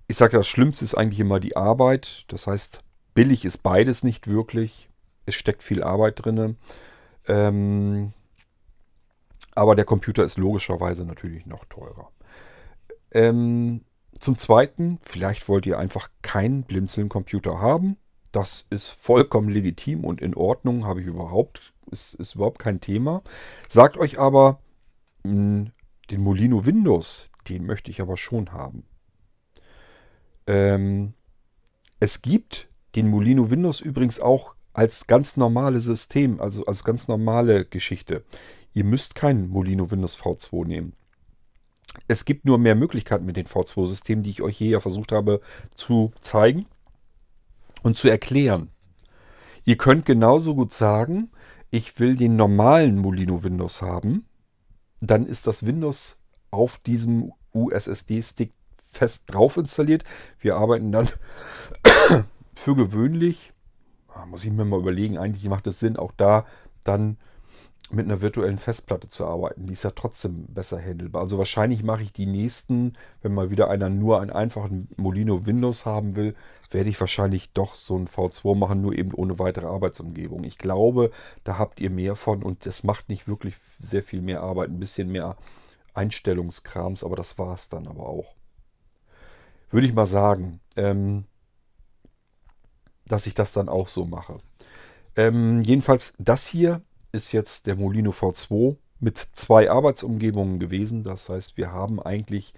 [0.07, 2.25] Ich sage, das Schlimmste ist eigentlich immer die Arbeit.
[2.29, 2.81] Das heißt,
[3.13, 4.89] billig ist beides nicht wirklich
[5.25, 6.57] es steckt viel Arbeit drin.
[7.27, 8.13] Ähm,
[9.53, 12.11] aber der Computer ist logischerweise natürlich noch teurer.
[13.11, 13.81] Ähm,
[14.19, 17.97] zum Zweiten, vielleicht wollt ihr einfach keinen Blinzeln-Computer haben.
[18.35, 23.23] Das ist vollkommen legitim und in Ordnung, habe ich überhaupt, ist, ist überhaupt kein Thema.
[23.69, 24.59] Sagt euch aber,
[25.23, 25.71] hm,
[26.11, 28.83] den Molino Windows, den möchte ich aber schon haben.
[30.47, 31.13] Ähm,
[32.01, 32.67] es gibt
[32.97, 38.25] den Molino Windows übrigens auch als ganz normales System, also als ganz normale Geschichte.
[38.73, 40.93] Ihr müsst keinen Molino Windows V2 nehmen.
[42.09, 45.39] Es gibt nur mehr Möglichkeiten mit den V2-Systemen, die ich euch hier ja versucht habe
[45.75, 46.65] zu zeigen
[47.85, 48.71] und zu erklären.
[49.63, 51.31] Ihr könnt genauso gut sagen,
[51.69, 54.25] ich will den normalen Molino Windows haben.
[55.01, 56.17] Dann ist das Windows
[56.51, 58.51] auf diesem USSD-Stick
[58.87, 60.03] fest drauf installiert.
[60.39, 61.09] Wir arbeiten dann
[62.55, 63.53] für gewöhnlich
[64.15, 66.45] Ah, muss ich mir mal überlegen, eigentlich macht es Sinn, auch da
[66.85, 67.17] dann
[67.91, 69.67] mit einer virtuellen Festplatte zu arbeiten.
[69.67, 71.21] Die ist ja trotzdem besser handelbar.
[71.21, 75.85] Also wahrscheinlich mache ich die nächsten, wenn mal wieder einer nur einen einfachen Molino Windows
[75.85, 76.35] haben will,
[76.71, 80.43] werde ich wahrscheinlich doch so ein V2 machen, nur eben ohne weitere Arbeitsumgebung.
[80.43, 81.11] Ich glaube,
[81.43, 84.79] da habt ihr mehr von und das macht nicht wirklich sehr viel mehr Arbeit, ein
[84.79, 85.37] bisschen mehr
[85.93, 88.35] Einstellungskrams, aber das war es dann aber auch.
[89.69, 90.59] Würde ich mal sagen.
[90.75, 91.25] Ähm,
[93.07, 94.37] dass ich das dann auch so mache.
[95.15, 96.81] Ähm, jedenfalls, das hier
[97.15, 101.03] ist jetzt der Molino V2 mit zwei Arbeitsumgebungen gewesen.
[101.03, 102.53] Das heißt, wir haben eigentlich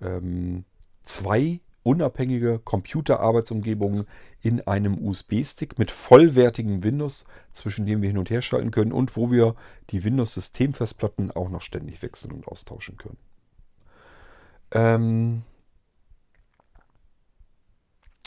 [0.00, 0.64] ähm,
[1.02, 4.06] zwei unabhängige Computerarbeitsumgebungen
[4.40, 9.16] in einem USB-Stick mit vollwertigem Windows, zwischen dem wir hin und her schalten können und
[9.16, 9.54] wo wir
[9.90, 13.18] die Windows-Systemfestplatten auch noch ständig wechseln und austauschen können.
[14.70, 15.42] Ähm,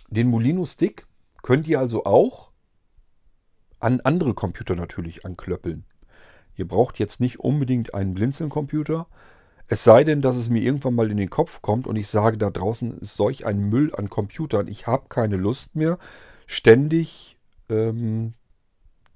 [0.09, 1.07] den Molino Stick
[1.47, 2.46] Könnt ihr also auch
[3.79, 5.85] an andere Computer natürlich anklöppeln.
[6.55, 9.07] Ihr braucht jetzt nicht unbedingt einen Blinzeln-Computer.
[9.67, 12.37] Es sei denn, dass es mir irgendwann mal in den Kopf kommt und ich sage,
[12.37, 14.67] da draußen ist solch ein Müll an Computern.
[14.67, 15.99] Ich habe keine Lust mehr,
[16.47, 17.37] ständig
[17.69, 18.33] ähm,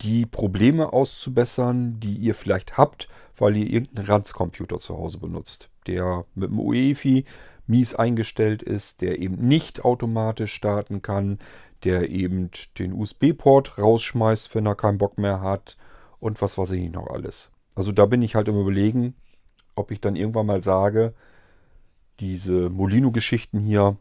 [0.01, 3.07] die Probleme auszubessern, die ihr vielleicht habt,
[3.37, 7.25] weil ihr irgendeinen Ranzcomputer zu Hause benutzt, der mit dem UEFI
[7.67, 11.39] mies eingestellt ist, der eben nicht automatisch starten kann,
[11.83, 15.77] der eben den USB-Port rausschmeißt, wenn er keinen Bock mehr hat
[16.19, 17.51] und was weiß ich noch alles.
[17.75, 19.15] Also da bin ich halt im Überlegen,
[19.75, 21.13] ob ich dann irgendwann mal sage,
[22.19, 23.97] diese Molino-Geschichten hier,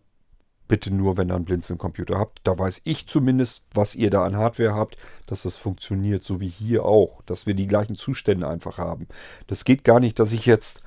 [0.69, 2.41] bitte nur, wenn ihr einen Blinzeln-Computer habt.
[2.45, 4.97] Da weiß ich zumindest, was ihr da an Hardware habt,
[5.27, 9.09] dass das funktioniert, so wie hier auch, dass wir die gleichen Zustände einfach haben.
[9.49, 10.81] Das geht gar nicht, dass ich jetzt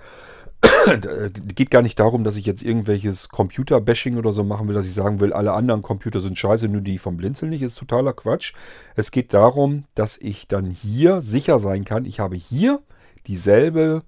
[1.55, 4.93] geht gar nicht darum, dass ich jetzt irgendwelches Computer-Bashing oder so machen will, dass ich
[4.93, 8.53] sagen will, alle anderen Computer sind scheiße, nur die vom Blinzeln nicht, ist totaler Quatsch.
[8.95, 12.81] Es geht darum, dass ich dann hier sicher sein kann, ich habe hier
[13.27, 14.03] dieselbe,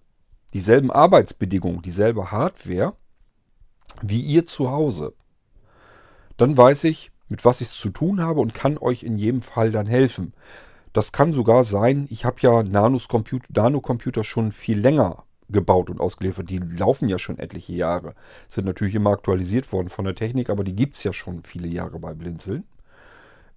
[0.53, 2.94] dieselben Arbeitsbedingungen, dieselbe Hardware
[4.02, 5.14] wie ihr zu Hause.
[6.38, 9.41] Dann weiß ich, mit was ich es zu tun habe und kann euch in jedem
[9.41, 10.34] Fall dann helfen.
[10.94, 16.49] Das kann sogar sein, ich habe ja Nano-Computer schon viel länger gebaut und ausgeliefert.
[16.49, 18.15] Die laufen ja schon etliche Jahre.
[18.47, 21.67] Sind natürlich immer aktualisiert worden von der Technik, aber die gibt es ja schon viele
[21.67, 22.63] Jahre bei Blinzeln.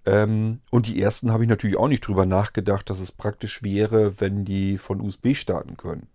[0.05, 4.19] Ähm, und die ersten habe ich natürlich auch nicht drüber nachgedacht, dass es praktisch wäre,
[4.21, 6.07] wenn die von USB starten können.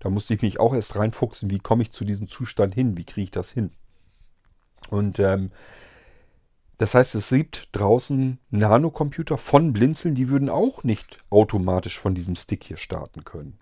[0.00, 3.04] Da musste ich mich auch erst reinfuchsen, wie komme ich zu diesem Zustand hin, wie
[3.04, 3.70] kriege ich das hin.
[4.90, 5.50] Und ähm,
[6.78, 12.36] Das heißt, es gibt draußen Nanocomputer von Blinzeln, die würden auch nicht automatisch von diesem
[12.36, 13.58] Stick hier starten können.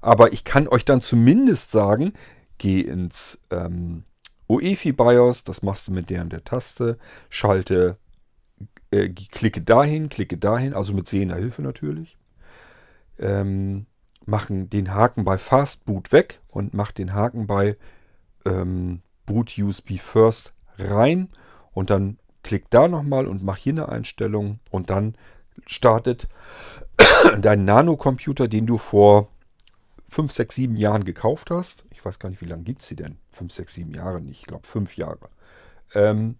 [0.00, 2.12] Aber ich kann euch dann zumindest sagen,
[2.58, 4.04] geh ins ähm,
[4.48, 6.98] UEFI BIOS, das machst du mit der und der Taste,
[7.28, 7.98] schalte,
[8.90, 12.16] äh, klicke dahin, klicke dahin, also mit sehender Hilfe natürlich.
[13.18, 13.86] Ähm,
[14.24, 17.76] machen den Haken bei Fast Boot weg und mach den Haken bei
[18.44, 21.28] ähm, Boot USB First rein
[21.72, 25.16] und dann klick da nochmal und mach hier eine Einstellung und dann
[25.66, 26.28] startet
[27.40, 29.28] dein Nanocomputer, den du vor
[30.08, 31.84] 5, 6, 7 Jahren gekauft hast.
[31.90, 33.18] Ich weiß gar nicht, wie lange gibt es sie denn?
[33.30, 34.40] 5, 6, 7 Jahre nicht.
[34.40, 35.28] Ich glaube 5 Jahre.
[35.94, 36.36] Ähm,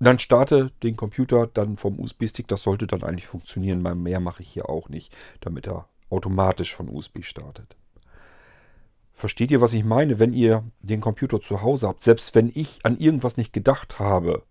[0.00, 2.46] dann starte den Computer dann vom USB-Stick.
[2.46, 3.82] Das sollte dann eigentlich funktionieren.
[4.02, 7.76] Mehr mache ich hier auch nicht, damit er automatisch von USB startet.
[9.12, 10.20] Versteht ihr, was ich meine?
[10.20, 14.44] Wenn ihr den Computer zu Hause habt, selbst wenn ich an irgendwas nicht gedacht habe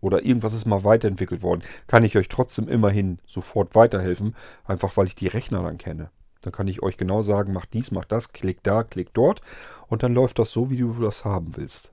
[0.00, 5.06] oder irgendwas ist mal weiterentwickelt worden, kann ich euch trotzdem immerhin sofort weiterhelfen, einfach weil
[5.06, 6.10] ich die Rechner dann kenne.
[6.46, 9.40] Dann kann ich euch genau sagen, mach dies, mach das, klick da, klick dort
[9.88, 11.92] und dann läuft das so, wie du das haben willst.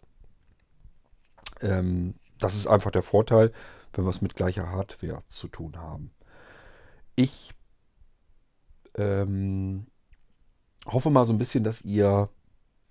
[1.61, 3.51] Ähm, das ist einfach der Vorteil,
[3.93, 6.11] wenn wir es mit gleicher Hardware zu tun haben.
[7.15, 7.53] Ich
[8.95, 9.87] ähm,
[10.85, 12.29] hoffe mal so ein bisschen, dass ihr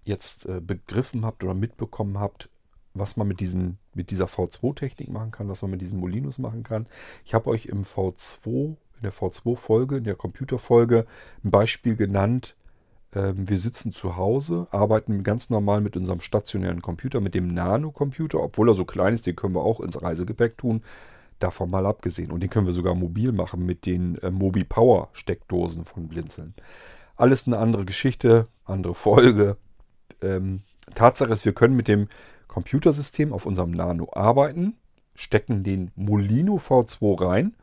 [0.05, 2.49] jetzt äh, begriffen habt oder mitbekommen habt,
[2.95, 6.63] was man mit, diesen, mit dieser V2-Technik machen kann, was man mit diesen Molinos machen
[6.63, 6.87] kann.
[7.25, 11.07] Ich habe euch im V2, in der V2-Folge, in der Computerfolge,
[11.45, 12.55] ein Beispiel genannt.
[13.15, 18.41] Ähm, wir sitzen zu Hause, arbeiten ganz normal mit unserem stationären Computer, mit dem Nano-Computer,
[18.41, 20.83] obwohl er so klein ist, den können wir auch ins Reisegepäck tun.
[21.39, 22.31] Davon mal abgesehen.
[22.31, 26.55] Und den können wir sogar mobil machen mit den äh, Mobi Power Steckdosen von Blinzeln.
[27.17, 29.57] Alles eine andere Geschichte, andere Folge.
[30.21, 30.63] Ähm,
[30.95, 32.09] Tatsache ist, wir können mit dem
[32.47, 34.77] Computersystem auf unserem Nano arbeiten,
[35.15, 37.55] stecken den Molino V2 rein,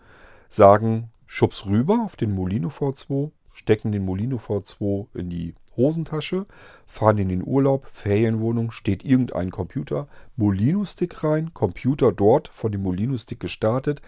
[0.49, 6.47] sagen Schubs rüber auf den Molino V2, stecken den Molino V2 in die Hosentasche,
[6.87, 10.07] fahren in den Urlaub, Ferienwohnung, steht irgendein Computer,
[10.37, 14.01] Molino-Stick rein, Computer dort von dem Molino-Stick gestartet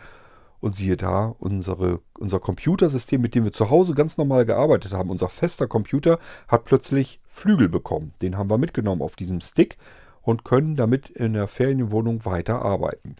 [0.61, 5.11] und siehe da, unsere, unser Computersystem, mit dem wir zu Hause ganz normal gearbeitet haben,
[5.11, 6.17] unser fester Computer,
[6.47, 8.13] hat plötzlich Flügel bekommen.
[8.23, 9.77] Den haben wir mitgenommen auf diesem Stick
[10.23, 13.15] und können damit in der Ferienwohnung weiter arbeiten.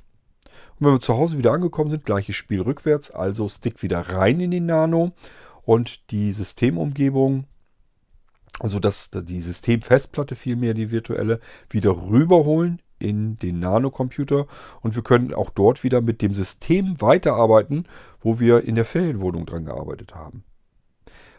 [0.80, 4.40] Und wenn wir zu Hause wieder angekommen sind, gleiches Spiel rückwärts, also Stick wieder rein
[4.40, 5.12] in den Nano
[5.64, 7.46] und die Systemumgebung,
[8.60, 14.46] also das, die Systemfestplatte vielmehr, die virtuelle, wieder rüberholen in den Nanocomputer
[14.82, 17.88] und wir können auch dort wieder mit dem System weiterarbeiten,
[18.20, 20.44] wo wir in der Ferienwohnung dran gearbeitet haben.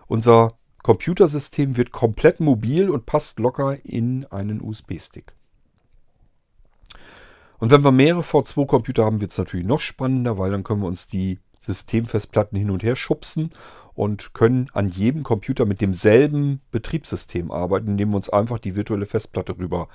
[0.08, 5.34] Unser Computersystem wird komplett mobil und passt locker in einen USB-Stick.
[7.62, 10.88] Und wenn wir mehrere V2-Computer haben, wird es natürlich noch spannender, weil dann können wir
[10.88, 13.50] uns die Systemfestplatten hin und her schubsen
[13.94, 19.06] und können an jedem Computer mit demselben Betriebssystem arbeiten, indem wir uns einfach die virtuelle
[19.06, 19.86] Festplatte rüber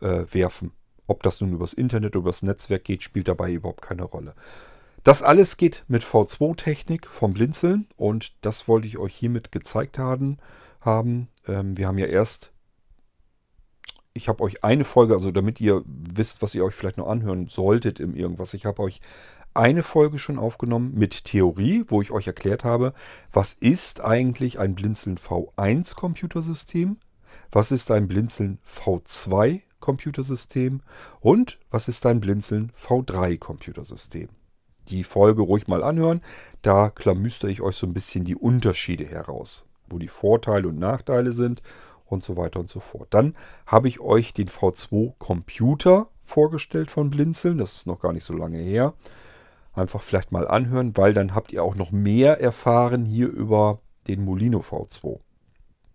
[0.00, 0.70] äh, werfen.
[1.08, 4.34] Ob das nun übers Internet oder übers Netzwerk geht, spielt dabei überhaupt keine Rolle.
[5.02, 10.38] Das alles geht mit V2-Technik vom Blinzeln und das wollte ich euch hiermit gezeigt haben.
[10.82, 11.26] haben.
[11.48, 12.52] Ähm, wir haben ja erst,
[14.18, 17.48] ich habe euch eine Folge, also damit ihr wisst, was ihr euch vielleicht noch anhören
[17.48, 18.52] solltet im irgendwas.
[18.52, 19.00] Ich habe euch
[19.54, 22.92] eine Folge schon aufgenommen mit Theorie, wo ich euch erklärt habe,
[23.32, 26.98] was ist eigentlich ein Blinzeln V1 Computersystem?
[27.50, 30.80] Was ist ein Blinzeln V2 Computersystem
[31.20, 34.28] und was ist dein Blinzeln V3 Computersystem.
[34.88, 36.22] Die Folge ruhig mal anhören,
[36.62, 41.32] da klamüster ich euch so ein bisschen die Unterschiede heraus, wo die Vorteile und Nachteile
[41.32, 41.62] sind
[42.08, 43.08] und so weiter und so fort.
[43.10, 43.34] Dann
[43.66, 48.34] habe ich euch den V2 Computer vorgestellt von Blinzeln, das ist noch gar nicht so
[48.34, 48.94] lange her.
[49.74, 54.24] Einfach vielleicht mal anhören, weil dann habt ihr auch noch mehr erfahren hier über den
[54.24, 55.20] Molino V2.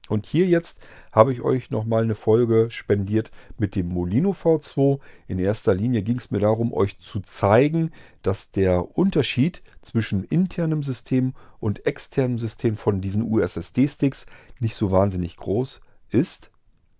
[0.10, 4.99] Und hier jetzt habe ich euch nochmal eine Folge spendiert mit dem Molino V2.
[5.27, 7.91] In erster Linie ging es mir darum, euch zu zeigen,
[8.22, 14.26] dass der Unterschied zwischen internem System und externem System von diesen USSD-Sticks
[14.60, 15.92] nicht so wahnsinnig groß ist.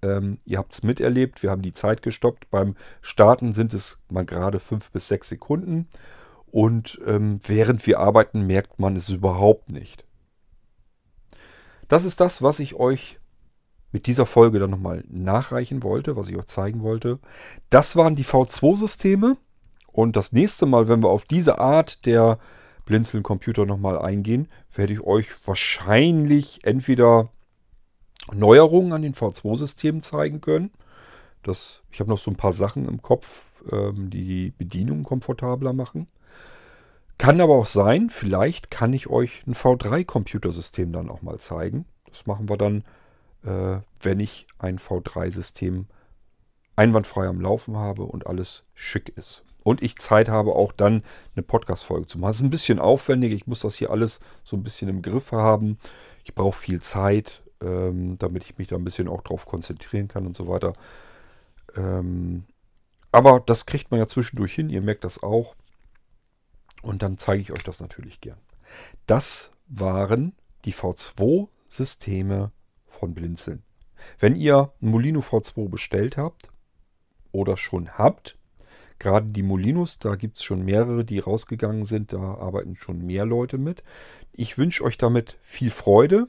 [0.02, 2.50] Ähm, ihr habt es miterlebt, wir haben die Zeit gestoppt.
[2.50, 5.88] Beim Starten sind es mal gerade fünf bis sechs Sekunden.
[6.52, 10.06] Und ähm, während wir arbeiten, merkt man es überhaupt nicht.
[11.88, 13.20] Das ist das, was ich euch
[13.92, 17.20] mit dieser Folge dann nochmal nachreichen wollte, was ich euch zeigen wollte.
[17.70, 19.38] Das waren die V2-Systeme.
[19.92, 22.40] Und das nächste Mal, wenn wir auf diese Art der
[22.86, 27.30] Blinzeln-Computer nochmal eingehen, werde ich euch wahrscheinlich entweder
[28.32, 30.72] Neuerungen an den V2-Systemen zeigen können.
[31.44, 35.74] Das, ich habe noch so ein paar Sachen im Kopf, ähm, die die Bedienung komfortabler
[35.74, 36.08] machen.
[37.18, 41.86] Kann aber auch sein, vielleicht kann ich euch ein V3-Computersystem dann auch mal zeigen.
[42.06, 42.84] Das machen wir dann,
[43.44, 45.88] äh, wenn ich ein V3-System
[46.76, 49.44] einwandfrei am Laufen habe und alles schick ist.
[49.64, 51.04] Und ich Zeit habe, auch dann
[51.36, 52.30] eine Podcast-Folge zu machen.
[52.30, 53.32] Das ist ein bisschen aufwendig.
[53.32, 55.78] Ich muss das hier alles so ein bisschen im Griff haben.
[56.26, 60.26] Ich brauche viel Zeit, ähm, damit ich mich da ein bisschen auch drauf konzentrieren kann
[60.26, 60.74] und so weiter.
[61.76, 62.44] Ähm,
[63.12, 64.70] aber das kriegt man ja zwischendurch hin.
[64.70, 65.56] Ihr merkt das auch.
[66.82, 68.40] Und dann zeige ich euch das natürlich gern.
[69.08, 70.34] Das waren
[70.66, 72.52] die V2-Systeme
[72.88, 73.64] von Blinzeln.
[74.20, 76.50] Wenn ihr Molino V2 bestellt habt
[77.32, 78.38] oder schon habt,
[79.00, 83.26] gerade die Molinos, da gibt es schon mehrere, die rausgegangen sind, da arbeiten schon mehr
[83.26, 83.84] Leute mit.
[84.32, 86.28] Ich wünsche euch damit viel Freude.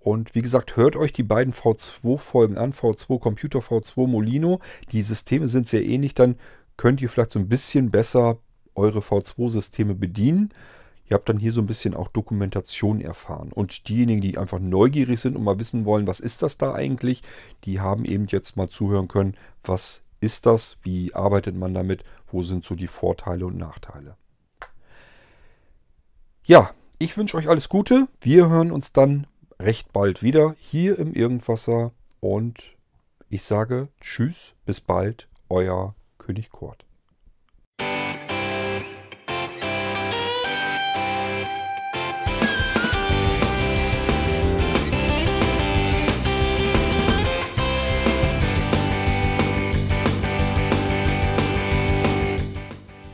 [0.00, 4.60] Und wie gesagt, hört euch die beiden V2-Folgen an, V2 Computer, V2 Molino.
[4.92, 6.36] Die Systeme sind sehr ähnlich, dann
[6.76, 8.38] könnt ihr vielleicht so ein bisschen besser
[8.74, 10.50] eure V2-Systeme bedienen.
[11.08, 13.50] Ihr habt dann hier so ein bisschen auch Dokumentation erfahren.
[13.52, 17.22] Und diejenigen, die einfach neugierig sind und mal wissen wollen, was ist das da eigentlich,
[17.64, 19.34] die haben eben jetzt mal zuhören können,
[19.64, 24.16] was ist das, wie arbeitet man damit, wo sind so die Vorteile und Nachteile.
[26.44, 28.08] Ja, ich wünsche euch alles Gute.
[28.20, 29.26] Wir hören uns dann
[29.60, 32.76] recht bald wieder hier im Irgendwasser und
[33.28, 36.84] ich sage Tschüss, bis bald, euer König Kurt.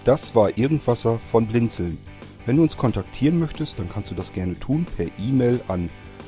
[0.04, 1.96] Das war Irgendwasser von Blinzeln.
[2.44, 5.88] Wenn du uns kontaktieren möchtest, dann kannst du das gerne tun per E-Mail an